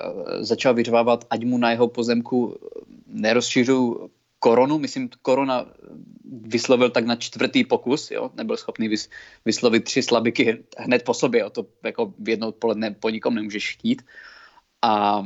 začal 0.45 0.75
vyřvávat, 0.75 1.25
ať 1.31 1.45
mu 1.45 1.59
na 1.59 1.71
jeho 1.71 1.89
pozemku 1.89 2.59
nerozšiřuju 3.07 4.11
koronu, 4.39 4.79
myslím, 4.79 5.09
korona 5.23 5.67
vyslovil 6.25 6.91
tak 6.91 7.05
na 7.05 7.17
čtvrtý 7.17 7.65
pokus, 7.65 8.11
jo, 8.11 8.31
nebyl 8.35 8.57
schopný 8.57 8.89
vys, 8.89 9.11
vyslovit 9.45 9.85
tři 9.85 10.03
slabiky 10.03 10.65
hned 10.79 11.05
po 11.05 11.15
sobě, 11.15 11.41
jo, 11.41 11.51
to 11.51 11.67
jako 11.85 12.15
v 12.19 12.29
jedno 12.29 12.49
odpoledne 12.49 12.91
po 12.91 13.11
nikom 13.11 13.35
nemůžeš 13.35 13.73
chtít. 13.73 14.03
A 14.83 15.23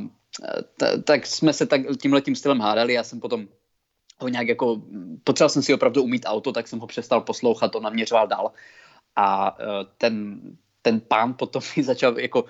t- 0.77 1.01
tak 1.01 1.25
jsme 1.25 1.53
se 1.53 1.65
tak 1.65 1.81
tímhletím 2.01 2.35
stylem 2.35 2.59
hádali, 2.59 2.93
já 2.93 3.03
jsem 3.03 3.19
potom 3.19 3.47
ho 4.19 4.27
nějak 4.27 4.47
jako, 4.47 4.81
potřeboval 5.23 5.49
jsem 5.49 5.63
si 5.63 5.73
opravdu 5.73 6.03
umít 6.03 6.25
auto, 6.25 6.51
tak 6.51 6.67
jsem 6.67 6.79
ho 6.79 6.87
přestal 6.87 7.21
poslouchat, 7.21 7.75
on 7.75 7.83
naměřoval 7.83 8.27
dál. 8.27 8.51
A 9.15 9.57
e, 9.59 9.65
ten, 9.97 10.41
ten 10.83 10.99
pán 10.99 11.33
potom 11.33 11.61
mi 11.77 11.83
začal 11.83 12.19
jako 12.19 12.43
uh, 12.43 12.49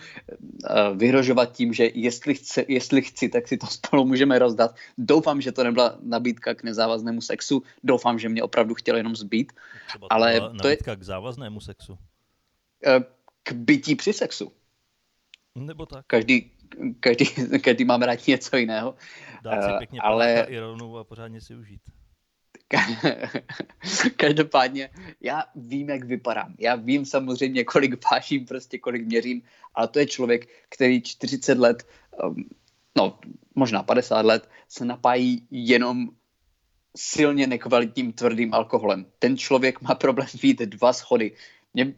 vyhrožovat 0.98 1.52
tím, 1.52 1.74
že 1.74 1.90
jestli, 1.94 2.36
chce, 2.36 2.66
jestli 2.68 3.02
chci, 3.02 3.30
tak 3.30 3.48
si 3.48 3.58
to 3.58 3.68
spolu 3.68 4.06
můžeme 4.06 4.40
rozdat. 4.40 4.76
Doufám, 4.98 5.42
že 5.42 5.52
to 5.52 5.64
nebyla 5.64 5.98
nabídka 6.02 6.54
k 6.54 6.64
nezávaznému 6.64 7.22
sexu, 7.22 7.64
doufám, 7.84 8.20
že 8.20 8.30
mě 8.30 8.44
opravdu 8.44 8.74
chtěl 8.74 8.98
jenom 8.98 9.16
zbít. 9.16 9.54
Třeba 9.88 10.08
to 10.08 10.14
ale 10.14 10.52
to 10.62 10.68
je 10.68 10.78
k 10.78 11.04
závaznému 11.04 11.62
sexu. 11.62 11.94
Uh, 11.94 13.04
k 13.44 13.52
bytí 13.52 13.96
při 13.96 14.14
sexu. 14.14 14.52
Nebo 15.56 15.86
tak. 15.86 16.06
Každý, 16.08 16.52
každý, 17.00 17.26
každý 17.62 17.86
máme 17.86 18.06
rád 18.06 18.28
něco 18.28 18.58
jiného. 18.58 18.96
Dát 19.44 19.64
si 19.64 19.70
eh, 19.70 19.78
pěkně 19.78 20.00
uh, 20.00 20.06
ale... 20.06 20.46
ironu 20.50 20.98
a 20.98 21.04
pořádně 21.04 21.42
si 21.42 21.56
užít. 21.56 21.82
Každopádně 24.16 24.90
já 25.22 25.44
vím, 25.56 25.90
jak 25.90 26.04
vypadám. 26.04 26.56
Já 26.60 26.76
vím 26.76 27.06
samozřejmě, 27.06 27.64
kolik 27.64 28.12
vážím, 28.12 28.46
prostě 28.46 28.78
kolik 28.78 29.06
měřím, 29.06 29.42
ale 29.76 29.88
to 29.88 30.00
je 30.00 30.06
člověk, 30.06 30.50
který 30.70 31.02
40 31.02 31.58
let, 31.58 31.88
um, 32.24 32.36
no 32.98 33.20
možná 33.56 33.84
50 33.84 34.26
let, 34.26 34.50
se 34.70 34.86
napájí 34.86 35.48
jenom 35.52 36.10
silně 36.98 37.48
nekvalitním 37.48 38.14
tvrdým 38.14 38.54
alkoholem. 38.54 39.06
Ten 39.20 39.38
člověk 39.38 39.82
má 39.82 39.96
problém 39.96 40.28
vít 40.44 40.60
dva 40.60 40.94
schody. 40.94 41.32
Mě, 41.74 41.94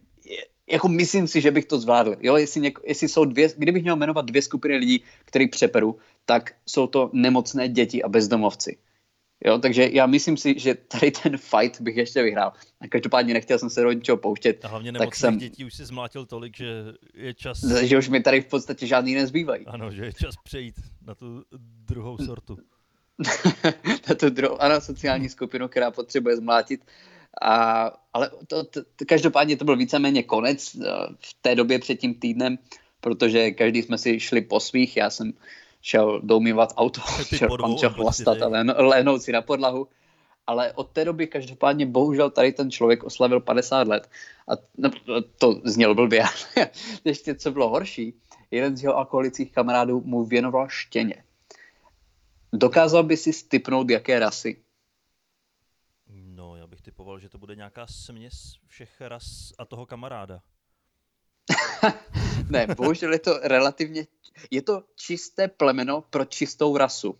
jako 0.67 0.87
myslím 0.87 1.27
si, 1.27 1.41
že 1.41 1.51
bych 1.51 1.65
to 1.65 1.79
zvládl. 1.79 2.15
Jo, 2.19 2.35
jestli, 2.35 2.61
něko, 2.61 2.81
jestli 2.85 3.07
jsou 3.07 3.25
dvě, 3.25 3.49
kdybych 3.57 3.83
měl 3.83 3.95
jmenovat 3.95 4.25
dvě 4.25 4.41
skupiny 4.41 4.77
lidí, 4.77 5.03
který 5.25 5.47
přeperu, 5.47 5.97
tak 6.25 6.55
jsou 6.65 6.87
to 6.87 7.09
nemocné 7.13 7.69
děti 7.69 8.03
a 8.03 8.09
bezdomovci. 8.09 8.77
Jo, 9.45 9.57
takže 9.59 9.89
já 9.91 10.05
myslím 10.05 10.37
si, 10.37 10.59
že 10.59 10.75
tady 10.75 11.11
ten 11.11 11.37
fight 11.37 11.81
bych 11.81 11.97
ještě 11.97 12.23
vyhrál. 12.23 12.53
A 12.81 12.87
každopádně 12.87 13.33
nechtěl 13.33 13.59
jsem 13.59 13.69
se 13.69 13.81
do 13.81 13.91
ničeho 13.91 14.17
pouštět. 14.17 14.65
A 14.65 14.67
hlavně 14.67 14.91
tak 14.91 15.15
jsem... 15.15 15.37
dětí 15.37 15.65
už 15.65 15.73
si 15.73 15.85
zmlátil 15.85 16.25
tolik, 16.25 16.57
že 16.57 16.83
je 17.13 17.33
čas... 17.33 17.65
Že 17.81 17.97
už 17.97 18.09
mi 18.09 18.21
tady 18.21 18.41
v 18.41 18.45
podstatě 18.45 18.87
žádný 18.87 19.13
nezbývají. 19.13 19.65
Ano, 19.65 19.91
že 19.91 20.05
je 20.05 20.13
čas 20.13 20.35
přejít 20.43 20.75
na 21.01 21.15
tu 21.15 21.43
druhou 21.85 22.17
sortu. 22.17 22.57
na 24.09 24.15
tu 24.15 24.29
druhou, 24.29 24.61
ano, 24.61 24.81
sociální 24.81 25.29
skupinu, 25.29 25.67
která 25.67 25.91
potřebuje 25.91 26.37
zmlátit. 26.37 26.85
A, 27.41 27.91
ale 28.13 28.31
to, 28.47 28.63
to, 28.63 28.83
to, 28.95 29.05
každopádně 29.07 29.57
to 29.57 29.65
byl 29.65 29.77
víceméně 29.77 30.23
konec 30.23 30.75
eh, 30.75 30.87
v 31.19 31.35
té 31.41 31.55
době 31.55 31.79
před 31.79 31.95
tím 31.95 32.13
týdnem, 32.13 32.57
protože 33.01 33.51
každý 33.51 33.83
jsme 33.83 33.97
si 33.97 34.19
šli 34.19 34.41
po 34.41 34.59
svých. 34.59 34.97
Já 34.97 35.09
jsem 35.09 35.33
šel 35.85 36.21
doumývat 36.21 36.73
auto, 36.77 37.01
šel 37.37 37.77
šel 37.79 37.89
chlastat 37.89 38.41
a 38.41 38.47
lénout 38.81 39.21
si 39.21 39.31
na 39.31 39.41
podlahu. 39.41 39.87
Ale 40.47 40.73
od 40.73 40.89
té 40.89 41.05
doby 41.05 41.27
každopádně 41.27 41.85
bohužel 41.85 42.29
tady 42.29 42.51
ten 42.51 42.71
člověk 42.71 43.03
oslavil 43.03 43.39
50 43.39 43.87
let. 43.87 44.09
A 44.47 44.51
no, 44.77 44.89
to 45.37 45.61
znělo 45.63 45.95
blbě. 45.95 46.23
Ještě 47.05 47.35
co 47.35 47.51
bylo 47.51 47.69
horší, 47.69 48.13
jeden 48.51 48.77
z 48.77 48.83
jeho 48.83 48.97
alkoholických 48.97 49.51
kamarádů 49.51 50.01
mu 50.05 50.25
věnoval 50.25 50.69
štěně. 50.69 51.23
Dokázal 52.53 53.03
by 53.03 53.17
si 53.17 53.33
stipnout, 53.33 53.89
jaké 53.89 54.19
rasy? 54.19 54.61
No, 56.07 56.55
já 56.55 56.67
bych 56.67 56.81
typoval, 56.81 57.19
že 57.19 57.29
to 57.29 57.37
bude 57.37 57.55
nějaká 57.55 57.87
směs 57.87 58.33
všech 58.67 59.01
ras 59.01 59.53
a 59.57 59.65
toho 59.65 59.85
kamaráda. 59.85 60.41
Ne, 62.49 62.67
bohužel 62.67 63.13
je 63.13 63.19
to 63.19 63.39
relativně, 63.43 64.07
je 64.51 64.61
to 64.61 64.83
čisté 64.95 65.47
plemeno 65.47 66.01
pro 66.01 66.25
čistou 66.25 66.77
rasu. 66.77 67.19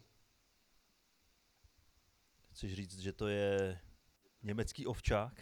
Chceš 2.52 2.74
říct, 2.74 3.00
že 3.00 3.12
to 3.12 3.28
je 3.28 3.80
německý 4.44 4.86
ovčák? 4.86 5.34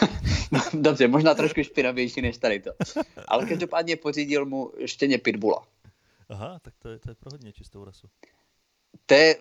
no, 0.52 0.60
dobře, 0.74 1.08
možná 1.08 1.34
trošku 1.34 1.62
špinavější 1.62 2.22
než 2.22 2.38
tady 2.38 2.60
to. 2.60 2.70
Ale 3.28 3.46
každopádně 3.46 3.96
pořídil 3.96 4.46
mu 4.46 4.72
štěně 4.84 5.18
pitbula. 5.18 5.66
Aha, 6.28 6.58
tak 6.62 6.74
to 6.78 6.88
je, 6.88 6.98
to 6.98 7.10
je 7.10 7.14
pro 7.14 7.30
hodně 7.30 7.52
čistou 7.52 7.84
rasu. 7.84 8.08
To 9.06 9.14
je 9.14 9.36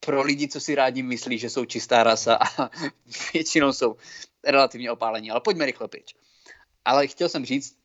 pro 0.00 0.22
lidi, 0.22 0.48
co 0.48 0.60
si 0.60 0.74
rádi 0.74 1.02
myslí, 1.02 1.38
že 1.38 1.50
jsou 1.50 1.64
čistá 1.64 2.02
rasa 2.02 2.34
a 2.34 2.70
většinou 3.32 3.72
jsou 3.72 3.96
relativně 4.44 4.90
opálení. 4.90 5.30
Ale 5.30 5.40
pojďme 5.40 5.66
rychle 5.66 5.88
pryč. 5.88 6.14
Ale 6.84 7.06
chtěl 7.06 7.28
jsem 7.28 7.44
říct, 7.44 7.76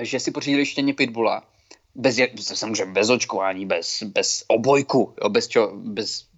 že 0.00 0.20
si 0.20 0.30
pořídili 0.30 0.66
štěně 0.66 0.94
pitbula, 0.94 1.48
bez, 1.94 2.16
samozřejmě 2.40 2.92
bez 2.92 3.10
očkování, 3.10 3.66
bez, 3.66 4.02
bez 4.02 4.44
obojku, 4.48 5.14
jo, 5.22 5.28
bez, 5.28 5.48
čo, 5.48 5.72
bez 5.74 6.28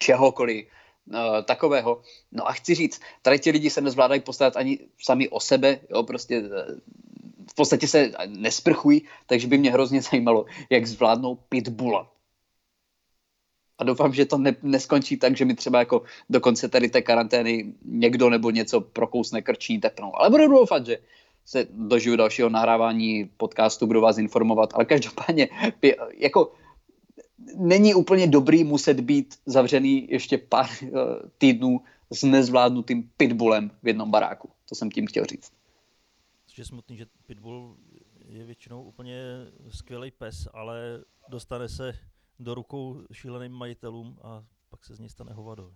čehokoliv 0.00 0.66
uh, 0.66 1.16
takového. 1.44 2.02
No 2.32 2.48
a 2.48 2.52
chci 2.52 2.74
říct, 2.74 3.00
tady 3.22 3.38
ti 3.38 3.50
lidi 3.50 3.70
se 3.70 3.80
nezvládají 3.80 4.20
postarat 4.20 4.56
ani 4.56 4.78
sami 5.00 5.28
o 5.28 5.40
sebe, 5.40 5.80
jo, 5.90 6.02
prostě 6.02 6.40
uh, 6.40 6.48
v 7.50 7.54
podstatě 7.54 7.88
se 7.88 8.12
nesprchují, 8.26 9.08
takže 9.26 9.46
by 9.46 9.58
mě 9.58 9.72
hrozně 9.72 10.02
zajímalo, 10.02 10.44
jak 10.70 10.86
zvládnou 10.86 11.34
pitbula. 11.34 12.13
A 13.78 13.84
doufám, 13.84 14.14
že 14.14 14.26
to 14.26 14.38
ne, 14.38 14.56
neskončí 14.62 15.16
tak, 15.16 15.36
že 15.36 15.44
mi 15.44 15.54
třeba 15.54 15.78
jako 15.78 16.02
do 16.30 16.40
konce 16.40 16.68
tady 16.68 16.88
té 16.88 17.02
karantény 17.02 17.74
někdo 17.84 18.30
nebo 18.30 18.50
něco 18.50 18.80
prokousne 18.80 19.42
krční 19.42 19.80
tepnou. 19.80 20.16
Ale 20.16 20.30
budu 20.30 20.48
doufat, 20.48 20.86
že 20.86 20.98
se 21.44 21.66
dožiju 21.70 22.16
dalšího 22.16 22.48
nahrávání 22.48 23.30
podcastu, 23.36 23.86
budu 23.86 24.00
vás 24.00 24.18
informovat, 24.18 24.70
ale 24.74 24.84
každopádně 24.84 25.48
jako 26.18 26.52
není 27.56 27.94
úplně 27.94 28.26
dobrý 28.26 28.64
muset 28.64 29.00
být 29.00 29.34
zavřený 29.46 30.06
ještě 30.10 30.38
pár 30.38 30.66
uh, 30.82 30.88
týdnů 31.38 31.80
s 32.10 32.22
nezvládnutým 32.22 33.10
pitbullem 33.16 33.70
v 33.82 33.88
jednom 33.88 34.10
baráku. 34.10 34.50
To 34.68 34.74
jsem 34.74 34.90
tím 34.90 35.06
chtěl 35.06 35.24
říct. 35.24 35.52
Což 36.46 36.58
je 36.58 36.64
smutný, 36.64 36.96
že 36.96 37.06
pitbull 37.26 37.76
je 38.28 38.44
většinou 38.44 38.82
úplně 38.82 39.16
skvělý 39.68 40.10
pes, 40.10 40.48
ale 40.52 41.04
dostane 41.28 41.68
se 41.68 41.92
do 42.38 42.54
rukou 42.54 43.02
šíleným 43.12 43.52
majitelům 43.52 44.18
a 44.22 44.44
pak 44.70 44.84
se 44.84 44.94
z 44.94 44.98
něj 44.98 45.08
stane 45.08 45.32
hovado. 45.32 45.72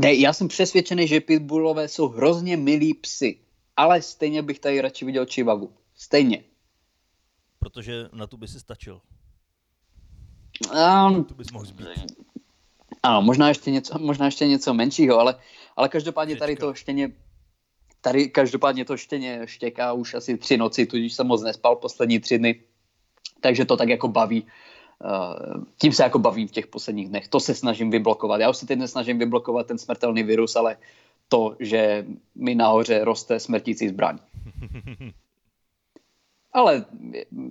Ne, 0.00 0.14
já 0.14 0.32
jsem 0.32 0.48
přesvědčený, 0.48 1.08
že 1.08 1.20
pitbullové 1.20 1.88
jsou 1.88 2.08
hrozně 2.08 2.56
milí 2.56 2.94
psy 2.94 3.44
ale 3.76 4.02
stejně 4.02 4.42
bych 4.42 4.58
tady 4.58 4.80
radši 4.80 5.04
viděl 5.04 5.26
Chivagu. 5.26 5.72
Stejně. 5.94 6.44
Protože 7.58 8.08
na 8.12 8.26
tu 8.26 8.36
by 8.36 8.48
si 8.48 8.60
stačil. 8.60 9.00
Um, 11.08 11.24
tu 11.24 11.34
bys 11.34 11.50
mohl 11.50 11.64
zbít. 11.64 11.86
Ano, 13.02 13.22
možná 13.22 13.48
ještě 13.48 13.70
něco, 13.70 13.98
možná 13.98 14.26
ještě 14.26 14.46
něco 14.46 14.74
menšího, 14.74 15.18
ale, 15.18 15.40
ale 15.76 15.88
každopádně 15.88 16.36
tady 16.36 16.56
to 16.56 16.74
štěně, 16.74 17.12
tady 18.00 18.28
každopádně 18.28 18.84
to 18.84 18.96
štěně 18.96 19.40
štěká 19.44 19.92
už 19.92 20.14
asi 20.14 20.38
tři 20.38 20.56
noci, 20.56 20.86
tudíž 20.86 21.14
jsem 21.14 21.26
moc 21.26 21.42
nespal 21.42 21.76
poslední 21.76 22.20
tři 22.20 22.38
dny, 22.38 22.62
takže 23.40 23.64
to 23.64 23.76
tak 23.76 23.88
jako 23.88 24.08
baví. 24.08 24.46
Uh, 25.00 25.64
tím 25.78 25.92
se 25.92 26.02
jako 26.02 26.18
bavím 26.18 26.48
v 26.48 26.52
těch 26.52 26.66
posledních 26.66 27.08
dnech. 27.08 27.28
To 27.28 27.40
se 27.40 27.54
snažím 27.54 27.90
vyblokovat. 27.90 28.40
Já 28.40 28.50
už 28.50 28.56
se 28.56 28.66
teď 28.66 28.78
nesnažím 28.78 29.18
vyblokovat 29.18 29.66
ten 29.66 29.78
smrtelný 29.78 30.22
virus, 30.22 30.56
ale 30.56 30.76
to, 31.28 31.56
že 31.60 32.06
mi 32.34 32.54
nahoře 32.54 33.04
roste 33.04 33.40
smrtící 33.40 33.88
zbraň. 33.88 34.18
Ale 36.54 36.84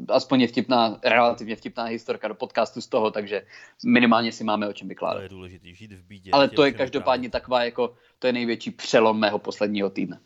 aspoň 0.09 0.41
je 0.41 0.47
vtipná, 0.47 0.99
relativně 1.03 1.55
vtipná 1.55 1.83
historka 1.83 2.27
do 2.27 2.35
podcastu 2.35 2.81
z 2.81 2.87
toho, 2.87 3.11
takže 3.11 3.45
minimálně 3.85 4.31
si 4.31 4.43
máme 4.43 4.67
o 4.67 4.73
čem 4.73 4.87
vykládat. 4.87 5.19
To 5.19 5.23
je 5.23 5.29
důležité, 5.29 5.73
žít 5.73 5.91
v 5.91 6.03
bídě. 6.03 6.31
Ale 6.31 6.49
to 6.49 6.65
je 6.65 6.71
každopádně 6.71 7.29
taková 7.29 7.63
jako, 7.63 7.95
to 8.19 8.27
je 8.27 8.33
největší 8.33 8.71
přelom 8.71 9.19
mého 9.19 9.39
posledního 9.39 9.89
týdne. 9.89 10.19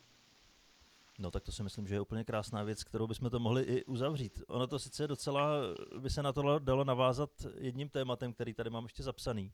No 1.20 1.32
tak 1.32 1.44
to 1.44 1.52
si 1.52 1.64
myslím, 1.64 1.88
že 1.88 1.96
je 1.96 2.02
úplně 2.02 2.24
krásná 2.24 2.64
věc, 2.64 2.84
kterou 2.84 3.08
bychom 3.08 3.30
to 3.30 3.40
mohli 3.40 3.64
i 3.64 3.86
uzavřít. 3.86 4.44
Ono 4.48 4.68
to 4.68 4.80
sice 4.80 5.08
docela 5.08 5.50
by 6.00 6.10
se 6.10 6.24
na 6.24 6.34
to 6.34 6.60
dalo 6.60 6.84
navázat 6.84 7.30
jedním 7.58 7.90
tématem, 7.90 8.34
který 8.34 8.54
tady 8.54 8.70
mám 8.70 8.84
ještě 8.84 9.04
zapsaný. 9.04 9.52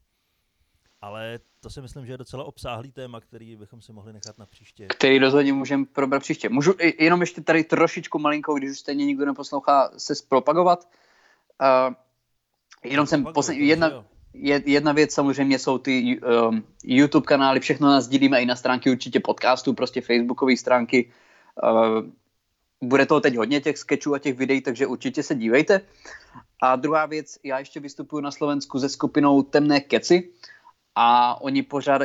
Ale 1.00 1.40
to 1.60 1.70
si 1.70 1.80
myslím, 1.80 2.06
že 2.06 2.12
je 2.12 2.18
docela 2.18 2.44
obsáhlý 2.44 2.92
téma, 2.92 3.20
který 3.20 3.56
bychom 3.56 3.82
si 3.82 3.92
mohli 3.92 4.12
nechat 4.12 4.38
na 4.38 4.46
příště. 4.46 4.86
Který 4.86 5.18
rozhodně 5.18 5.52
můžeme 5.52 5.84
probrat 5.84 6.22
příště. 6.22 6.48
Můžu 6.48 6.74
jenom 6.98 7.20
ještě 7.20 7.40
tady 7.40 7.64
trošičku 7.64 8.18
malinkou, 8.18 8.58
když 8.58 8.70
už 8.70 8.78
stejně 8.78 9.06
nikdo 9.06 9.26
neposlouchá, 9.26 9.90
se 9.96 10.14
zpropagovat. 10.14 10.88
Uh, 11.88 11.94
jenom 12.84 13.06
jsem 13.06 13.24
poslední, 13.24 13.68
jedna, 13.68 14.04
jedna 14.64 14.92
věc 14.92 15.14
samozřejmě 15.14 15.58
jsou 15.58 15.78
ty 15.78 16.20
um, 16.20 16.64
YouTube 16.84 17.26
kanály, 17.26 17.60
všechno 17.60 17.88
nás 17.88 18.08
dílíme 18.08 18.42
i 18.42 18.46
na 18.46 18.56
stránky 18.56 18.90
určitě 18.90 19.20
podcastů, 19.20 19.72
prostě 19.72 20.00
Facebookové 20.00 20.56
stránky. 20.56 21.12
Uh, 21.62 22.04
bude 22.82 23.06
to 23.06 23.20
teď 23.20 23.36
hodně 23.36 23.60
těch 23.60 23.78
sketchů 23.78 24.14
a 24.14 24.18
těch 24.18 24.36
videí, 24.36 24.60
takže 24.60 24.86
určitě 24.86 25.22
se 25.22 25.34
dívejte. 25.34 25.80
A 26.62 26.76
druhá 26.76 27.06
věc, 27.06 27.38
já 27.44 27.58
ještě 27.58 27.80
vystupuji 27.80 28.20
na 28.20 28.30
Slovensku 28.30 28.80
se 28.80 28.88
skupinou 28.88 29.42
Temné 29.42 29.80
keci 29.80 30.30
a 30.94 31.40
oni 31.40 31.62
pořád 31.62 32.02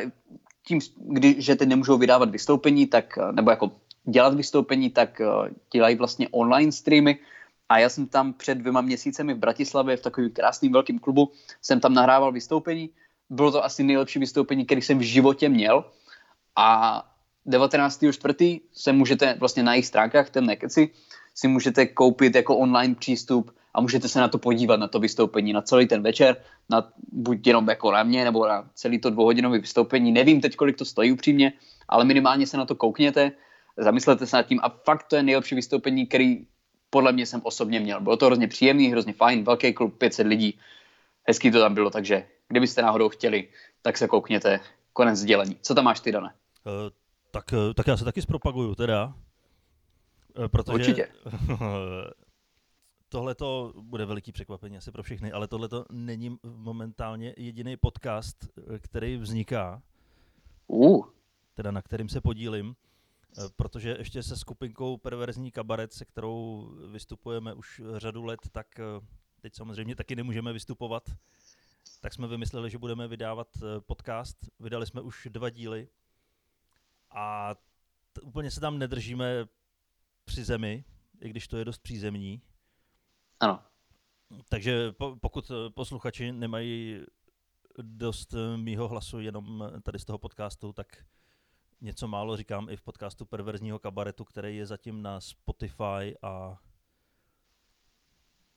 tím, 0.67 0.79
kdy, 0.97 1.41
že 1.41 1.55
teď 1.55 1.69
nemůžou 1.69 1.97
vydávat 1.97 2.29
vystoupení, 2.29 2.87
tak, 2.87 3.17
nebo 3.31 3.49
jako 3.49 3.71
dělat 4.03 4.33
vystoupení, 4.33 4.89
tak 4.89 5.21
uh, 5.21 5.47
dělají 5.71 5.95
vlastně 5.95 6.27
online 6.31 6.71
streamy. 6.71 7.19
A 7.69 7.79
já 7.79 7.89
jsem 7.89 8.07
tam 8.07 8.33
před 8.33 8.57
dvěma 8.57 8.81
měsícemi 8.81 9.33
v 9.33 9.37
Bratislavě 9.37 9.97
v 9.97 10.01
takovém 10.01 10.29
krásným 10.29 10.71
velkým 10.71 10.99
klubu, 10.99 11.31
jsem 11.61 11.79
tam 11.79 11.93
nahrával 11.93 12.31
vystoupení, 12.31 12.89
bylo 13.29 13.51
to 13.51 13.65
asi 13.65 13.83
nejlepší 13.83 14.19
vystoupení, 14.19 14.65
který 14.65 14.81
jsem 14.81 14.97
v 14.97 15.01
životě 15.01 15.49
měl. 15.49 15.85
A 16.55 17.08
19.4. 17.49 18.61
se 18.73 18.93
můžete 18.93 19.35
vlastně 19.39 19.63
na 19.63 19.73
jejich 19.73 19.85
stránkách, 19.85 20.29
ten 20.29 20.45
nekeci, 20.45 20.89
si 21.35 21.47
můžete 21.47 21.85
koupit 21.85 22.35
jako 22.35 22.57
online 22.57 22.95
přístup 22.95 23.55
a 23.73 23.81
můžete 23.81 24.07
se 24.07 24.19
na 24.19 24.27
to 24.27 24.37
podívat, 24.37 24.79
na 24.79 24.87
to 24.87 24.99
vystoupení, 24.99 25.53
na 25.53 25.61
celý 25.61 25.87
ten 25.87 26.03
večer, 26.03 26.35
na, 26.69 26.91
buď 27.11 27.47
jenom 27.47 27.69
jako 27.69 27.91
na 27.91 28.03
mě, 28.03 28.23
nebo 28.23 28.47
na 28.47 28.69
celý 28.73 28.99
to 28.99 29.09
dvouhodinové 29.09 29.59
vystoupení. 29.59 30.11
Nevím 30.11 30.41
teď, 30.41 30.55
kolik 30.55 30.77
to 30.77 30.85
stojí 30.85 31.11
upřímně, 31.11 31.53
ale 31.89 32.05
minimálně 32.05 32.47
se 32.47 32.57
na 32.57 32.65
to 32.65 32.75
koukněte, 32.75 33.31
zamyslete 33.77 34.25
se 34.25 34.37
nad 34.37 34.43
tím 34.43 34.59
a 34.63 34.69
fakt 34.69 35.03
to 35.03 35.15
je 35.15 35.23
nejlepší 35.23 35.55
vystoupení, 35.55 36.07
který 36.07 36.45
podle 36.89 37.11
mě 37.11 37.25
jsem 37.25 37.41
osobně 37.43 37.79
měl. 37.79 38.01
Bylo 38.01 38.17
to 38.17 38.25
hrozně 38.25 38.47
příjemný, 38.47 38.91
hrozně 38.91 39.13
fajn, 39.13 39.43
velký 39.43 39.73
klub, 39.73 39.97
500 39.97 40.27
lidí, 40.27 40.59
hezký 41.27 41.51
to 41.51 41.59
tam 41.59 41.73
bylo, 41.73 41.89
takže 41.89 42.27
kdybyste 42.47 42.81
náhodou 42.81 43.09
chtěli, 43.09 43.47
tak 43.81 43.97
se 43.97 44.07
koukněte, 44.07 44.59
konec 44.93 45.19
sdělení. 45.19 45.57
Co 45.61 45.75
tam 45.75 45.85
máš 45.85 45.99
ty, 45.99 46.11
Dane? 46.11 46.29
Tak, 47.31 47.53
eh, 47.53 47.73
tak 47.73 47.87
já 47.87 47.97
se 47.97 48.05
taky 48.05 48.21
zpropaguju 48.21 48.75
teda. 48.75 49.15
Uh, 50.37 50.47
protože 50.47 50.73
Určitě. 50.73 51.07
tohle 53.09 53.35
to 53.35 53.73
bude 53.81 54.05
veliký 54.05 54.31
překvapení 54.31 54.77
asi 54.77 54.91
pro 54.91 55.03
všechny, 55.03 55.31
ale 55.31 55.47
tohle 55.47 55.69
to 55.69 55.85
není 55.91 56.37
momentálně 56.43 57.33
jediný 57.37 57.77
podcast, 57.77 58.47
který 58.79 59.17
vzniká. 59.17 59.81
Uh. 60.67 61.05
Teda 61.53 61.71
na 61.71 61.81
kterým 61.81 62.09
se 62.09 62.21
podílím, 62.21 62.75
protože 63.55 63.95
ještě 63.99 64.23
se 64.23 64.37
skupinkou 64.37 64.97
Perverzní 64.97 65.51
kabaret, 65.51 65.93
se 65.93 66.05
kterou 66.05 66.69
vystupujeme 66.91 67.53
už 67.53 67.81
řadu 67.97 68.23
let, 68.23 68.39
tak 68.51 68.67
teď 69.41 69.55
samozřejmě 69.55 69.95
taky 69.95 70.15
nemůžeme 70.15 70.53
vystupovat, 70.53 71.09
tak 72.01 72.13
jsme 72.13 72.27
vymysleli, 72.27 72.69
že 72.69 72.77
budeme 72.77 73.07
vydávat 73.07 73.47
podcast. 73.79 74.37
Vydali 74.59 74.85
jsme 74.85 75.01
už 75.01 75.27
dva 75.31 75.49
díly 75.49 75.87
a 77.11 77.55
t- 78.13 78.21
úplně 78.21 78.51
se 78.51 78.59
tam 78.59 78.79
nedržíme 78.79 79.45
při 80.25 80.43
zemi, 80.43 80.85
i 81.21 81.29
když 81.29 81.47
to 81.47 81.57
je 81.57 81.65
dost 81.65 81.77
přízemní. 81.77 82.41
Ano. 83.39 83.63
Takže 84.49 84.91
po, 84.91 85.15
pokud 85.21 85.51
eh, 85.51 85.69
posluchači 85.69 86.31
nemají 86.31 87.05
dost 87.81 88.33
eh, 88.33 88.57
mýho 88.57 88.87
hlasu 88.87 89.19
jenom 89.19 89.63
eh, 89.63 89.81
tady 89.81 89.99
z 89.99 90.05
toho 90.05 90.17
podcastu, 90.17 90.73
tak 90.73 91.05
něco 91.81 92.07
málo 92.07 92.37
říkám 92.37 92.69
i 92.69 92.75
v 92.75 92.81
podcastu 92.81 93.25
Perverzního 93.25 93.79
kabaretu, 93.79 94.23
který 94.23 94.57
je 94.57 94.65
zatím 94.65 95.01
na 95.01 95.21
Spotify 95.21 96.15
a 96.21 96.59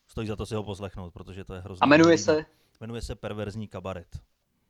stojí 0.07 0.29
za 0.29 0.37
to 0.37 0.47
si 0.47 0.55
ho 0.55 0.63
poslechnout, 0.63 1.11
protože 1.11 1.45
to 1.45 1.55
je 1.55 1.61
hrozně. 1.61 1.81
A 1.81 1.87
jmenuje 1.87 2.19
se? 2.19 2.47
Jmenuje 2.81 3.03
se 3.03 3.15
Perverzní 3.15 3.69
kabaret. 3.69 4.23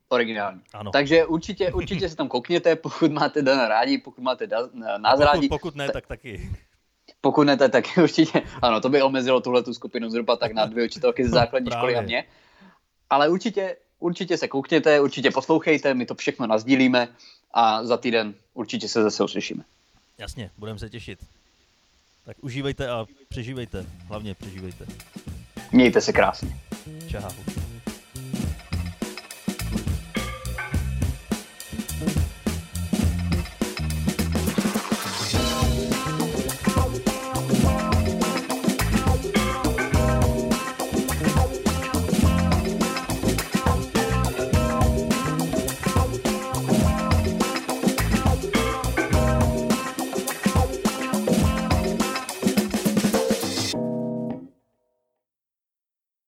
Originální. 0.08 0.60
Ano. 0.74 0.90
Takže 0.90 1.26
určitě, 1.26 1.72
určitě 1.72 2.08
se 2.08 2.16
tam 2.16 2.28
koukněte, 2.28 2.76
pokud 2.76 3.12
máte 3.12 3.42
Dan 3.42 3.58
rádi, 3.68 3.98
pokud 3.98 4.22
máte 4.22 4.46
da, 4.46 4.58
nás 4.98 5.18
pokud, 5.18 5.24
rádi. 5.24 5.48
Pokud 5.48 5.76
ne, 5.76 5.88
tak 5.88 6.06
taky. 6.06 6.50
Pokud 7.20 7.42
ne, 7.44 7.56
tak 7.56 7.84
určitě, 8.02 8.42
ano, 8.62 8.80
to 8.80 8.88
by 8.88 9.02
omezilo 9.02 9.40
tuhle 9.40 9.62
tu 9.62 9.74
skupinu 9.74 10.10
zhruba 10.10 10.36
tak 10.36 10.52
na 10.52 10.66
dvě 10.66 10.84
učitelky 10.84 11.24
ze 11.24 11.30
základní 11.40 11.70
no, 11.70 11.76
školy 11.76 11.96
a 11.96 12.00
mě. 12.00 12.24
Ale 13.10 13.28
určitě, 13.28 13.76
určitě 13.98 14.36
se 14.36 14.48
koukněte, 14.48 15.00
určitě 15.00 15.30
poslouchejte, 15.30 15.94
my 15.94 16.06
to 16.06 16.14
všechno 16.14 16.46
nazdílíme 16.46 17.08
a 17.54 17.84
za 17.84 17.96
týden 17.96 18.34
určitě 18.54 18.88
se 18.88 19.02
zase 19.02 19.24
uslyšíme. 19.24 19.64
Jasně, 20.18 20.50
budeme 20.58 20.78
se 20.78 20.90
těšit. 20.90 21.18
Tak 22.24 22.36
užívejte 22.40 22.88
a 22.88 23.06
přežívejte, 23.28 23.86
hlavně 24.08 24.34
přežívejte. 24.34 24.86
Mějte 25.72 26.00
se 26.00 26.12
krásně. 26.12 26.56
Čau. 27.08 27.30